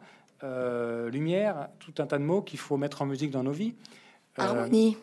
[1.12, 3.74] lumière, tout un tas de mots qu'il faut mettre en musique dans nos vies.
[4.38, 4.98] Harmonie.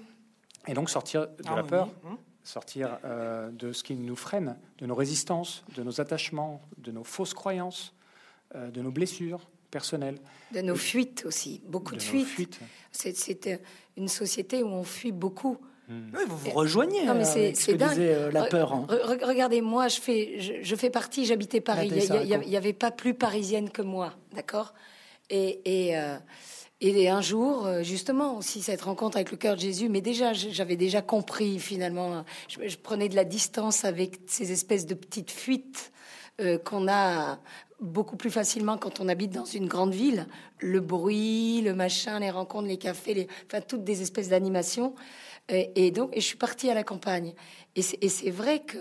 [0.67, 4.87] Et donc sortir de la peur, hum sortir euh, de ce qui nous freine, de
[4.87, 7.95] nos résistances, de nos attachements, de nos fausses croyances,
[8.55, 10.19] euh, de nos blessures personnelles.
[10.53, 12.61] De nos fuites aussi, beaucoup de, fuites.
[12.93, 13.57] C'est euh,
[13.97, 15.59] une société où on fuit beaucoup.
[15.89, 16.11] Hmm.
[16.29, 17.05] vous vous rejoignez.
[17.05, 17.99] Non, mais c'est dingue.
[18.33, 18.73] la peur.
[18.73, 18.87] Hein.
[19.23, 21.27] regardez, moi, je fais, je, fais partie.
[21.27, 21.91] J'habitais Paris.
[21.91, 24.75] Il n'y avait pas plus parisienne que moi, d'accord?
[25.31, 25.97] Et, et
[26.81, 30.33] et un jour, euh, justement, aussi cette rencontre avec le cœur de Jésus, mais déjà,
[30.33, 35.93] j'avais déjà compris finalement, je, prenais de la distance avec ces espèces de petites fuites
[36.41, 37.39] euh, qu'on a
[37.81, 40.27] beaucoup plus facilement quand on habite dans une grande ville.
[40.59, 44.95] Le bruit, le machin, les rencontres, les cafés, enfin toutes des espèces d'animations.
[45.49, 47.35] Et, donc, et je suis partie à la campagne.
[47.75, 48.79] Et c'est vrai que,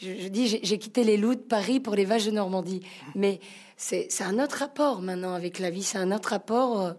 [0.00, 2.80] je, dis, j'ai quitté les loups de Paris pour les vaches de Normandie.
[3.14, 3.38] Mais
[3.76, 6.80] c'est un autre rapport maintenant avec la vie, c'est un autre rapport.
[6.80, 6.92] Euh,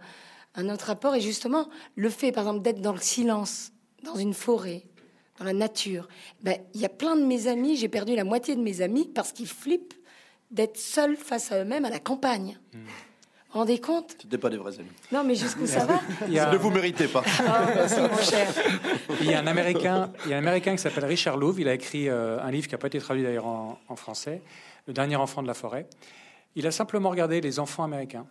[0.55, 1.15] un autre rapport.
[1.15, 3.71] Et justement, le fait, par exemple, d'être dans le silence,
[4.03, 4.83] dans une forêt,
[5.37, 6.07] dans la nature,
[6.41, 9.09] ben, il y a plein de mes amis, j'ai perdu la moitié de mes amis
[9.13, 9.93] parce qu'ils flippent
[10.51, 12.59] d'être seuls face à eux-mêmes à la campagne.
[12.73, 12.79] Hmm.
[13.51, 14.15] Vous rendez compte?
[14.31, 14.91] Ce pas des vrais amis.
[15.11, 15.99] Non, mais jusqu'où ça va?
[16.27, 17.23] Ne vous méritez pas.
[17.47, 17.87] Ah,
[18.21, 18.47] cher.
[19.21, 21.59] Il y a un Américain, il y a un Américain qui s'appelle Richard Louv.
[21.59, 24.43] Il a écrit euh, un livre qui n'a pas été traduit d'ailleurs en, en, français,
[24.85, 25.87] Le dernier enfant de la forêt.
[26.55, 28.27] Il a simplement regardé les enfants américains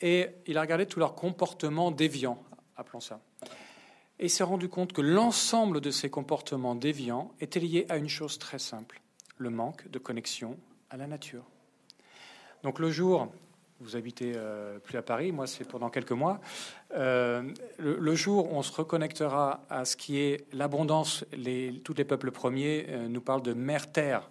[0.00, 2.40] et il a regardé tout leur comportement déviant,
[2.76, 3.20] appelons ça.
[4.18, 8.08] Et il s'est rendu compte que l'ensemble de ces comportements déviants étaient liés à une
[8.08, 9.00] chose très simple,
[9.38, 10.56] le manque de connexion
[10.90, 11.44] à la nature.
[12.62, 13.28] Donc le jour,
[13.80, 16.40] vous habitez euh, plus à Paris, moi c'est pendant quelques mois,
[16.94, 17.42] euh,
[17.78, 21.24] le, jour où on se reconnectera à ce qui est l'abondance,
[21.84, 24.30] tous les peuples premiers euh, nous parlent de mère-terre,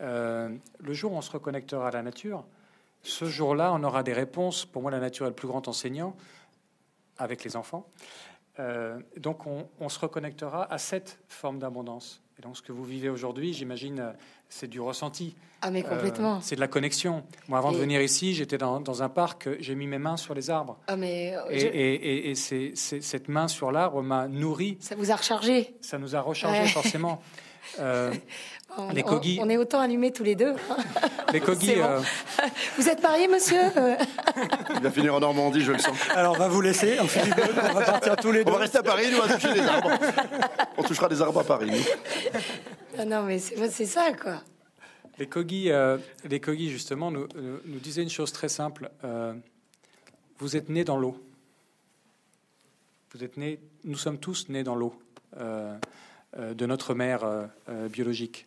[0.00, 2.44] le jour où on se reconnectera à la nature,
[3.02, 4.64] ce jour-là, on aura des réponses.
[4.64, 6.16] Pour moi, la nature est le plus grand enseignant
[7.16, 7.84] avec les enfants.
[9.16, 12.22] donc on, se reconnectera à cette forme d'abondance.
[12.38, 14.14] Et donc ce que vous vivez aujourd'hui, j'imagine,
[14.48, 15.34] c'est du ressenti.
[15.60, 16.36] Ah mais complètement.
[16.36, 17.24] Euh, c'est de la connexion.
[17.48, 20.48] Moi, avant de venir ici, j'étais dans, un parc, j'ai mis mes mains sur les
[20.50, 20.78] arbres.
[20.86, 24.76] Ah mais euh, et, et, c'est, cette main sur l'arbre m'a nourri.
[24.80, 25.74] Ça vous a rechargé.
[25.80, 27.20] Ça nous a rechargé forcément.
[27.78, 28.12] Euh,
[28.78, 30.54] on, les on, on, est autant allumés tous les deux.
[31.32, 31.74] Les cogis.
[32.78, 33.60] Vous êtes marié, monsieur
[34.74, 35.96] Il va finir en Normandie, je le sens.
[36.14, 36.96] Alors, on va vous laisser.
[37.00, 38.50] On, on va partir tous les deux.
[38.50, 39.90] On va rester à Paris, nous, on va toucher des arbres.
[40.78, 41.70] On touchera des arbres à Paris.
[42.98, 44.40] Ah non, mais c'est ça, quoi.
[45.18, 45.98] Les Kogi, euh,
[46.28, 48.90] les Kogi justement, nous, nous, disaient une chose très simple.
[49.04, 49.34] Euh,
[50.38, 51.20] vous êtes nés dans l'eau.
[53.12, 54.94] Vous êtes nés, nous sommes tous nés dans l'eau
[55.38, 55.76] euh,
[56.36, 57.48] de notre mère
[57.90, 58.46] biologique.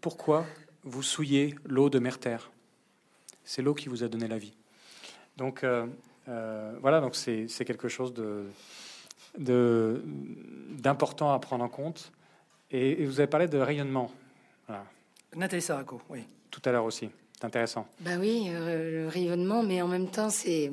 [0.00, 0.46] pourquoi
[0.84, 2.50] vous souillez l'eau de mer Terre?
[3.44, 4.54] C'est l'eau qui vous a donné la vie.
[5.36, 5.64] Donc
[6.26, 8.46] voilà, donc c'est quelque chose de
[9.36, 12.12] d'important à prendre en compte.
[12.70, 14.10] Et, vous avez parlé de rayonnement.
[14.66, 14.84] Voilà.
[15.34, 16.24] Nathalie Saraco, oui.
[16.50, 17.10] Tout à l'heure aussi.
[17.32, 17.86] C'est intéressant.
[18.00, 20.70] Ben oui, euh, le rayonnement, mais en même temps, c'est.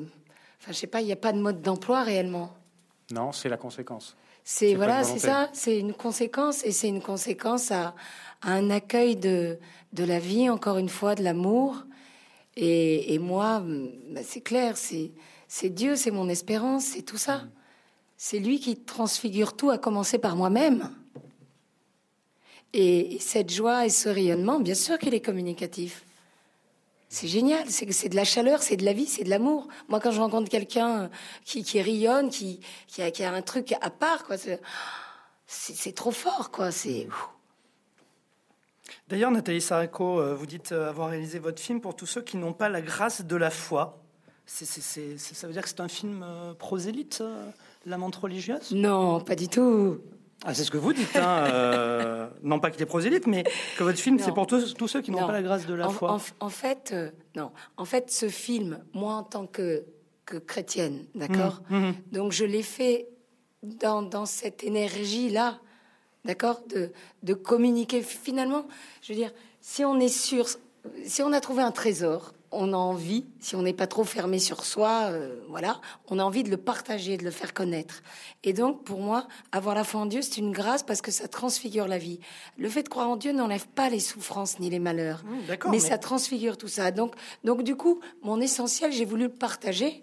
[0.60, 2.54] Enfin, je sais pas, il n'y a pas de mode d'emploi réellement.
[3.10, 4.16] Non, c'est la conséquence.
[4.48, 7.96] C'est voilà, c'est ça, c'est une conséquence et c'est une conséquence à,
[8.42, 9.58] un accueil de,
[9.92, 11.84] de la vie, encore une fois, de l'amour.
[12.54, 15.10] Et, et, moi, ben c'est clair, c'est
[15.48, 17.38] c'est Dieu, c'est mon espérance, c'est tout ça.
[17.38, 17.50] Mm.
[18.18, 20.92] C'est lui qui transfigure tout, à commencer par moi-même.
[22.72, 26.04] Et cette joie et ce rayonnement, bien sûr qu'il est communicatif.
[27.08, 29.68] C'est génial, c'est c'est de la chaleur, c'est de la vie, c'est de l'amour.
[29.88, 31.08] Moi, quand je rencontre quelqu'un
[31.44, 34.36] qui, qui rayonne, qui, qui, a, qui a un truc à part, quoi,
[35.46, 36.72] c'est trop fort, quoi.
[36.72, 37.08] C'est
[39.08, 42.36] D'ailleurs, Nathalie Sareko, euh, vous dites euh, avoir réalisé votre film pour tous ceux qui
[42.36, 44.02] n'ont pas la grâce de la foi.
[44.46, 47.22] ça veut dire que c'est un film euh, prosélyte,
[47.84, 48.72] La montre religieuse?
[48.72, 50.00] Non, pas du tout.
[50.44, 53.44] Ah, c'est ce que vous dites, hein, euh, non pas qu'il est prosélyte, mais
[53.78, 55.88] que votre film, c'est pour tous, tous, ceux qui n'ont pas la grâce de la
[55.88, 56.18] foi.
[56.40, 57.50] En, fait, euh, non.
[57.76, 59.84] En fait, ce film, moi, en tant que,
[60.24, 61.94] que chrétienne, d'accord mmh, mmh.
[62.12, 63.08] Donc, je l'ai fait
[63.62, 65.58] dans, dans cette énergie-là,
[66.24, 68.02] d'accord de, de communiquer.
[68.02, 68.66] Finalement,
[69.02, 70.46] je veux dire, si on est sûr,
[71.04, 74.38] si on a trouvé un trésor, on a envie, si on n'est pas trop fermé
[74.38, 78.02] sur soi, euh, voilà, on a envie de le partager, de le faire connaître.
[78.44, 81.28] Et donc, pour moi, avoir la foi en Dieu, c'est une grâce parce que ça
[81.28, 82.20] transfigure la vie.
[82.58, 85.78] Le fait de croire en Dieu n'enlève pas les souffrances ni les malheurs, mmh, mais,
[85.78, 86.90] ça transfigure tout ça.
[86.90, 90.02] Donc, donc du coup, mon essentiel, j'ai voulu le partager.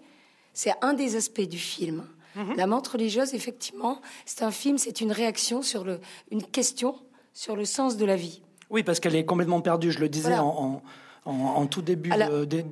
[0.52, 2.06] C'est un des aspects du film.
[2.36, 2.54] Mmh.
[2.56, 6.00] La menthe religieuse, effectivement, c'est un film, c'est une réaction sur le,
[6.30, 6.96] une question
[7.32, 8.42] sur le sens de la vie.
[8.70, 9.92] Oui, parce qu'elle est complètement perdue.
[9.92, 10.82] Je le disais en en,
[11.70, 12.10] tout début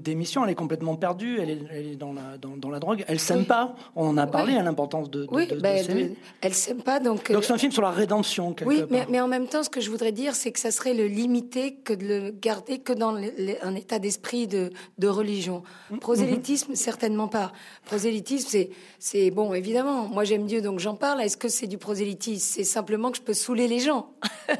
[0.02, 3.74] d'émission, elle est complètement perdue, elle est, dans, la, dans, la drogue, elle s'aime pas.
[3.96, 6.14] On en a parlé à l'importance de, oui, de, ben, s'aimer.
[6.40, 7.32] Elle s'aime pas, donc.
[7.32, 8.54] Donc c'est un film sur la rédemption.
[8.66, 10.94] Oui, mais, mais, en même temps, ce que je voudrais dire, c'est que ça serait
[10.94, 14.70] le limiter que de le garder que dans un état d'esprit de,
[15.02, 15.62] religion.
[15.90, 15.98] Mm-hmm.
[15.98, 17.52] Prosélytisme, certainement pas.
[17.84, 20.08] Prosélytisme, c'est, c'est bon, évidemment.
[20.08, 21.20] Moi, j'aime Dieu, donc j'en parle.
[21.22, 22.40] Est-ce que c'est du prosélytisme?
[22.40, 24.10] C'est simplement que je peux saouler les gens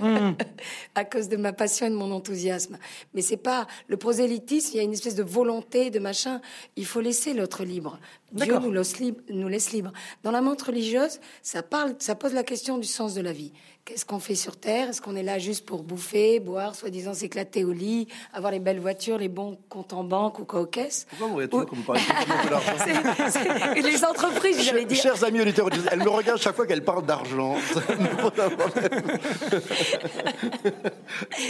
[0.01, 0.33] mm.
[0.95, 2.79] à cause de ma passion et de mon enthousiasme.
[3.15, 6.41] Mais c'est pas le prosélytisme, il y a une espèce de volonté, de machin.
[6.77, 7.99] Il faut laisser l'autre libre.
[8.33, 9.93] Dieu nous laisse, libre, nous laisse libre.
[10.23, 13.53] Dans la montre religieuse, ça parle, ça pose la question du sens de la vie.
[13.85, 14.91] Qu'est-ce qu'on fait sur Terre?
[14.91, 18.79] Est-ce qu'on est là juste pour bouffer, boire, soi-disant s'éclater au lit, avoir les belles
[18.79, 21.85] voitures, les bons comptes en banque ou quoi aux caisses Pourquoi vous regardez comme vous
[21.85, 23.75] parlez de l'argent?
[23.83, 24.97] Les entreprises, j'allais dire.
[24.97, 27.57] Chers amis auditeurs, elle me regarde chaque fois qu'elle parle d'argent.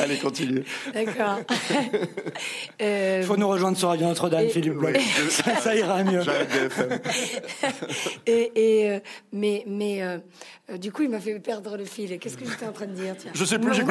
[0.00, 0.64] Allez, continue.
[0.94, 1.40] D'accord.
[2.80, 4.96] Il euh, faut nous rejoindre sur Radio Notre-Dame, Philippe Bloch.
[5.28, 6.22] ça, ira mieux.
[8.26, 9.00] et, et euh,
[9.32, 10.18] mais mais euh,
[10.78, 12.18] du coup, il m'a fait perdre le fil.
[12.22, 13.32] Qu'est-ce que j'étais en train de dire tiens.
[13.34, 13.72] Je sais plus.
[13.82, 13.84] On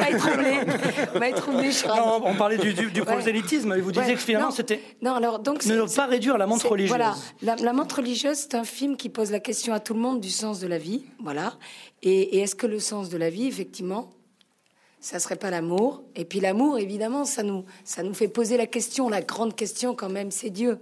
[1.18, 1.70] m'a troublé.
[1.86, 3.74] Non, on parlait du, du, prosélytisme.
[3.74, 4.80] Et vous disiez que finalement, c'était.
[5.02, 5.66] Non, alors donc.
[5.66, 6.96] Ne pas réduire la montre religieuse.
[6.96, 10.00] Voilà, la, la montre religieuse, c'est un film qui pose la question à tout le
[10.00, 11.04] monde du sens de la vie.
[11.22, 11.58] Voilà.
[12.02, 14.10] Et, et est-ce que le sens de la vie, effectivement,
[14.98, 16.02] ça serait pas l'amour?
[16.16, 19.94] Et puis l'amour, évidemment, ça nous, ça nous fait poser la question, la grande question
[19.94, 20.78] quand même, c'est Dieu.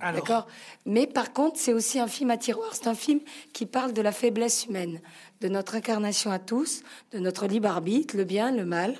[0.00, 0.46] D'accord
[0.86, 2.74] Mais par contre, c'est aussi un film à tiroir.
[2.74, 3.20] C'est un film
[3.52, 5.00] qui parle de la faiblesse humaine,
[5.40, 8.94] de notre incarnation à tous, de notre libre arbitre, le bien, le mal.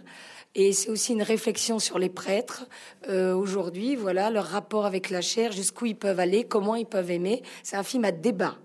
[0.54, 2.66] Et c'est aussi une réflexion sur les prêtres
[3.08, 7.10] euh, aujourd'hui, voilà, leur rapport avec la chair, jusqu'où ils peuvent aller, comment ils peuvent
[7.10, 7.42] aimer.
[7.62, 8.56] C'est un film à débat.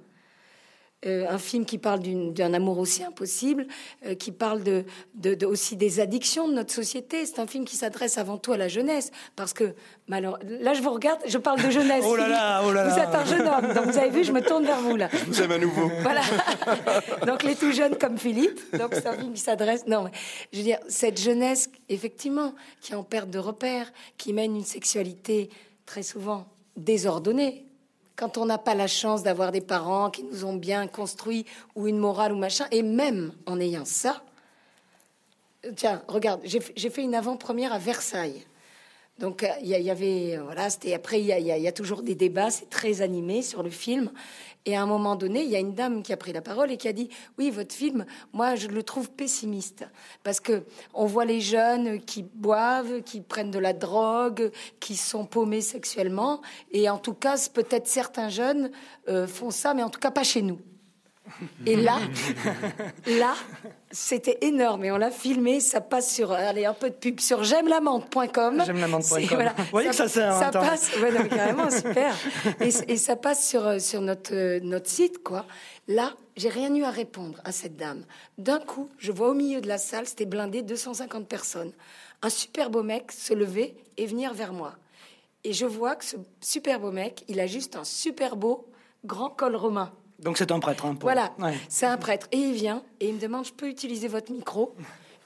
[1.05, 3.67] Euh, un film qui parle d'un amour aussi impossible,
[4.05, 4.85] euh, qui parle de,
[5.15, 7.25] de, aussi des addictions de notre société.
[7.25, 9.73] C'est un film qui s'adresse avant tout à la jeunesse, parce que
[10.07, 12.05] malheureusement, là je vous regarde, je parle de jeunesse.
[12.07, 12.93] oh là là, oh là là.
[12.93, 15.09] Vous êtes un jeune homme, donc vous avez vu, je me tourne vers vous là.
[15.11, 15.91] Je vous aime à nouveau.
[16.01, 16.21] Voilà.
[17.27, 18.59] donc les tout jeunes comme Philippe.
[18.77, 19.85] Donc c'est un film qui s'adresse.
[19.87, 20.09] Non,
[20.53, 24.65] je veux dire cette jeunesse, effectivement, qui est en perte de repères, qui mène une
[24.65, 25.49] sexualité
[25.85, 26.47] très souvent
[26.77, 27.65] désordonnée,
[28.15, 31.45] quand on n'a pas la chance d'avoir des parents qui nous ont bien construit
[31.75, 34.21] ou une morale ou machin, et même en ayant ça,
[35.75, 38.45] tiens, regarde, j'ai fait une avant-première à Versailles.
[39.19, 42.69] Donc il y, avait, voilà, c'était après il y, y a, toujours des débats, c'est
[42.69, 44.11] très animé sur le film.
[44.65, 46.71] Et à un moment donné, il y a une dame qui a pris la parole
[46.71, 49.85] et qui a dit Oui, votre film, moi, je le trouve pessimiste.
[50.23, 50.63] Parce que
[50.93, 56.41] on voit les jeunes qui boivent, qui prennent de la drogue, qui sont paumés sexuellement.
[56.71, 58.71] Et en tout cas, peut-être certains jeunes
[59.09, 60.59] euh, font ça, mais en tout cas pas chez nous.
[61.65, 61.99] Et là,
[63.07, 63.33] là,
[63.93, 64.83] c'était énorme.
[64.83, 65.59] Et on l'a filmé.
[65.59, 67.67] Ça passe sur, allez, un peu de pub sur j'aime
[68.65, 68.79] J'aime
[69.31, 69.53] Voilà.
[69.57, 70.91] Vous voyez ça, que ça, ça passe,
[71.29, 72.13] carrément, super.
[72.59, 75.45] Et, ça passe sur, sur notre, notre site, quoi.
[75.87, 78.03] Là, j'ai rien eu à répondre à cette dame.
[78.37, 81.71] D'un coup, je vois au milieu de la salle, c'était blindé, 250 personnes.
[82.21, 84.73] Un super beau mec se lever et venir vers moi.
[85.43, 88.65] Et je vois que ce super beau mec, il a juste un super beau
[89.05, 89.91] grand col romain.
[90.23, 90.85] Donc c'est un prêtre.
[90.85, 91.33] Hein, voilà,
[91.69, 92.27] c'est un prêtre.
[92.31, 94.75] Et il vient et il me demande, je peux utiliser votre micro?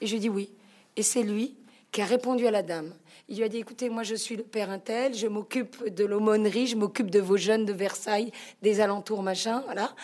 [0.00, 0.50] Et je dis oui.
[0.96, 1.54] Et c'est lui
[1.90, 2.92] qui a répondu à la dame.
[3.28, 6.66] Il lui a dit, écoutez, moi je suis le père Intel, je m'occupe de l'aumônerie,
[6.66, 9.94] je m'occupe de vos jeunes de Versailles, des alentours, machin, voilà.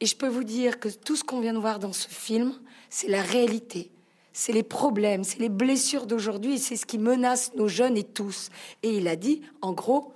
[0.00, 2.54] Et je peux vous dire que tout ce qu'on vient de voir dans ce film,
[2.90, 3.90] c'est la réalité.
[4.32, 8.50] C'est les problèmes, c'est les blessures d'aujourd'hui, c'est ce qui menace nos jeunes et tous.
[8.82, 10.12] Et il a dit, en gros,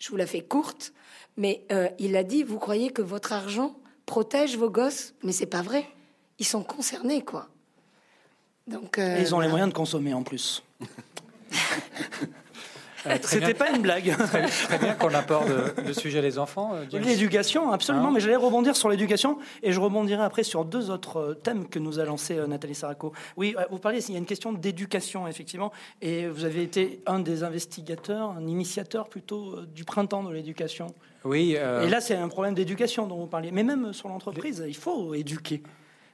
[0.00, 0.92] je vous la fais courte,
[1.36, 3.76] mais euh, il a dit, vous croyez que votre argent
[4.06, 5.14] protège vos gosses?
[5.22, 5.86] Mais c'est pas vrai.
[6.38, 7.48] Ils sont concernés, quoi.
[8.66, 10.62] Donc, euh, ils ont les moyens de consommer en plus.
[13.06, 14.14] Euh, C'était pas une blague.
[14.16, 16.74] Très, bien qu'on aborde le sujet des enfants.
[16.92, 18.08] L'éducation, absolument.
[18.08, 21.78] Hein mais j'allais rebondir sur l'éducation et je rebondirai après sur deux autres thèmes que
[21.78, 23.14] nous a lancé Nathalie Saraco.
[23.38, 25.72] Oui, vous parlez, il y a une question d'éducation, effectivement.
[26.02, 30.94] Et vous avez été un des investigateurs, un initiateur plutôt du printemps de l'éducation.
[31.24, 31.54] Oui.
[31.56, 33.50] Euh, et là, c'est un problème d'éducation dont vous parliez.
[33.50, 35.62] Mais même sur l'entreprise, il faut éduquer.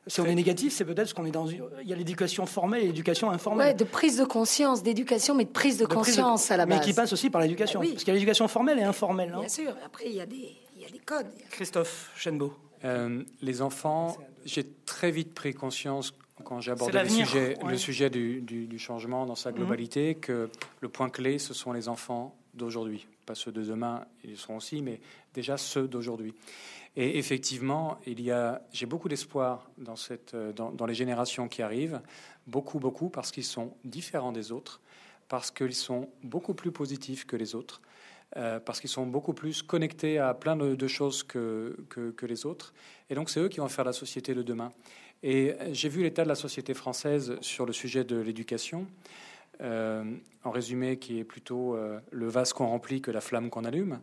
[0.08, 2.82] Si on est négatif, c'est peut-être parce qu'on est dans il y a l'éducation formelle
[2.84, 3.68] et l'éducation informelle.
[3.68, 6.78] Ouais, de prise de conscience, d'éducation, mais de prise de, conscience à la base.
[6.78, 7.80] Mais qui passe aussi par l'éducation.
[7.80, 9.34] Parce qu'il y a l'éducation formelle et informelle.
[9.36, 9.74] Bien sûr.
[9.84, 11.26] Après, il y a des, il y a des codes.
[11.50, 12.54] Christophe Chenbeau.
[12.84, 16.14] Euh, les enfants, j'ai très vite pris conscience
[16.44, 19.56] quand j'ai abordé le sujet, le sujet du, du, changement dans sa mhm.
[19.56, 20.50] globalité, que
[20.80, 24.80] le point clé, ce sont les enfants d'aujourd'hui pas ceux de demain, ils seront aussi,
[24.80, 25.00] mais
[25.34, 26.32] déjà ceux d'aujourd'hui.
[26.94, 29.96] Et effectivement, il y a, j'ai beaucoup d'espoir dans,
[30.72, 32.00] dans, les générations qui arrivent,
[32.46, 34.80] beaucoup, beaucoup, parce qu'ils sont différents des autres,
[35.28, 37.82] parce qu'ils sont beaucoup plus positifs que les autres,
[38.36, 42.72] euh, parce qu'ils sont beaucoup plus connectés à plein de, choses que, que, les autres.
[43.10, 44.72] Et donc, c'est eux qui vont faire la société de demain.
[45.22, 48.86] Et j'ai vu l'état de la société française sur le sujet de l'éducation.
[49.62, 50.04] Euh,
[50.44, 54.00] en résumé, qui est plutôt euh, le vase qu'on remplit que la flamme qu'on allume.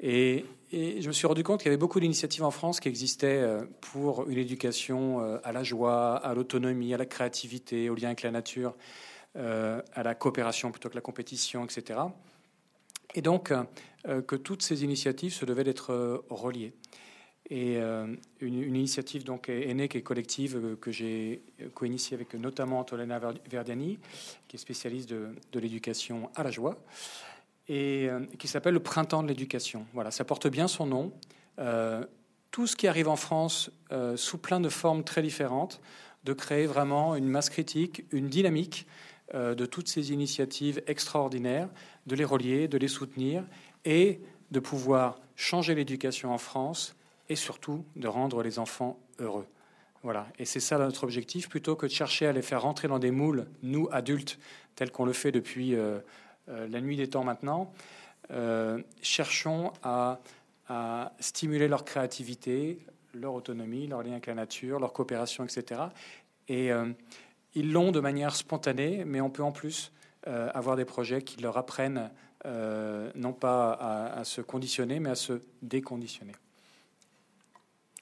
[0.00, 3.40] Et, je me suis rendu compte qu'il y avait beaucoup d'initiatives en France qui existaient
[3.40, 8.22] euh, pour une éducation à la joie, à l'autonomie, à la créativité, au lien avec
[8.22, 8.74] la nature,
[9.36, 12.00] à la coopération plutôt que la compétition, etc.
[13.14, 13.52] Et donc,
[14.04, 16.72] que toutes ces initiatives se devaient d'être reliées.
[17.50, 18.06] Et euh,
[18.40, 21.42] une, initiative donc est, qui est collective, euh, que j'ai
[21.74, 23.20] co-initiée avec notamment Antolena
[23.50, 23.98] Verdiani,
[24.46, 26.78] qui est spécialiste de, l'éducation à la joie,
[27.68, 29.84] et euh, qui s'appelle le Printemps de l'éducation.
[29.94, 31.12] Voilà, ça porte bien son nom.
[32.52, 33.70] tout ce qui arrive en France
[34.16, 35.80] sous plein de formes très différentes,
[36.24, 38.86] de créer vraiment une masse critique, une dynamique
[39.34, 41.68] de toutes ces initiatives extraordinaires,
[42.06, 43.44] de les relier, de les soutenir
[43.84, 44.20] et
[44.50, 46.96] de pouvoir changer l'éducation en France
[47.30, 49.46] et surtout de rendre les enfants heureux.
[50.02, 52.98] Voilà, et c'est ça notre objectif, plutôt que de chercher à les faire rentrer dans
[52.98, 54.38] des moules, nous adultes,
[54.74, 56.00] tels qu'on le fait depuis euh,
[56.48, 57.72] euh, la nuit des temps maintenant.
[58.30, 60.20] Euh, cherchons à,
[61.18, 62.78] stimuler leur créativité,
[63.12, 65.80] leur autonomie, leur lien avec la nature, leur coopération, etc.
[66.46, 66.70] Et,
[67.54, 69.90] ils l'ont de manière spontanée, mais on peut en plus
[70.22, 72.08] avoir des projets qui leur apprennent
[72.44, 76.34] non pas à, se conditionner, mais à se déconditionner.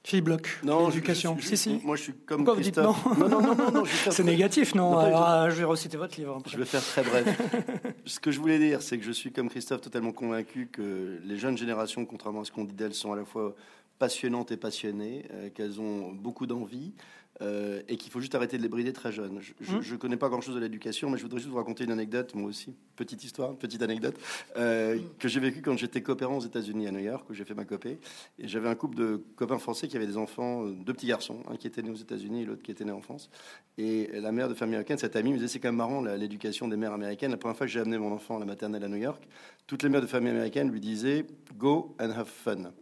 [0.09, 1.37] Philippe Bloch, non, l'éducation.
[1.39, 1.81] Si, si.
[1.85, 3.05] Moi, je suis comme Pourquoi Christophe.
[3.19, 3.29] non.
[3.29, 6.43] non, non, non, non, C'est négatif, non, Alors, je vais reciter votre livre.
[6.47, 7.39] Je vais faire très bref.
[8.07, 11.37] ce que je voulais dire, c'est que je suis comme Christophe totalement convaincu que les
[11.37, 13.55] jeunes générations, contrairement à ce qu'on dit d'elles, sont à la fois
[13.99, 16.95] passionnantes et passionnées, euh, qu'elles ont beaucoup d'envie,
[17.41, 19.41] euh, et qu'il faut juste arrêter de les brider très jeunes.
[19.61, 19.99] Je ne mmh.
[19.99, 22.75] connais pas grand-chose de l'éducation, mais je voudrais juste vous raconter une anecdote, moi aussi,
[22.97, 24.17] petite histoire, petite anecdote,
[24.57, 25.03] euh, mmh.
[25.19, 27.65] que j'ai vécu quand j'étais coopérant aux États-Unis, à New York, où j'ai fait ma
[27.65, 27.99] copée.
[28.39, 31.43] Et j'avais un couple de copains français qui avaient des enfants, euh, deux petits garçons,
[31.49, 33.31] un qui était né aux États-Unis et l'autre qui était né en France.
[33.77, 36.67] Et la mère de famille américaine, cette amie, me disait c'est quand même marrant l'éducation
[36.67, 37.31] des mères américaines.
[37.31, 39.23] La première fois que j'ai amené mon enfant à la maternelle à New York,
[39.67, 42.73] toutes les mères de famille américaines lui disaient Go and have fun.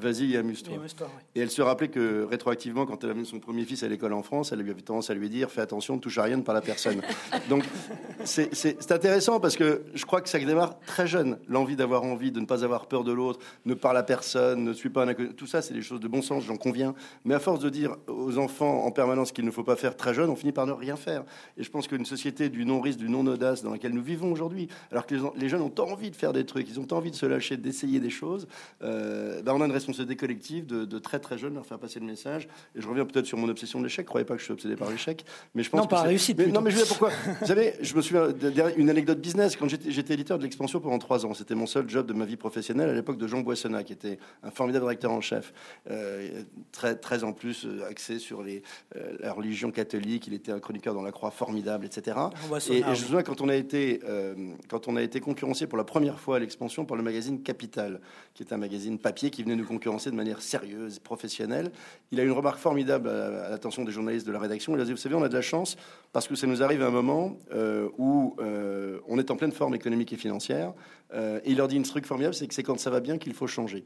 [0.00, 0.74] Vas-y, amuse-toi.
[1.34, 4.12] Et elle se rappelait que rétroactivement, quand elle a mis son premier fils à l'école
[4.12, 6.42] en France, elle avait tendance à lui dire Fais attention, ne touche à rien, ne
[6.42, 7.00] parle à personne.
[7.48, 7.64] Donc
[8.24, 11.38] c'est intéressant parce que je crois que ça démarre très jeune.
[11.48, 14.72] L'envie d'avoir envie, de ne pas avoir peur de l'autre, ne parle à personne, ne
[14.72, 16.94] suis pas un Tout ça, c'est des choses de bon sens, j'en conviens.
[17.24, 20.14] Mais à force de dire aux enfants en permanence qu'il ne faut pas faire très
[20.14, 21.24] jeune, on finit par ne rien faire.
[21.56, 25.06] Et je pense qu'une société du non-risque, du non-audace dans laquelle nous vivons aujourd'hui, alors
[25.06, 27.56] que les, jeunes ont envie de faire des trucs, ils ont envie de se lâcher,
[27.56, 28.46] d'essayer des choses,
[28.82, 32.06] euh, ben on a une responsabilité collective de, très très jeunes leur faire passer le
[32.06, 32.48] message.
[32.74, 34.06] Et je reviens peut-être sur mon obsession de l'échec.
[34.06, 35.24] Croyez pas que je suis obsédé par l'échec,
[35.54, 36.38] mais je pense non, que pas réussite.
[36.38, 37.10] Mais, non, mais je veux dire pourquoi?
[37.40, 41.24] vous savez, je me souviens d'une anecdote business quand j'étais éditeur de l'expansion pendant trois
[41.24, 41.34] ans.
[41.34, 44.18] C'était mon seul job de ma vie professionnelle à l'époque de Jean Boissonnat, qui était
[44.42, 45.52] un formidable directeur en chef,
[45.90, 46.42] euh,
[46.72, 48.62] très très en plus euh, axé sur les,
[48.96, 50.26] euh, la religion catholique.
[50.26, 52.16] Il était un chroniqueur dans la Croix formidable, etc.
[52.68, 54.00] Et, et, je me souviens quand on a été
[54.68, 58.00] quand on a été concurrencé pour la première fois à l'expansion par le magazine Capital,
[58.34, 61.70] qui est un magazine papier qui venait nous concurrencer de manière sérieuse, professionnelle.
[62.12, 64.74] Il a une remarque formidable à, l'attention des journalistes de la rédaction.
[64.74, 65.76] Il a dit, vous savez, on a de la chance
[66.12, 69.52] parce que ça nous arrive à un moment euh, où euh, on est en pleine
[69.52, 70.72] forme économique et financière.
[71.14, 73.18] Euh, et il leur dit une truc formidable, c'est que c'est quand ça va bien
[73.18, 73.84] qu'il faut changer.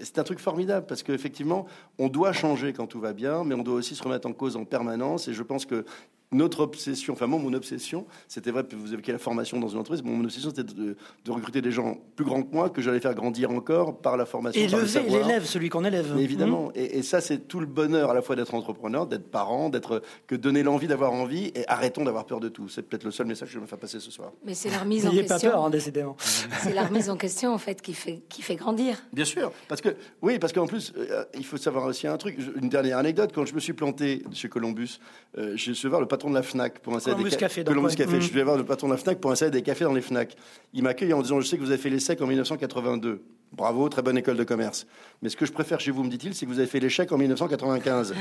[0.00, 1.66] c'est un truc formidable parce qu'effectivement,
[1.98, 4.56] on doit changer quand tout va bien, mais on doit aussi se remettre en cause
[4.56, 5.28] en permanence.
[5.28, 5.84] Et je pense que
[6.32, 10.02] notre obsession, enfin moi, mon obsession, c'était vrai, vous évoquez la formation dans une entreprise,
[10.02, 10.96] mon obsession, c'était de,
[11.28, 14.60] recruter des gens plus grands que moi, que j'allais faire grandir encore par la formation.
[14.60, 16.12] Et lever l'élève, celui qu'on élève.
[16.16, 16.72] Mais évidemment, mmh.
[16.78, 20.34] et, ça, c'est tout le bonheur à la fois d'être entrepreneur, d'être parent, d'être que
[20.34, 22.68] donner l'envie d'avoir envie, et arrêtons d'avoir peur de tout.
[22.68, 24.32] C'est peut-être le seul message que je vais me faire passer ce soir.
[24.44, 25.36] Mais c'est la remise en question.
[25.36, 26.16] pas peur, hein, décidément.
[26.62, 29.00] c'est la remise en question, en fait, qui fait, qui fait grandir.
[29.12, 29.90] Bien sûr, parce que,
[30.22, 32.36] oui, parce qu'en plus, euh, il faut savoir aussi un truc.
[32.60, 34.98] Une dernière anecdote, quand je me suis planté chez Columbus,
[35.38, 37.62] euh, j'ai su voir le patron de la FNAC pour Columbus des Café.
[37.62, 38.20] Columbus Café.
[38.22, 38.34] Je mm.
[38.34, 40.34] vais voir le patron de la FNAC pour installer des cafés dans les FNAC.
[40.72, 43.22] Il m'accueille en disant Je sais que vous avez fait l'échec en 1982.
[43.52, 44.86] Bravo, très bonne école de commerce.
[45.20, 47.12] Mais ce que je préfère chez vous, me dit-il, c'est que vous avez fait l'échec
[47.12, 48.14] en 1995.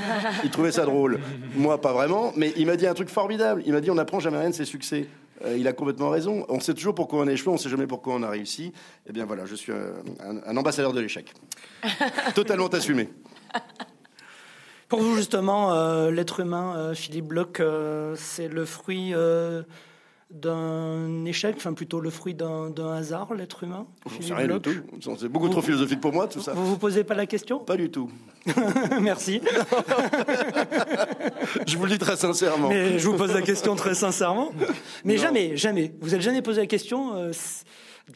[0.43, 1.19] il trouvait ça drôle.
[1.55, 2.33] Moi, pas vraiment.
[2.35, 3.63] Mais il m'a dit un truc formidable.
[3.65, 5.07] Il m'a dit On n'apprend jamais rien de ses succès.
[5.45, 6.45] Euh, il a complètement raison.
[6.49, 8.73] On sait toujours pourquoi on a échoué, on ne sait jamais pourquoi on a réussi.
[9.07, 11.33] Eh bien voilà, je suis un, ambassadeur de l'échec.
[12.35, 13.09] Totalement assumé.
[14.87, 19.13] Pour vous, justement, euh, l'être humain, euh, Philippe Bloch, euh, c'est le fruit
[20.31, 23.87] d'un échec, enfin plutôt le fruit d'un hasard, l'être humain
[24.31, 24.71] rien du tout.
[25.17, 26.53] C'est beaucoup trop philosophique pour moi, tout ça.
[26.53, 27.59] Vous vous posez pas la question?
[27.59, 28.09] Pas du tout.
[29.01, 29.41] Merci.
[31.65, 32.69] je vous le dis très sincèrement.
[32.69, 34.51] Mais je vous pose la question très sincèrement.
[35.03, 35.93] Mais jamais, jamais.
[36.01, 37.31] Vous n'êtes jamais posé la question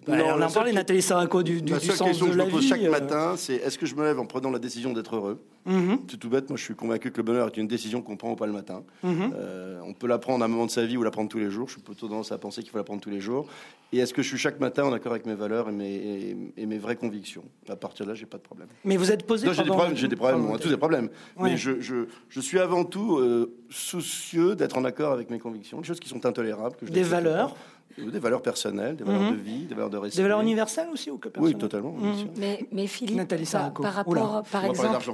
[0.08, 2.68] bah, on en parlait, Nathalie Saraco, du, du, la seule question que je me pose
[2.68, 2.92] chaque euh.
[2.92, 5.42] matin, c'est est-ce que je me lève en prenant la décision d'être heureux?
[5.68, 6.00] Mm-hmm.
[6.10, 6.48] C'est tout bête.
[6.50, 8.54] Moi, je suis convaincu que le bonheur est une décision qu'on prend ou pas le
[8.54, 8.84] matin.
[9.04, 9.32] Mm-hmm.
[9.36, 11.40] Euh, on peut la prendre à un moment de sa vie ou la prendre tous
[11.40, 11.68] les jours.
[11.68, 13.48] Je suis plutôt tendance à penser qu'il faut la prendre tous les jours.
[13.92, 16.66] Et est-ce que je suis chaque matin en accord avec mes valeurs et mes, et,
[16.68, 17.44] mes vraies convictions?
[17.68, 18.68] À partir de là, j'ai pas de problème.
[18.86, 19.96] Mais vous êtes posé J'ai des problèmes.
[19.96, 20.46] J'ai des problèmes.
[20.46, 21.10] On a tous des problèmes.
[21.40, 25.82] Mais je, je, je, suis avant tout euh, soucieux d'être en accord avec mes convictions,
[25.82, 26.76] des choses qui sont intolérables.
[26.76, 27.56] Que je des valeurs
[27.98, 29.32] des valeurs personnelles, des valeurs mhm.
[29.32, 30.18] de vie, des valeurs de respect.
[30.18, 31.92] Des valeurs universelles aussi ou que personnelles Oui, totalement.
[31.92, 32.30] Mhm.
[32.38, 35.00] Mais, mais, Philippe, Nathalie par, par, rapport, par On exemple...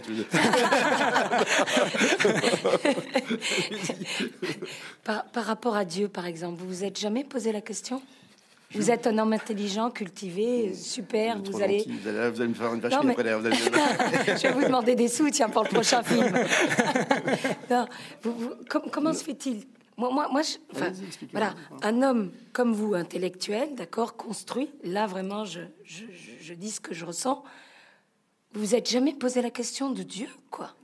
[5.03, 8.01] par, par rapport à Dieu, par exemple, vous vous êtes jamais posé la question?
[8.75, 11.37] Vous êtes un homme intelligent, cultivé, super.
[11.41, 11.85] Vous, allez...
[11.87, 12.47] Vous, allez...
[12.47, 13.11] me faire une vache non, mais...
[13.11, 13.23] après.
[14.37, 16.25] Je vais vous demander des sous, tiens, pour le prochain film.
[17.69, 17.85] non,
[18.91, 19.63] comment se fait-il
[19.97, 20.41] moi, moi, moi
[21.31, 26.05] voilà, un homme comme vous, intellectuel, d'accord, construit, là vraiment, je, je,
[26.41, 27.43] je, dis ce que je ressens.
[28.53, 30.75] Vous êtes jamais posé la question de Dieu, quoi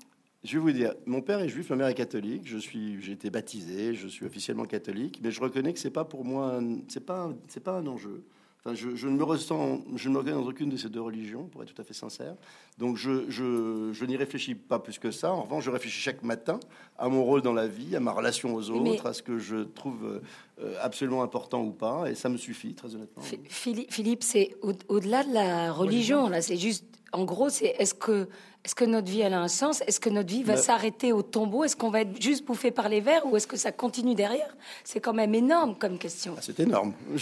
[0.44, 2.44] Je vais vous dire, mon père est juif, ma mère est catholique.
[2.46, 6.06] Je suis, j'ai été baptisé, je suis officiellement catholique, mais je reconnais que c'est pas
[6.06, 8.24] pour moi, c'est pas, c'est pas un enjeu.
[8.64, 11.02] Enfin, je, je ne me ressens, je ne me reconnais dans aucune de ces deux
[11.02, 12.36] religions, pour être tout à fait sincère.
[12.78, 15.32] Donc je, je, je n'y réfléchis pas plus que ça.
[15.34, 16.60] En revanche, je réfléchis chaque matin
[17.00, 19.40] à mon rôle dans la vie, à ma relation aux autres, Mais- à ce que
[19.40, 20.22] je trouve
[20.62, 23.24] euh, absolument important ou pas, et ça me suffit, très honnêtement.
[23.50, 26.30] Phi- Philippe, c'est au- au-delà de la religion.
[26.30, 28.30] Là, c'est juste, en gros, c'est est-ce que,
[28.64, 29.82] est-ce que notre vie elle a un sens?
[29.88, 31.64] Est-ce que notre vie va Mais- s'arrêter au tombeau?
[31.64, 34.56] Est-ce qu'on va être juste bouffé par les vers ou est-ce que ça continue derrière?
[34.84, 36.36] C'est quand même énorme comme question.
[36.38, 36.94] Ah, C'est énorme.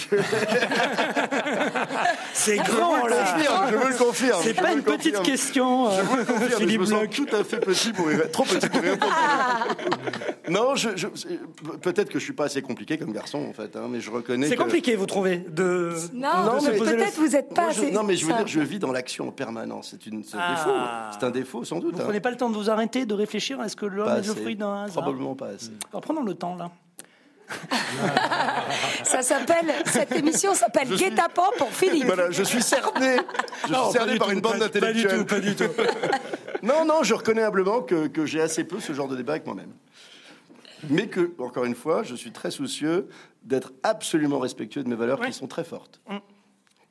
[2.34, 3.18] C'est je grand, le là.
[3.34, 4.42] confirme, je vous le confirme.
[4.44, 5.26] C'est pas une le petite confirme.
[5.26, 8.12] question, euh, Je vous le confirme, Philippe je me sens tout à fait petit pour
[8.12, 9.14] y trop petit pour y répondre.
[10.50, 11.08] non, je, je-
[11.82, 14.48] peut-être que je suis pas assez compliqué comme garçon en fait, hein, mais je reconnais.
[14.48, 15.96] C'est que- compliqué, vous trouvez de...
[16.14, 17.92] Non, de mais peut-être vous êtes pas Moi, je- assez.
[17.92, 18.44] non, mais je veux simple.
[18.46, 19.90] dire, je vis dans l'action en permanence.
[19.92, 20.56] C'est une, Ah.
[20.56, 20.78] défaut.
[21.30, 21.96] Un défaut, sans doute.
[21.96, 22.06] Vous hein.
[22.06, 24.28] prenez pas le temps de vous arrêter, de réfléchir à ce que l'homme Pas est
[24.28, 25.72] le fruit d'un hasard Probablement pas assez.
[25.92, 26.72] Alors, prenons le temps, là.
[29.04, 32.06] Ça s'appelle cette émission s'appelle Guet-apens pour Philippe.
[32.06, 33.18] Voilà, je suis cerné.
[33.68, 35.26] Je suis cerné par une bande d'intellectuels.
[35.26, 35.64] pas du tout.
[36.62, 39.46] Non, non, je reconnais humblement que, que j'ai assez peu ce genre de débat avec
[39.46, 39.72] moi-même.
[40.90, 43.08] Mais que, encore une fois, je suis très soucieux
[43.44, 45.28] d'être absolument respectueux de mes valeurs Ouais.
[45.28, 46.02] qui sont très fortes.
[46.10, 46.18] Mm.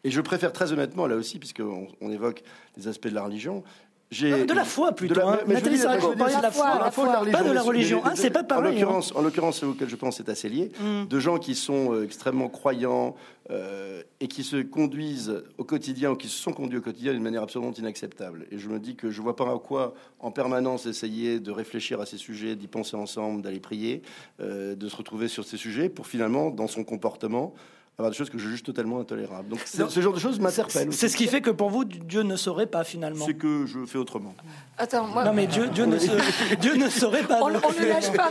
[0.05, 2.43] Et je préfère très honnêtement, là aussi, puisqu'on on évoque
[2.78, 3.62] les aspects de la religion.
[4.10, 5.39] De la foi, plutôt, De la- hein.
[5.47, 6.01] Nathalie parlait
[6.36, 6.78] de la foi.
[7.24, 8.01] la Pas de la religion.
[8.05, 10.70] Ah, c'est pas pareil, En l'occurrence, en l'occurrence, ceux auxquels je pense, c'est assez lié.
[10.80, 11.06] Mm.
[11.09, 13.16] De gens qui sont euh, extrêmement croyants
[13.51, 17.22] euh, et qui se conduisent au quotidien ou qui se sont conduits au quotidien d'une
[17.22, 18.47] manière absolument inacceptable.
[18.51, 22.01] Et je me dis que je vois pas à quoi, en permanence, essayer de réfléchir
[22.01, 24.01] à ces sujets, d'y penser ensemble, d'aller prier,
[24.40, 27.52] euh, de se retrouver sur ces sujets pour finalement, dans son comportement,
[28.01, 29.49] avoir des choses que je juge totalement intolérables.
[29.49, 30.93] Donc ce genre de choses m'interpellent.
[30.93, 33.27] C'est ce qui fait que pour vous, Dieu ne saurait pas, finalement.
[33.27, 34.37] C'est que je fais autrement.
[34.79, 37.41] Attends, moi, Non, mais Dieu, Dieu, ne, se- Dieu ne saurait pas.
[37.43, 38.31] on, ne lâche pas.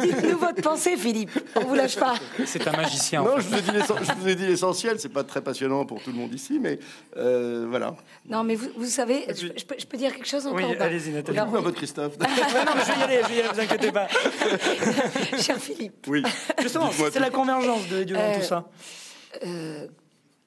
[0.00, 1.32] Dites-nous votre pensée, Philippe.
[1.56, 2.14] On vous lâche pas.
[2.46, 3.22] C'est un magicien.
[3.22, 3.42] en Non, fait.
[3.42, 5.00] je vous ai dit vous l'essentiel.
[5.00, 6.78] C'est pas très passionnant pour tout le monde ici, mais
[7.16, 7.96] euh, voilà.
[8.28, 10.76] Non, mais vous, vous savez, je, je peux, je peux dire quelque chose encore Oui,
[10.78, 11.36] allez-y, Nathalie.
[11.38, 12.12] alors, Dites-moi votre Christophe.
[12.20, 14.06] Non, mais je vais y aller, je vais y aller, vous inquiétez pas.
[15.40, 16.22] Cher Philippe, oui.
[16.62, 18.64] Justement, c'est la convergence de Dieu dans Euh, tout ça.
[19.44, 19.86] Euh,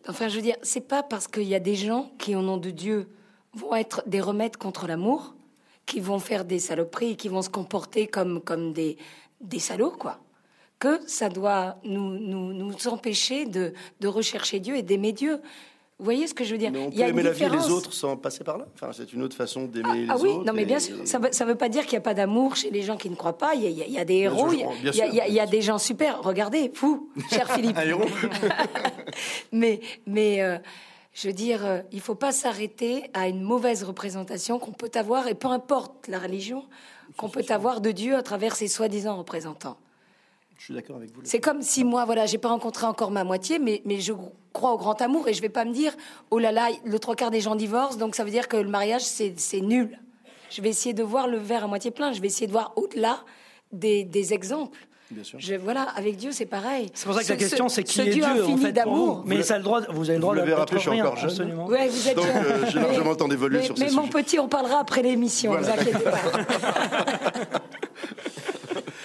[0.08, 2.58] enfin, je veux dire, c'est pas parce qu'il y a des gens qui, au nom
[2.58, 3.08] de Dieu,
[3.54, 5.36] vont être des remèdes contre l'amour,
[5.86, 8.98] qui vont faire des saloperies, qui vont se comporter comme, comme des,
[9.42, 10.20] des salauds, quoi,
[10.80, 15.42] que ça doit nous, nous, nous empêcher de, de rechercher Dieu et d'aimer Dieu.
[16.02, 16.72] Vous voyez ce que je veux dire?
[16.72, 17.70] Mais on Il peut y a aimer la vie différence.
[17.70, 18.66] autres sans passer par là.
[18.74, 20.46] Enfin, c'est une autre façon d'aimer Ah, les ah oui, autres.
[20.46, 22.16] non mais bien et- sûr, ça veut, ça veut pas dire qu'il n'y a pas
[22.16, 23.54] d'amour chez les gens qui ne croient pas.
[23.54, 25.34] Il y a, il y il des héros, il y a, il y a- il
[25.36, 26.22] y il des gens super.
[26.24, 27.78] Regardez, vous, cher Philippe.
[27.78, 28.06] Un héros.
[29.52, 30.58] mais mais euh,
[31.14, 35.28] je veux dire, euh, il faut pas s'arrêter à une mauvaise représentation qu'on peut avoir,
[35.28, 36.64] et peu importe la religion,
[37.18, 39.78] qu'on peut avoir de Dieu à travers ses soi-disant représentants.
[40.62, 41.22] Je suis d'accord avec vous.
[41.24, 44.14] C'est comme si moi, voilà, j'ai pas rencontré encore ma moitié, mais, mais je
[44.54, 45.92] crois au grand amour et je vais pas me dire,
[46.30, 48.70] oh là là, le trois quarts des gens divorcent, donc ça veut dire que le
[48.70, 49.98] mariage, c'est c'est nul.
[50.52, 52.74] Je vais essayer de voir le verre à moitié plein, je vais essayer de voir
[52.76, 53.22] au-delà
[53.72, 54.78] des, des exemples.
[55.10, 55.40] Bien sûr.
[55.40, 56.92] Je, voilà, avec Dieu, c'est pareil.
[56.94, 58.62] C'est pour ça que la Ce- question, ce- c'est qui ce est Dieu, en infini
[58.62, 59.16] fait, pour d'amour.
[59.16, 59.24] vous.
[59.26, 61.02] Mais ça a le droit, vous avez le droit Vous l'avez d'être rappelé, je suis
[61.02, 61.30] encore jeune.
[61.32, 61.66] absolument.
[61.66, 64.08] Ouais, vous êtes Donc, euh, j'ai largement le temps d'évoluer mais, sur ces Mais mon
[64.08, 65.74] petit, on parlera après l'émission, Voilà.
[65.74, 66.20] vous inquiétez pas.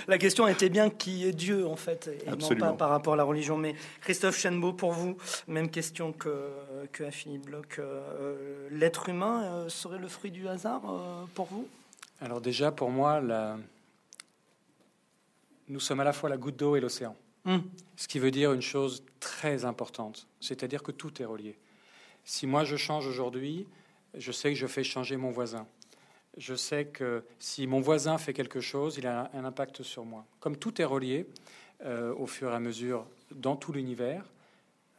[0.09, 3.17] La question était bien qui est Dieu, en fait, et non pas par rapport à
[3.17, 3.57] la religion.
[3.57, 5.17] Mais Christophe Chenbeau, pour vous,
[5.49, 6.51] même question que,
[6.93, 7.79] que à Philippe Bloch.
[7.79, 11.67] Euh, L'être humain euh, serait le fruit du hasard euh, pour vous?
[12.21, 13.59] Alors déjà, pour moi, la-
[15.69, 17.17] nous sommes à la fois la goutte d'eau et l'océan.
[17.45, 17.63] Hum.
[17.97, 21.57] Ce qui veut dire une chose très importante, c'est-à-dire que tout est relié.
[22.25, 23.67] Si moi je change aujourd'hui,
[24.15, 25.67] je sais que je fais changer mon voisin.
[26.37, 30.27] Je sais que si mon voisin fait quelque chose, il a un impact sur moi.
[30.39, 31.27] Comme tout est relié
[31.85, 34.25] euh, au fur et à mesure dans tout l'univers,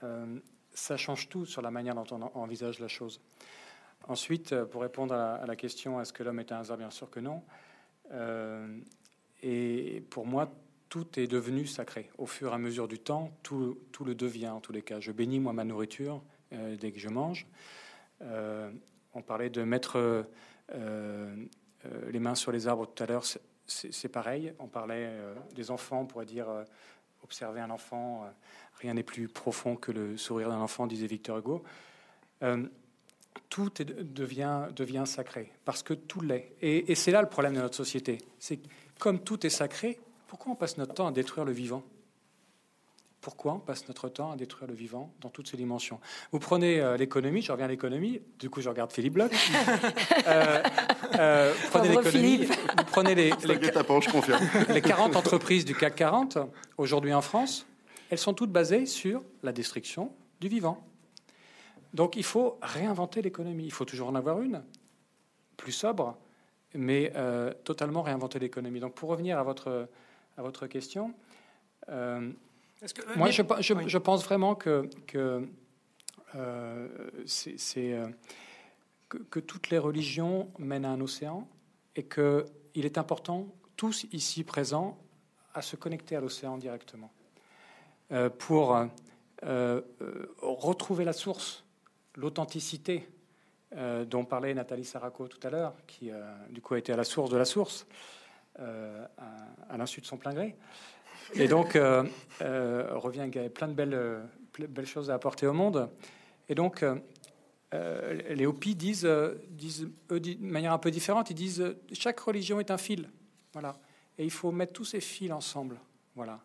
[0.03, 0.39] euh,
[0.73, 3.22] ça change tout sur la manière dont on en- envisage la chose.
[4.07, 6.77] Ensuite, euh, pour répondre à, la question est-ce que l'homme est un hasard?
[6.77, 7.43] Bien sûr que non.
[9.43, 10.51] Et pour moi,
[10.89, 12.09] tout est devenu sacré.
[12.18, 14.99] Au fur et à mesure du temps, tout, tout le devient en tous les cas.
[14.99, 17.45] Je bénis moi ma nourriture dès que je mange.
[18.22, 20.26] On parlait de mettre
[20.73, 24.53] les mains sur les arbres tout à l'heure, c'est- pareil.
[24.60, 26.64] On parlait euh, des enfants, on pourrait dire euh,
[27.23, 28.30] observer un enfant, euh,
[28.80, 31.64] rien n'est plus profond que le sourire d'un enfant, disait Victor Hugo.
[32.44, 32.65] Euh,
[33.49, 36.52] tout devient, sacré, parce que tout l'est.
[36.61, 38.18] Et, et c'est là le problème de notre société.
[38.39, 38.60] C'est
[38.99, 41.84] comme tout est sacré, pourquoi on passe notre temps à détruire le vivant?
[43.22, 45.99] Pourquoi on passe notre temps à détruire le vivant dans toutes ses dimensions?
[46.31, 49.31] Vous prenez euh, l'économie, je reviens à l'économie, du coup je regarde Philippe Bloch.
[50.27, 50.61] Euh,
[51.15, 54.41] euh, prenez Pauvre l'économie, vous prenez les, les, guet-apens, je confirme.
[54.73, 56.38] les 40 entreprises du CAC 40,
[56.77, 57.65] aujourd'hui en France,
[58.10, 60.11] elles sont toutes basées sur la destruction
[60.41, 60.85] du vivant.
[61.94, 63.65] Donc il faut réinventer l'économie.
[63.65, 64.64] Il faut toujours en avoir une,
[65.56, 66.18] plus sobre,
[66.73, 68.80] mais euh, totalement réinventer l'économie.
[68.80, 69.88] Donc pour revenir à votre,
[70.38, 71.14] à votre question,
[72.83, 75.47] euh, moi je, je, je, pense vraiment que, que
[76.35, 76.87] euh,
[77.25, 77.95] c'est
[79.09, 81.47] que, que, toutes les religions mènent à un océan
[81.95, 84.97] et qu'il est important, tous ici présents,
[85.53, 87.11] à se connecter à l'océan directement
[88.37, 88.77] pour
[90.41, 91.63] retrouver la source
[92.17, 93.07] l'authenticité
[93.75, 96.97] euh, dont parlait Nathalie Saraco tout à l'heure, qui euh, du coup a été à
[96.97, 97.87] la source de la source,
[98.59, 99.05] euh,
[99.69, 100.57] à, l'insu de son plein gré.
[101.35, 101.77] Et donc
[102.39, 104.21] revient avec plein de belles,
[104.57, 105.89] belles choses à apporter au monde.
[106.49, 106.83] Et donc
[107.73, 109.09] les Hopis disent,
[109.49, 113.09] disent eux, de manière un peu différente, ils disent chaque religion est un fil,
[113.53, 113.77] voilà,
[114.17, 115.79] et il faut mettre tous ces fils ensemble,
[116.15, 116.39] voilà.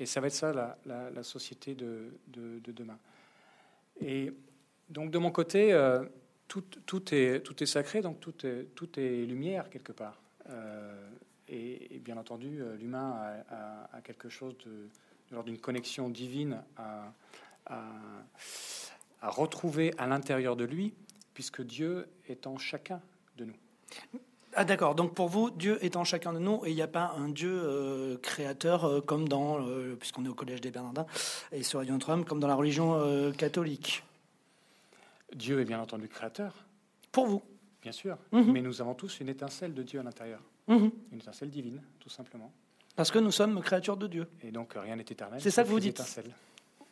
[0.00, 2.98] Et ça va être ça la, société de, de, de, demain.
[4.00, 4.32] Et
[4.88, 6.02] donc de mon côté, euh,
[6.48, 10.18] tout, tout, est, tout est sacré, donc tout est, tout est lumière quelque part.
[11.50, 13.42] Euh, et, bien entendu, euh, l'humain
[13.92, 14.88] a, quelque chose de,
[15.30, 17.12] lors d'une connexion divine à,
[17.66, 17.88] à,
[19.22, 20.94] retrouver à l'intérieur de lui,
[21.34, 23.00] puisque Dieu est en chacun
[23.36, 23.56] de nous.
[24.54, 26.88] Ah d'accord, donc pour vous, Dieu est en chacun de nous et il n'y a
[26.88, 29.64] pas un Dieu créateur comme dans,
[29.96, 31.06] puisqu'on est au Collège des Bernardins
[31.52, 34.02] et sur Radio Notre-Dame, comme dans la religion catholique.
[35.36, 36.64] Dieu est bien entendu créateur.
[37.12, 37.42] Pour vous
[37.82, 38.18] Bien sûr.
[38.32, 38.52] Mhm.
[38.52, 40.40] Mais nous avons tous une étincelle de Dieu à l'intérieur.
[40.70, 40.90] Mhm.
[41.12, 42.52] Une étincelle divine, tout simplement.
[42.96, 44.26] Parce que nous sommes créatures de Dieu.
[44.42, 45.40] Et donc rien n'est éternel.
[45.40, 45.98] C'est ça que vous dites.
[45.98, 46.32] Étincelles.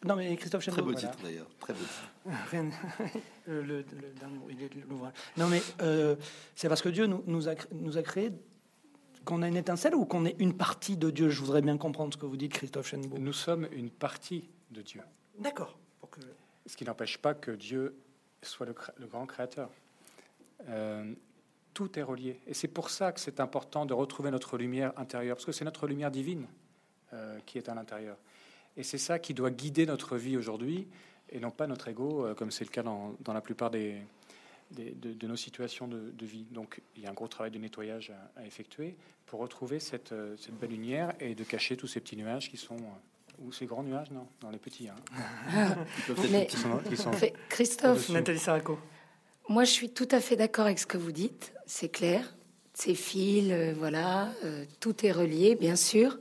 [0.04, 1.48] Non, mais Christophe Très beau titre d'ailleurs.
[1.58, 1.80] Très beau
[3.48, 3.84] le,
[5.36, 6.14] Non, mais euh,
[6.54, 8.30] c'est parce que Dieu nous, nous, a, nous a créé
[9.24, 12.14] qu'on a une étincelle ou qu'on est une partie de Dieu Je voudrais bien comprendre
[12.14, 13.18] ce que vous dites, Christophe Chenbeau.
[13.18, 15.02] Nous sommes une partie de Dieu.
[15.38, 15.76] D'accord.
[16.10, 16.20] Que...
[16.66, 17.96] Ce qui n'empêche pas que Dieu
[18.42, 19.68] soit le, grand créateur.
[20.68, 21.12] Euh,
[21.78, 22.40] tout est relié.
[22.48, 25.64] Et c'est pour ça que c'est important de retrouver notre lumière intérieure, parce que c'est
[25.64, 26.48] notre lumière divine
[27.12, 28.16] euh, qui est à l'intérieur.
[28.76, 30.88] Et c'est ça qui doit guider notre vie aujourd'hui,
[31.30, 34.02] et non pas notre ego, euh, comme c'est le cas dans, la plupart des,
[34.72, 36.46] de, nos situations de, vie.
[36.50, 38.96] Donc il y a un gros travail de nettoyage à, effectuer
[39.26, 42.78] pour retrouver cette, cette, belle lumière et de cacher tous ces petits nuages qui sont
[43.38, 44.88] ou ces grands nuages, non, dans les petits.
[44.88, 44.96] Hein.
[46.28, 46.48] Mais,
[47.48, 48.80] Christophe, Nathalie Saraco.
[49.48, 51.54] Moi, je suis tout à fait d'accord avec ce que vous dites.
[51.70, 52.34] C'est clair.
[52.72, 56.18] Ces fils, euh, voilà, euh, tout est relié, bien sûr.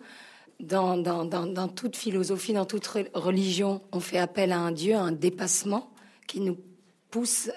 [0.60, 4.96] Dans, dans, dans, dans, toute philosophie, dans toute religion, on fait appel à un Dieu,
[4.96, 5.90] à un dépassement
[6.28, 6.58] qui nous
[7.12, 7.50] pousse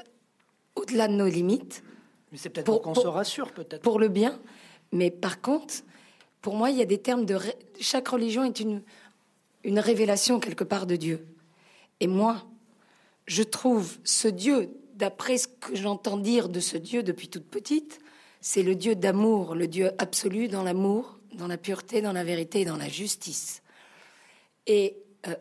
[0.76, 1.82] au-delà de nos limites.
[2.30, 3.82] Mais c'est peut-être pour, qu'on se rassure, peut-être.
[3.82, 4.38] Pour le bien.
[4.92, 5.74] Mais par contre,
[6.42, 7.38] pour moi, il y a des termes de.
[7.80, 8.82] Chaque religion est une,
[9.64, 11.26] une révélation quelque part de Dieu.
[11.98, 12.44] Et moi,
[13.26, 14.70] je trouve ce Dieu,
[15.00, 18.00] d'après ce que j'entends dire de ce Dieu depuis toute petite,
[18.40, 22.64] c'est le Dieu d'amour, le Dieu absolu dans l'amour, dans la pureté, dans la vérité
[22.64, 23.62] dans la justice.
[24.66, 24.96] Et
[25.26, 25.34] euh,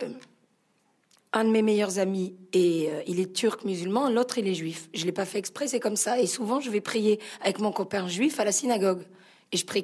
[1.34, 4.90] un de mes meilleurs amis, et euh, il est turc musulman, l'autre il est juif.
[4.94, 6.20] Je l'ai pas fait exprès, c'est comme ça.
[6.20, 9.04] Et souvent, je vais prier avec mon copain juif à la synagogue.
[9.52, 9.84] Et je prie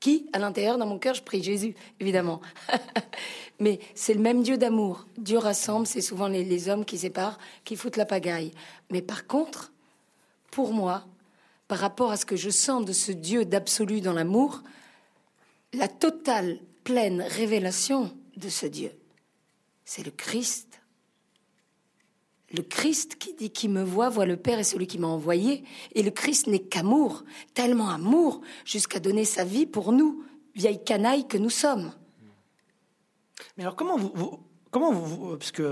[0.00, 2.40] qui À l'intérieur, dans mon cœur, je prie Jésus, évidemment.
[3.60, 5.06] Mais c'est le même Dieu d'amour.
[5.16, 8.52] Dieu rassemble, c'est souvent les, hommes qui séparent, qui foutent la pagaille.
[8.90, 9.72] Mais par contre,
[10.50, 11.04] pour moi,
[11.66, 14.62] par rapport à ce que je sens de ce Dieu d'absolu dans l'amour,
[15.72, 18.92] la totale, pleine révélation de ce Dieu,
[19.84, 20.67] c'est le Christ.
[22.50, 25.64] Le Christ qui dit qui me voit voit le Père et celui qui m'a envoyé.
[25.94, 31.28] Et le Christ n'est qu'amour, tellement amour, jusqu'à donner sa vie pour nous, vieille canaille
[31.28, 31.92] que nous sommes.
[33.56, 35.62] Mais alors, comment vous, comment vous, puisque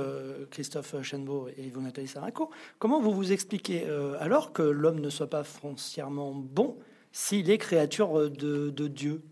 [0.51, 5.11] Christophe Chenbeau et vous, Nathalie Saraco, comment vous vous expliquez euh, alors que l'homme ne
[5.11, 6.77] soit pas foncièrement bon
[7.11, 9.23] s'il est créature de, de Dieu?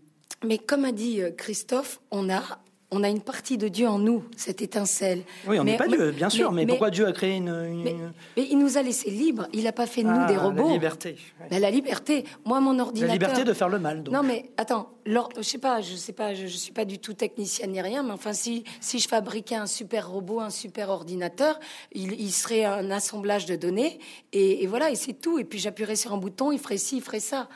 [0.43, 2.59] Mais comme a dit euh, Christophe, on a
[2.91, 5.23] on a une partie de Dieu en nous, cette étincelle.
[5.47, 7.83] Oui, on n'est pas Dieu, bien sûr, mais, pourquoi Dieu a créé une...
[7.83, 7.95] Mais,
[8.37, 10.67] il nous a laissé libres, il n'a pas fait de nous des ah, robots.
[10.67, 11.17] La liberté.
[11.49, 12.25] Ben, la liberté.
[12.45, 13.07] Moi, mon ordinateur...
[13.07, 14.13] La liberté de faire le mal, donc.
[14.13, 17.71] Non, mais attends, je sais pas, je sais pas, je, suis pas du tout technicienne
[17.71, 21.59] ni rien, mais enfin, si, si je fabriquais un super robot, un super ordinateur,
[21.91, 23.99] il, serait un assemblage de données,
[24.31, 25.39] et, et voilà, et c'est tout.
[25.39, 27.49] Et puis j'appuierais sur un bouton, il ferait ci, il ferait ça.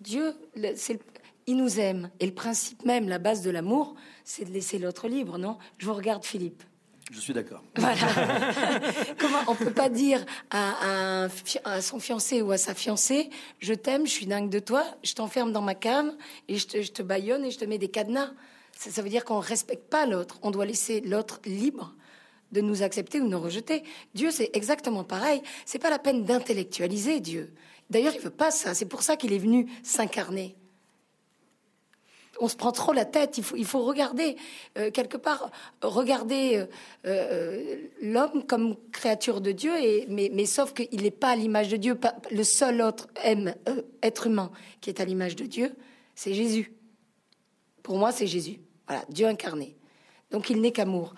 [0.00, 0.34] Dieu,
[0.76, 1.00] c'est
[1.48, 2.10] il nous aime.
[2.20, 3.94] Et le principe même, la base de l'amour,
[4.28, 5.56] c'est de laisser l'autre libre, non?
[5.78, 6.62] Je vous regarde, Philippe.
[7.10, 7.62] Je suis d'accord.
[9.18, 11.24] Comment on peut pas dire à,
[11.64, 15.14] à, son fiancé ou à sa fiancée, je t'aime, je suis dingue de toi, je
[15.14, 16.14] t'enferme dans ma cave
[16.46, 18.30] et je te, je baillonne et je te mets des cadenas.
[18.76, 20.38] Ça, ça veut dire qu'on respecte pas l'autre.
[20.42, 21.94] On doit laisser l'autre libre
[22.52, 23.82] de nous accepter ou de nous rejeter.
[24.14, 25.40] Dieu, c'est exactement pareil.
[25.64, 27.54] C'est pas la peine d'intellectualiser Dieu.
[27.88, 28.74] D'ailleurs, il veut pas ça.
[28.74, 30.57] C'est pour ça qu'il est venu s'incarner.
[32.40, 33.38] On se prend trop la tête.
[33.56, 34.36] Il faut, regarder
[34.78, 35.50] euh, quelque part,
[35.82, 36.66] regarder euh,
[37.06, 39.72] euh, l'homme comme créature de Dieu.
[40.08, 41.98] Mais, sauf qu'il n'est pas à l'image de Dieu.
[42.30, 43.08] Le seul autre
[44.02, 45.74] être humain qui est à l'image de Dieu,
[46.14, 46.72] c'est Jésus.
[47.82, 48.60] Pour moi, c'est Jésus.
[49.08, 49.76] Dieu incarné.
[50.30, 51.14] Donc il n'est qu'amour.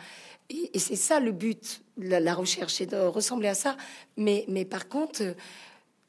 [0.49, 3.77] Et, c'est ça le but, la, la recherche, c'est de ressembler à ça.
[4.17, 5.23] Mais, par contre,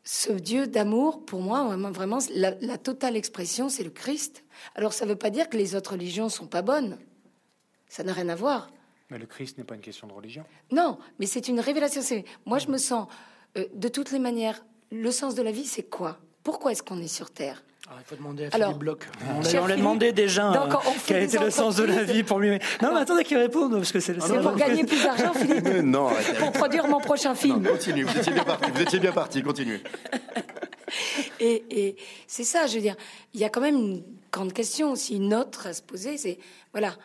[0.04, 4.44] ce Dieu d'amour, pour moi, vraiment, la totale expression, c'est le Christ.
[4.76, 6.98] Alors ça ne veut pas dire que les autres religions sont pas bonnes.
[7.90, 8.70] Ça n'a rien à voir.
[9.10, 10.46] Mais le Christ n'est pas une question de religion.
[10.72, 12.02] Non, mais c'est une révélation.
[12.02, 13.08] C'est- Moi, je me sens,
[13.58, 16.18] euh, de toutes les manières, le sens de la vie, c'est quoi?
[16.44, 17.62] Pourquoi est-ce qu'on est sur Terre?
[17.90, 19.00] Ah, il faut demander à Alors, Philippe Bloch.
[19.36, 22.04] On l'a- Philippe, demandé déjà donc, euh, on fait quel était le sens de la
[22.04, 22.52] vie pour lui.
[22.82, 25.66] Non, mais attendez qu'il réponde, parce que c'est le C'est pour gagner plus d'argent, Philippe,
[25.84, 26.34] non, arrêtez.
[26.40, 27.68] pour produire mon prochain Non, film.
[27.68, 29.84] continue, vous étiez bien parti, vous étiez bien parti, continuez.
[31.40, 31.96] Et, et
[32.28, 32.96] c'est ça, je veux dire,
[33.34, 36.38] il y a quand même une grande question aussi, une autre à se poser, c'est,
[36.72, 36.96] voilà,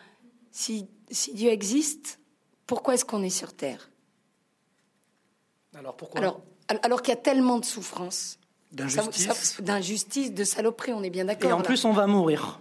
[0.51, 2.19] si, si Dieu existe,
[2.65, 3.89] pourquoi est-ce qu'on est sur Terre?
[5.75, 6.19] Alors pourquoi?
[6.21, 8.39] Alors, al- alors qu'il y a tellement de souffrances,
[8.71, 9.61] D'injustice.
[9.61, 11.49] d'injustice, de saloperie, on est bien d'accord.
[11.49, 11.63] Et en là.
[11.63, 12.59] plus, on va mourir.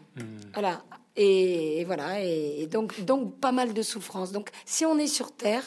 [0.55, 0.85] Voilà.
[1.17, 2.23] Et, et voilà.
[2.25, 4.31] Et, et donc, donc, pas mal de souffrances.
[4.33, 5.65] Donc, si on est sur Terre,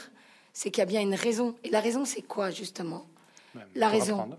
[0.53, 1.56] c'est qu'il y a bien une raison.
[1.64, 3.06] Et la raison, c'est quoi, justement?
[3.76, 4.14] La raison.
[4.19, 4.38] apprendre.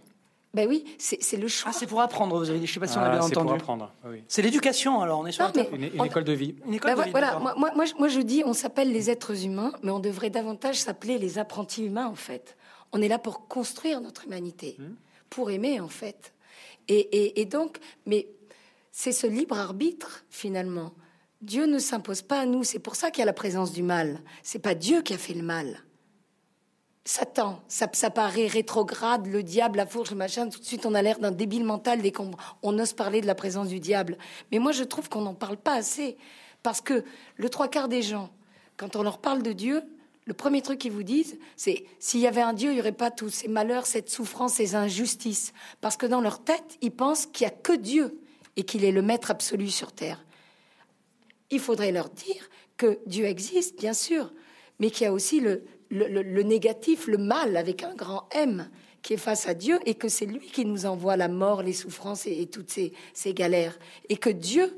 [0.53, 1.71] Ben oui, c'est le choix.
[1.73, 2.67] Ah, c'est pour apprendre, vous avez dit.
[2.67, 3.61] Je sais pas si on Ah, a bien c'est pour entendu.
[3.61, 3.93] apprendre.
[4.07, 4.25] oui.
[4.27, 6.57] C'est l'éducation, alors, on est sur Non, un Une, une On- école de vie.
[6.67, 8.91] Une école Ben de vie, voilà, moi, moi, moi, je- moi, je dis, on s'appelle
[8.93, 12.57] les êtres humains, mais on devrait davantage s'appeler les apprentis humains, en fait.
[12.93, 14.95] On est là pour construire notre humanité, Hmm.
[15.29, 16.35] pour aimer, en fait.
[16.89, 18.27] Et, et- et donc, mais
[18.91, 20.93] c'est ce libre arbitre, finalement.
[21.43, 22.65] Dieu ne s'impose pas à nous.
[22.65, 24.21] C'est pour ça qu'il y a la présence du mal.
[24.43, 25.79] C'est pas Dieu qui a fait le mal.
[27.11, 30.49] Satan, ça, paraît rétrograde, le diable, la fourche, machin.
[30.49, 32.31] Tout de suite, on a l'air d'un débile mental dès qu'on
[32.63, 34.17] on ose parler de la présence du diable.
[34.53, 36.17] Mais moi, je trouve qu'on n'en parle pas assez.
[36.63, 37.05] Parce que
[37.37, 38.31] le trois quarts des gens,
[38.77, 39.83] quand on leur parle de Dieu,
[40.25, 42.93] le premier truc qu'ils vous disent, c'est s'il y avait un Dieu, il n'y aurait
[42.93, 45.53] pas tous ces malheurs, cette souffrance, ces injustices.
[45.81, 48.21] Parce que dans leur tête, ils pensent qu'il n'y a que Dieu
[48.55, 50.25] et qu'il est le maître absolu sur terre.
[51.51, 54.33] Il faudrait leur dire que Dieu existe, bien sûr,
[54.79, 58.29] mais qu'il y a aussi le, le, le- le négatif, le mal avec un grand
[58.33, 58.69] M
[59.03, 61.73] qui est face à Dieu et que c'est lui qui nous envoie la mort, les
[61.73, 63.79] souffrances et, et toutes ces, ces galères.
[64.09, 64.77] Et que Dieu,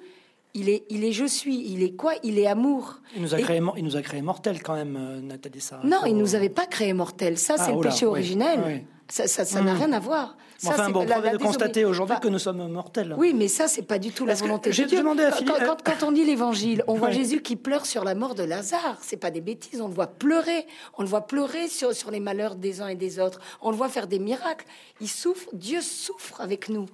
[0.54, 2.12] il est, il est je suis, il est quoi?
[2.22, 3.00] Il est amour.
[3.16, 5.84] Il nous a Et- créé, il nous a créé mortel quand même, euh, Nathalie Sarah.
[5.86, 7.36] Non, il nous avait pas créé mortel.
[7.38, 8.60] Ça, Ah, c'est le péché oui, originel.
[8.66, 8.80] oui.
[9.08, 9.78] Ça, ça, ça n'a Hmm.
[9.78, 10.36] rien à voir.
[10.62, 13.16] Ça, Enfin bon, la- la de constater aujourd'hui Enfin, que nous sommes mortels.
[13.18, 14.98] Oui, mais ça, c'est pas du tout la volonté j'ai de Dieu.
[14.98, 17.14] demandé à Quand- Philippe- Quand, quand on lit l'Évangile, on voit Ouais.
[17.14, 18.96] Jésus qui pleure sur la mort de Lazare.
[19.00, 19.80] C'est pas des bêtises.
[19.80, 20.66] On le voit pleurer.
[20.98, 23.40] On le voit pleurer sur, sur les malheurs des uns et des autres.
[23.60, 24.64] On le voit faire des miracles.
[25.00, 25.48] Il souffre.
[25.52, 26.86] Dieu souffre avec nous.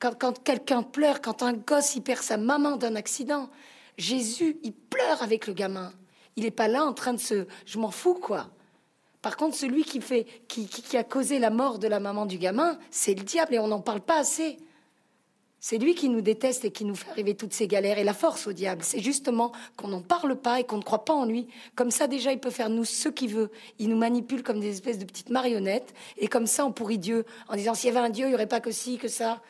[0.00, 3.48] Quand, quand quelqu'un pleure, quand un gosse il perd sa maman d'un accident,
[3.96, 5.92] Jésus il pleure avec le gamin.
[6.36, 8.46] Il n'est pas là en train de se, je m'en fous quoi.
[9.22, 13.24] Par contre, celui qui a causé la mort de la maman du gamin, c'est le
[13.24, 14.58] diable et on n'en parle pas assez.
[15.60, 17.98] C'est lui qui nous déteste et qui nous fait arriver toutes ces galères.
[17.98, 21.04] Et la force au diable, c'est justement qu'on n'en parle pas et qu'on ne croit
[21.04, 21.48] pas en lui.
[21.74, 23.50] Comme ça, déjà, il peut faire nous ce qu'il veut.
[23.80, 25.92] Il nous manipule comme des espèces de petites marionnettes.
[26.16, 28.34] Et comme ça, on pourrit Dieu en disant s'il y avait un Dieu, il n'y
[28.34, 29.42] aurait pas que ci, que ça.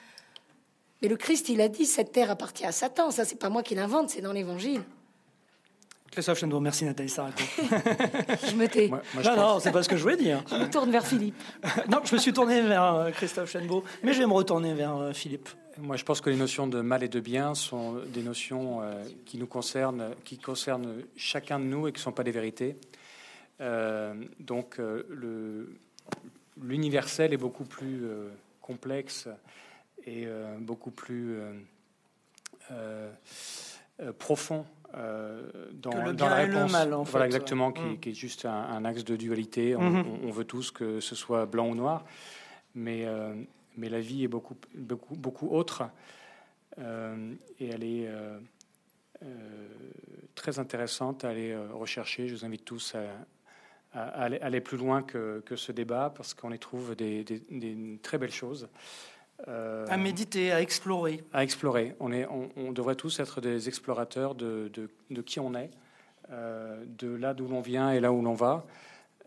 [1.02, 3.10] Mais le Christ, il a dit cette terre appartient à Satan.
[3.10, 4.82] Ça, c'est pas moi qui l'invente, c'est dans l'Évangile.
[6.10, 7.30] Christophe Chenot, merci Nathalie Sarah.
[7.36, 8.88] Je me tais.
[8.88, 10.42] Moi, moi, je non, pense- non, c'est pas ce que je voulais dire.
[10.50, 11.40] Je me tourne vers Philippe.
[11.90, 14.96] non, je me suis tourné vers euh, Christophe Chenot, mais je vais me retourner vers
[14.96, 15.48] euh, Philippe.
[15.76, 19.04] Moi, je pense que les notions de mal et de bien sont des notions euh,
[19.26, 22.76] qui nous concernent, qui concernent chacun de nous et qui ne sont pas des vérités.
[23.60, 25.72] Euh, donc, euh, le-
[26.60, 28.28] l'universel est beaucoup plus euh,
[28.62, 29.28] complexe
[30.04, 31.52] et euh, beaucoup plus euh,
[32.72, 33.10] euh,
[34.00, 34.77] euh, profond euh,
[35.72, 36.72] dans, Que le dans la et le réponse.
[36.72, 38.00] mal, en fait, voilà, exactement, qui, Mm.
[38.00, 39.76] qui est juste un, un axe de dualité.
[39.76, 40.06] On, Mhm.
[40.24, 42.04] on- on veut tous que ce soit blanc ou noir,
[42.74, 43.34] mais, euh,
[43.76, 45.84] mais la vie est beaucoup, beaucoup, beaucoup autre.
[46.78, 48.38] Euh, et elle est euh,
[49.24, 49.68] euh,
[50.34, 52.28] très intéressante à aller euh, rechercher.
[52.28, 56.34] Je vous invite tous à, à aller, aller plus loin que, que ce débat parce
[56.34, 58.68] qu'on y trouve des, des- des très belles choses.
[59.46, 61.22] Euh, À méditer, à explorer.
[61.32, 61.94] à explorer.
[62.00, 65.70] On, est, on, on devrait tous être des explorateurs de, de- de qui on est,
[66.30, 68.66] euh, de là d'où l'on vient et là où l'on va.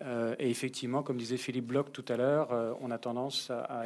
[0.02, 3.86] Euh, et effectivement, comme disait Philippe Bloch tout à l'heure, on a tendance à,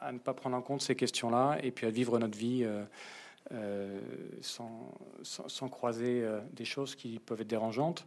[0.00, 2.64] à ne pas prendre en compte ces questions-là et puis à vivre notre vie
[4.40, 4.92] sans,
[5.22, 8.06] sans- sans croiser des choses qui peuvent être dérangeantes.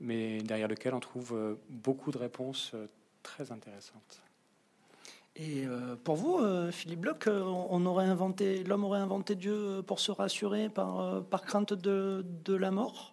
[0.00, 2.72] mais derrière lequel on trouve beaucoup de réponses
[3.22, 4.20] très intéressantes.
[5.36, 6.40] Et euh, pour vous,
[6.72, 11.72] Philippe Bloch, on aurait inventé, l'homme aurait inventé Dieu pour se rassurer par, par crainte
[11.72, 13.11] de, de la mort?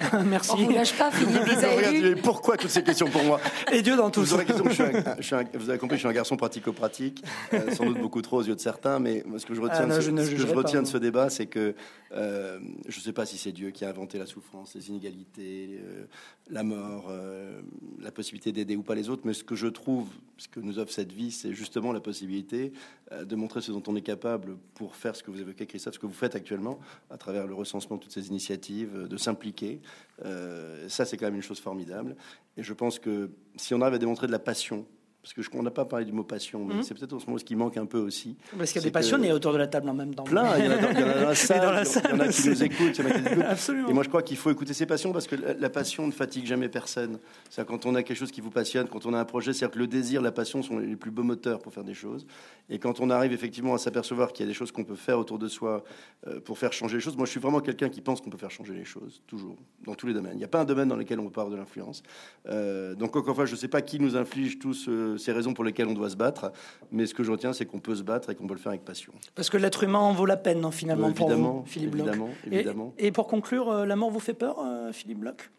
[0.26, 0.50] Merci.
[0.52, 1.42] On vous lâche pas, Philippe.
[1.44, 3.40] Vous avez vu Pourquoi toutes ces questions pour moi
[3.72, 4.34] Et Dieu dans tout vous, ça.
[4.34, 6.36] aurez question, je suis un- je suis un- vous avez compris, je suis un garçon
[6.36, 7.22] pratico-pratique,
[7.52, 9.80] euh, sans doute beaucoup trop aux yeux de certains, mais moi, ce que je retiens,
[9.82, 11.46] Ah, non, de, je ce, ne ce que je retiens pas, de ce débat, c'est
[11.46, 11.74] que
[12.12, 12.58] euh,
[12.88, 16.04] je ne sais pas si c'est Dieu qui a inventé la souffrance, les inégalités, euh,
[16.50, 17.60] la mort, euh,
[18.00, 20.06] la possibilité d'aider ou pas les autres, mais ce que je trouve,
[20.36, 22.72] ce que nous offre cette vie, c'est justement la possibilité
[23.12, 25.94] euh, de montrer ce dont on est capable pour faire ce que vous évoquez, Christophe,
[25.94, 26.78] ce que vous faites actuellement,
[27.10, 29.80] à travers le recensement de toutes ces initiatives, euh, de s'impliquer.
[30.24, 32.16] Euh, ça, c'est quand même une chose formidable.
[32.56, 34.86] Et je pense que si on arrive à démontrer de la passion,
[35.24, 36.82] parce que je- on n'a pas parlé du mot passion, mais Mhm.
[36.82, 38.36] c'est peut-être en ce moment ce qui manque un peu aussi.
[38.58, 40.24] Parce qu'il y a des passionnés autour de la table en même temps.
[40.24, 41.82] Plein, il y en a dans, il y en a dans la salle, dans la
[41.82, 43.44] il y en a qui salle, nous écoutent, il y en a qui nous écoutent.
[43.48, 43.88] Absolument.
[43.88, 46.12] Et moi, je crois qu'il faut écouter ses passions parce que la, la passion ne
[46.12, 47.18] fatigue jamais personne.
[47.48, 49.72] C'est quand on a quelque chose qui vous passionne, quand on a un projet, c'est-à-dire
[49.74, 52.26] que le désir, la passion sont les plus beaux moteurs pour faire des choses.
[52.68, 55.18] Et quand on arrive effectivement à s'apercevoir qu'il y a des choses qu'on peut faire
[55.18, 55.84] autour de soi
[56.26, 58.36] euh, pour faire changer les choses, moi, je suis vraiment quelqu'un qui pense qu'on peut
[58.38, 59.56] faire changer les choses, toujours,
[59.86, 60.32] dans tous les domaines.
[60.34, 62.02] Il n'y a pas un domaine dans lequel on ne peut avoir de l'influence.
[62.48, 65.32] Euh, donc, encore une fois, je ne sais pas qui nous inflige tous euh, ces
[65.32, 66.52] raisons pour lesquelles on doit se battre,
[66.92, 68.70] mais ce que je retiens, c'est qu'on peut se battre et qu'on peut le faire
[68.70, 69.12] avec passion.
[69.34, 71.90] Parce que l'être humain en vaut la peine, non, finalement, Euh, pour évidemment, vous, Philippe
[71.90, 72.06] Bloch.
[72.06, 72.94] évidemment, Et- évidemment.
[72.98, 75.50] Et, pour conclure, euh, la mort vous fait peur, euh, Philippe Bloch?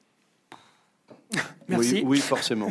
[1.68, 1.96] Merci.
[1.96, 2.68] Oui, oui, forcément.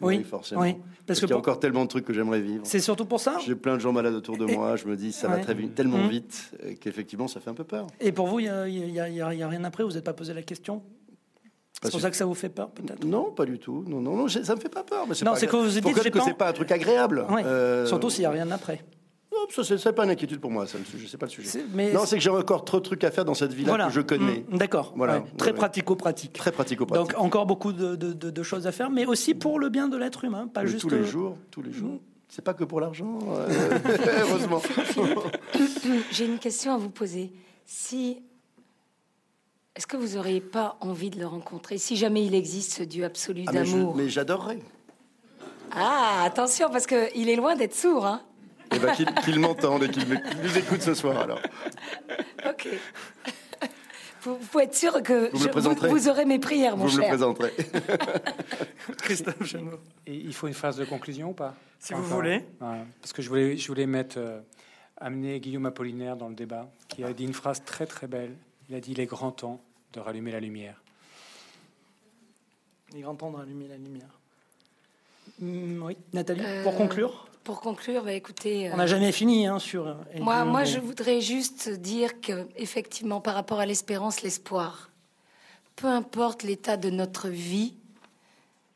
[0.00, 0.60] Oui, forcément.
[0.62, 0.74] oui.
[0.74, 2.62] Parce, Parce qu'il y a pour- encore tellement de trucs que j'aimerais vivre.
[2.66, 3.38] C'est surtout pour ça?
[3.46, 4.76] J'ai plein de gens malades autour de Et- moi.
[4.76, 6.08] Je me dis, ça va très vite, tellement Mhm.
[6.10, 7.86] vite euh, qu'effectivement, ça fait un peu peur.
[8.00, 10.82] Et pour vous, il n'y a, a rien après Vous n'êtes pas posé la question?
[11.82, 13.04] C'est pour ça que ça vous fait peur, peut-être?
[13.04, 13.84] Non, pas du tout.
[13.86, 15.06] Non, non, non, ça me fait pas peur.
[15.08, 17.24] Mais Non, pas c'est que vous vous dites, que pas c'est pas un truc agréable.
[17.30, 17.44] Ouais.
[17.44, 18.84] Euh, Surtout s'il n'y a rien après.
[19.32, 20.66] non, ça, c'est c'est pas une inquiétude pour moi.
[20.66, 21.48] Ça, le sujet, c'est pas le sujet.
[21.48, 23.86] C'est- mais non, c'est- que j'ai encore trop de trucs à faire dans cette vie-là
[23.86, 24.44] que je connais.
[24.50, 24.92] Mm, D'accord.
[24.96, 25.18] Voilà.
[25.18, 25.24] Ouais.
[25.36, 26.32] Très pratico-pratique.
[26.32, 27.12] Très pratico-pratique.
[27.12, 29.86] Donc encore beaucoup de, de- de- de choses à faire, mais aussi pour le bien
[29.88, 31.90] de l'être humain, pas Mais juste tous les jours, tous les jours.
[31.90, 31.98] Mm.
[32.30, 33.48] C'est pas que pour l'argent, euh,
[34.28, 34.60] heureusement.
[36.10, 37.32] J'ai une question à vous poser.
[37.64, 38.18] Si
[39.78, 43.04] est-ce que vous auriez pas envie de le rencontrer si jamais il existe ce Dieu
[43.04, 43.94] absolu Ah, d'amour?
[43.96, 44.58] mais j'adorerais.
[45.70, 48.22] Ah, attention parce que il est loin d'être sourd, hein.
[48.74, 51.16] Eh ben, qu'il qu'il m'entende et qu'il me- qu'il nous écoute ce soir.
[51.18, 51.40] Alors,
[52.46, 52.68] Ok.
[54.22, 56.96] Vous, vous pouvez être sûr que Vous je- vous aurez mes prières, mon vous me
[56.96, 57.10] le cher.
[57.10, 57.52] présenterez.
[58.98, 59.54] Christophe.
[60.06, 61.54] Et il faut une phrase de conclusion ou pas?
[61.78, 62.44] Si vous voulez.
[62.60, 64.40] Ouais, parce que je voulais, je voulais mettre, euh,
[64.96, 68.34] amener Guillaume Apollinaire dans le débat, qui a dit une phrase très très belle.
[68.68, 69.60] Il a dit Il est grand temps
[69.92, 70.82] de rallumer la lumière.
[72.92, 74.18] Il est grand temps de rallumer la lumière.
[75.40, 78.68] Mm, oui, Nathalie, Euh, pour conclure Pour conclure, bah, écoutez.
[78.70, 79.86] On euh, n'a jamais fini hein, sur.
[79.86, 84.22] euh, Moi, Dieu, moi, mais- je voudrais juste dire que, effectivement, par rapport à l'espérance,
[84.22, 84.90] l'espoir,
[85.76, 87.74] peu importe l'état de notre vie,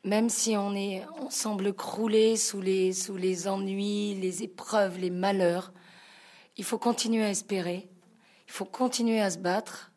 [0.03, 5.09] même si on est, on semble crouler sous les, sous les ennuis, les épreuves, les
[5.11, 5.71] malheurs,
[6.57, 7.87] il faut continuer à espérer,
[8.47, 9.91] il faut continuer à se battre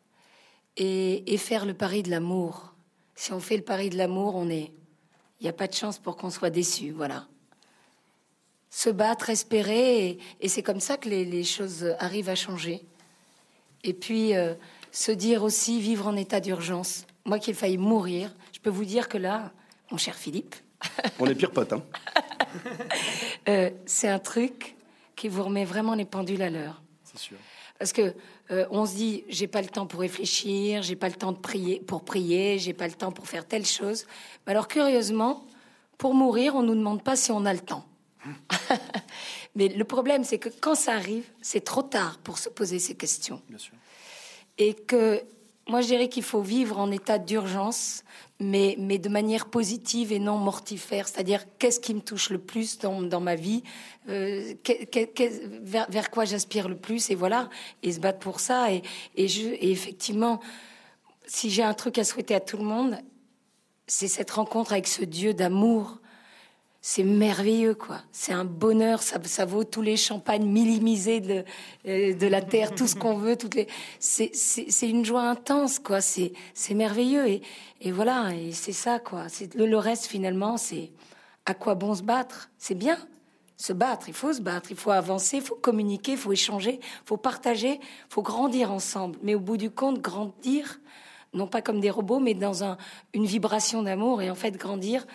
[0.77, 2.73] et, et faire le pari de l'amour.
[3.15, 4.71] Si on fait le pari de l'amour, on est,
[5.39, 7.27] il n'y a pas de chance pour qu'on soit déçu, voilà
[8.69, 12.83] se battre, espérer, et, et c'est comme ça que les, les choses arrivent à changer.
[13.83, 14.53] Et puis, euh,
[14.91, 17.05] se dire aussi vivre en état d'urgence.
[17.25, 19.51] Moi qui ai failli mourir, je peux vous dire que là,
[19.91, 20.55] mon cher Philippe,
[21.19, 21.73] On est pire potes.
[21.73, 21.83] Hein.
[23.49, 24.75] euh, c'est un truc
[25.15, 26.81] qui vous remet vraiment les pendules à l'heure.
[27.03, 27.37] C'est sûr.
[27.79, 28.13] Parce que
[28.51, 31.37] euh, on se dit, j'ai pas le temps pour réfléchir, j'ai pas le temps de
[31.37, 34.05] prier pour prier, j'ai pas le temps pour faire telle chose.
[34.45, 35.45] Mais alors curieusement,
[35.97, 37.85] pour mourir, on nous demande pas si on a le temps.
[39.55, 42.95] Mais le problème, c'est que quand ça arrive, c'est trop tard pour se poser ces
[42.95, 43.41] questions.
[43.49, 43.73] Bien sûr.
[44.57, 45.21] Et que
[45.67, 48.03] moi, je dirais qu'il faut vivre en état d'urgence,
[48.39, 51.07] mais, mais de manière positive et non mortifère.
[51.07, 53.63] C'est-à-dire, qu'est-ce qui me touche le plus dans, dans ma vie
[54.09, 54.53] euh,
[55.63, 57.49] vers, vers quoi j'aspire le plus Et voilà,
[57.83, 58.71] et se battre pour ça.
[58.71, 58.83] Et,
[59.15, 60.39] et, je, et effectivement,
[61.25, 62.97] si j'ai un truc à souhaiter à tout le monde,
[63.87, 65.99] c'est cette rencontre avec ce Dieu d'amour.
[66.81, 68.01] C'est merveilleux, quoi.
[68.11, 69.01] C'est un bonheur.
[69.01, 71.43] Ça, vaut tous les champagnes millimisés de,
[71.87, 73.35] euh, de la terre, tout ce qu'on veut.
[73.35, 73.67] Toutes les.
[73.99, 74.31] C'est,
[74.83, 76.01] une joie intense, quoi.
[76.01, 76.33] C'est,
[76.71, 77.27] merveilleux.
[77.27, 77.41] Et,
[77.81, 78.33] et voilà.
[78.33, 79.27] Et c'est ça, quoi.
[79.55, 80.91] Le, le reste, finalement, c'est
[81.45, 82.49] à quoi bon se battre?
[82.57, 82.97] C'est bien.
[83.59, 86.79] Se battre, il faut se battre, il faut avancer, il faut communiquer, il faut échanger,
[86.79, 89.17] il faut partager, il faut grandir ensemble.
[89.23, 90.79] Mais au bout du compte, grandir,
[91.33, 92.77] non pas comme des robots, mais dans un,
[93.15, 95.07] une vibration d'amour et en fait grandir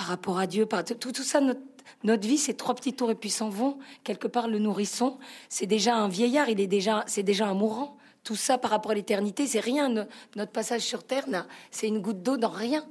[0.00, 0.64] par rapport à Dieu.
[0.64, 1.60] Par, tout, tout ça, notre,
[2.04, 3.76] notre vie, c'est trois petits tours et puis s'en vont.
[4.02, 5.18] Quelque part, le nourrisson,
[5.50, 7.98] c'est déjà un vieillard, il est déjà, c'est déjà un mourant.
[8.24, 9.90] tout ça par rapport à l'éternité, c'est rien.
[10.36, 11.26] Notre passage sur Terre,
[11.70, 12.82] c'est une goutte d'eau dans rien.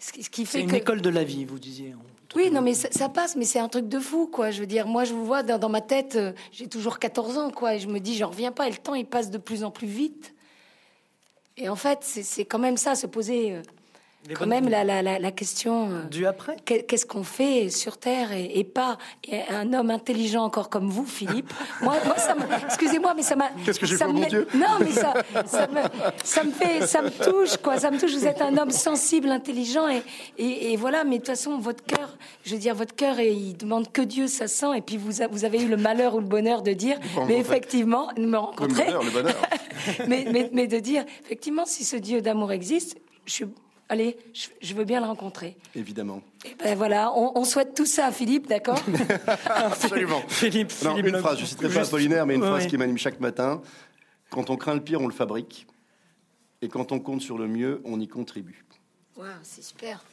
[0.00, 1.94] Ce qui fait c'est une école de la vie, vous disiez.
[2.34, 4.50] Oui, non, mais ça, passe, mais c'est un truc de fou, quoi.
[4.50, 7.50] Je veux dire, moi, je vous vois dans, ma tête, euh, j'ai toujours 14 ans,
[7.52, 9.62] quoi, et je me dis, j'en reviens pas, et le temps, il passe de plus
[9.62, 10.34] en plus vite.
[11.56, 13.62] Et en fait, c'est quand même ça, se poser euh,
[14.34, 16.56] quand même la, la, la, question euh, du après.
[16.64, 18.98] Qu'est-ce qu'on fait sur Terre et, pas
[19.28, 21.52] et un homme intelligent encore comme vous, Philippe.
[21.82, 22.34] moi, moi ça
[22.64, 23.50] excusez-moi, mais ça m'a.
[23.64, 24.46] Qu'est-ce que j'ai fait, mon Dieu?
[24.54, 25.14] Non, mais ça,
[25.46, 25.80] ça me,
[26.22, 27.78] ça me fait, ça me touche, quoi.
[27.78, 28.12] Ça me touche.
[28.12, 30.02] Vous êtes un homme sensible, intelligent, et,
[30.38, 31.04] et, et voilà.
[31.04, 34.26] Mais de toute façon, votre cœur, je veux dire, votre cœur, il demande que Dieu
[34.26, 34.76] ça sent.
[34.76, 38.08] Et puis vous, vous avez eu le malheur ou le bonheur de dire, mais effectivement,
[38.16, 38.86] me rencontrer.
[38.86, 39.36] Le bonheur, le bonheur.
[40.08, 43.46] mais, mais, mais de dire, effectivement, si ce Dieu d'amour existe, je suis
[43.88, 44.16] allez,
[44.60, 45.56] je, veux bien le rencontrer.
[45.74, 46.22] Évidemment.
[46.44, 48.80] Et ben voilà, on, souhaite tout ça à Philippe, d'accord
[49.46, 50.22] Absolument.
[50.28, 53.20] Philippe, non, une phrase, je ne citerai pas Apollinaire, mais une phrase qui m'anime chaque
[53.20, 53.60] matin.
[54.30, 55.66] Quand on craint le pire, on le fabrique.
[56.62, 58.64] Et quand on compte sur le mieux, on y contribue.
[59.16, 60.04] Waouh, c'est super.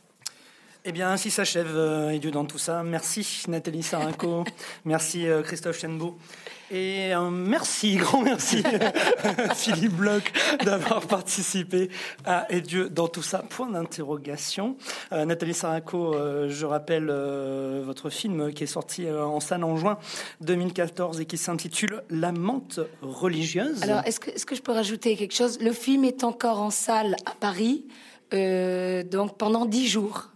[0.85, 2.83] Eh bien, ainsi s'achève euh, Dieu dans tout ça.
[2.83, 4.43] Merci Nathalie Sarinko,
[4.85, 6.17] merci euh, Christophe Chenbeau.
[6.75, 8.63] Et un merci, grand merci
[9.55, 10.23] Philippe Bloch
[10.65, 11.91] d'avoir participé
[12.25, 13.43] à Et Dieu dans tout ça.
[13.47, 14.75] Point d'interrogation.
[15.11, 17.11] Euh, Nathalie Sarinko, euh, je rappelle
[17.85, 19.99] votre film qui est sorti en salle en juin
[20.41, 23.83] 2014 et qui s'intitule La menthe religieuse.
[23.83, 25.59] Alors, est-ce que, est que je peux rajouter quelque chose?
[25.61, 27.85] Le film est encore en salle à Paris,
[28.31, 30.33] donc pendant dix jours.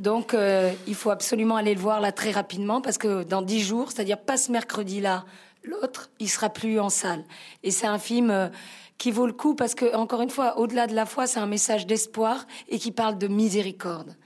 [0.00, 3.60] Donc, euh, il faut absolument aller le voir là très rapidement parce que dans dix
[3.60, 5.26] jours, c'est-à-dire pas ce mercredi-là,
[5.62, 7.24] l'autre, il sera plus en salle.
[7.62, 8.48] Et c'est un film euh,
[8.98, 11.46] qui vaut le coup parce que, encore une fois, au-delà de la foi, c'est un
[11.46, 14.16] message d'espoir et qui parle de miséricorde.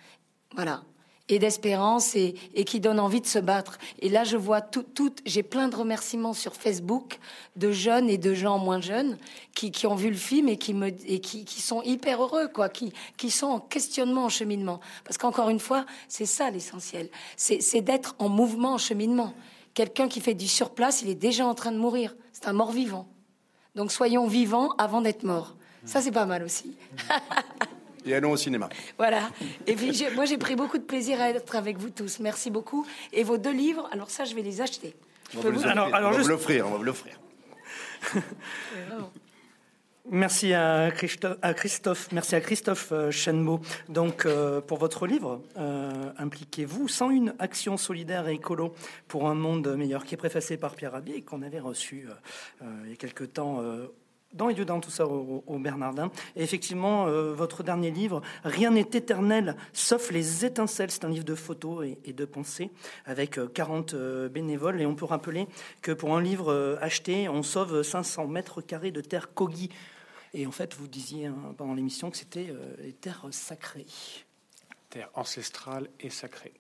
[0.54, 0.82] Voilà
[1.28, 2.34] et d'espérance et,
[2.66, 3.78] qui donne envie de se battre.
[4.00, 4.84] Et là, je vois tout,
[5.24, 7.18] j'ai plein de remerciements sur Facebook
[7.56, 9.16] de jeunes et de gens moins jeunes
[9.54, 14.24] qui, ont vu le film et qui sont hyper heureux, quoi, qui sont en questionnement,
[14.24, 14.80] en cheminement.
[15.04, 19.32] Parce qu'encore une fois, c'est ça l'essentiel, c'est d'être en mouvement, en cheminement.
[19.74, 22.14] Quelqu'un qui fait du surplace, il est déjà en train de mourir.
[22.32, 23.08] C'est un mort vivant.
[23.74, 25.56] Donc soyons vivants avant d'être morts.
[25.84, 26.76] Ça, c'est pas mal aussi.
[28.06, 28.68] et allons au cinéma.
[28.96, 29.30] Voilà.
[29.66, 32.20] Et puis, moi, j'ai pris beaucoup de plaisir à être avec vous tous.
[32.20, 32.86] Merci beaucoup.
[33.12, 34.94] Et vos deux livres, alors ça, je vais les acheter.
[35.36, 37.18] on va vous l'offrir, on va vous l'offrir.
[40.10, 43.10] Merci à Christophe, merci à Christophe euh.
[43.88, 48.74] Donc, euh, pour votre livre, euh, impliquez-vous sans une action solidaire et écolo
[49.08, 52.06] pour un monde meilleur, qui est préfacé par Pierre Rabhi et qu'on avait reçu
[52.62, 53.62] il y a quelque temps
[54.34, 56.10] dans et dans tout ça au, Bernardin.
[56.36, 61.34] Et effectivement, votre dernier livre, Rien n'est éternel sauf les étincelles, c'est un livre de
[61.34, 62.70] photos et, de pensées
[63.06, 64.80] avec 40 euh, euh, bénévoles.
[64.80, 65.46] Et on peut rappeler
[65.82, 69.70] que pour un livre acheté, on sauve 500 mètres carrés de terre Kogi.
[70.34, 73.86] Et en fait, vous disiez hein, pendant l'émission que c'était les terres sacrées.
[74.90, 76.52] Terre ancestrale et sacrée.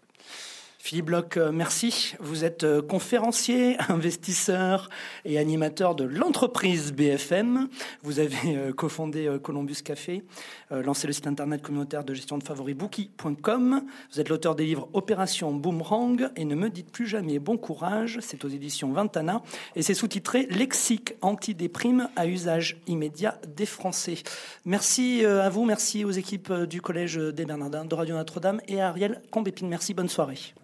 [0.84, 2.14] Philippe Bloch, euh, merci.
[2.20, 4.90] Vous êtes euh, conférencier, investisseur
[5.24, 7.68] et animateur de l'entreprise BFM.
[8.02, 10.24] Vous avez euh, cofondé Columbus Café,
[10.70, 13.82] lancé le site internet communautaire de gestion de favoris Bookie.com.
[14.12, 18.18] Vous êtes l'auteur des livres Opération Boomerang et Ne me dites plus jamais bon courage.
[18.20, 19.42] C'est aux éditions Vintana
[19.76, 24.16] et c'est sous-titré Lexique antidéprime à usage immédiat des Français.
[24.66, 29.22] Merci à vous, merci aux équipes du Collège des Bernardins de Radio Notre-Dame et Ariel
[29.30, 29.68] Combépine.
[29.68, 30.54] Merci, bonne soirée.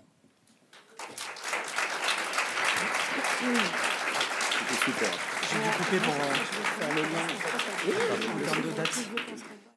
[3.41, 5.09] C'était super.
[5.51, 6.35] J'ai dû couper pour euh,
[6.79, 7.27] faire le lien
[8.13, 9.50] en termes de date.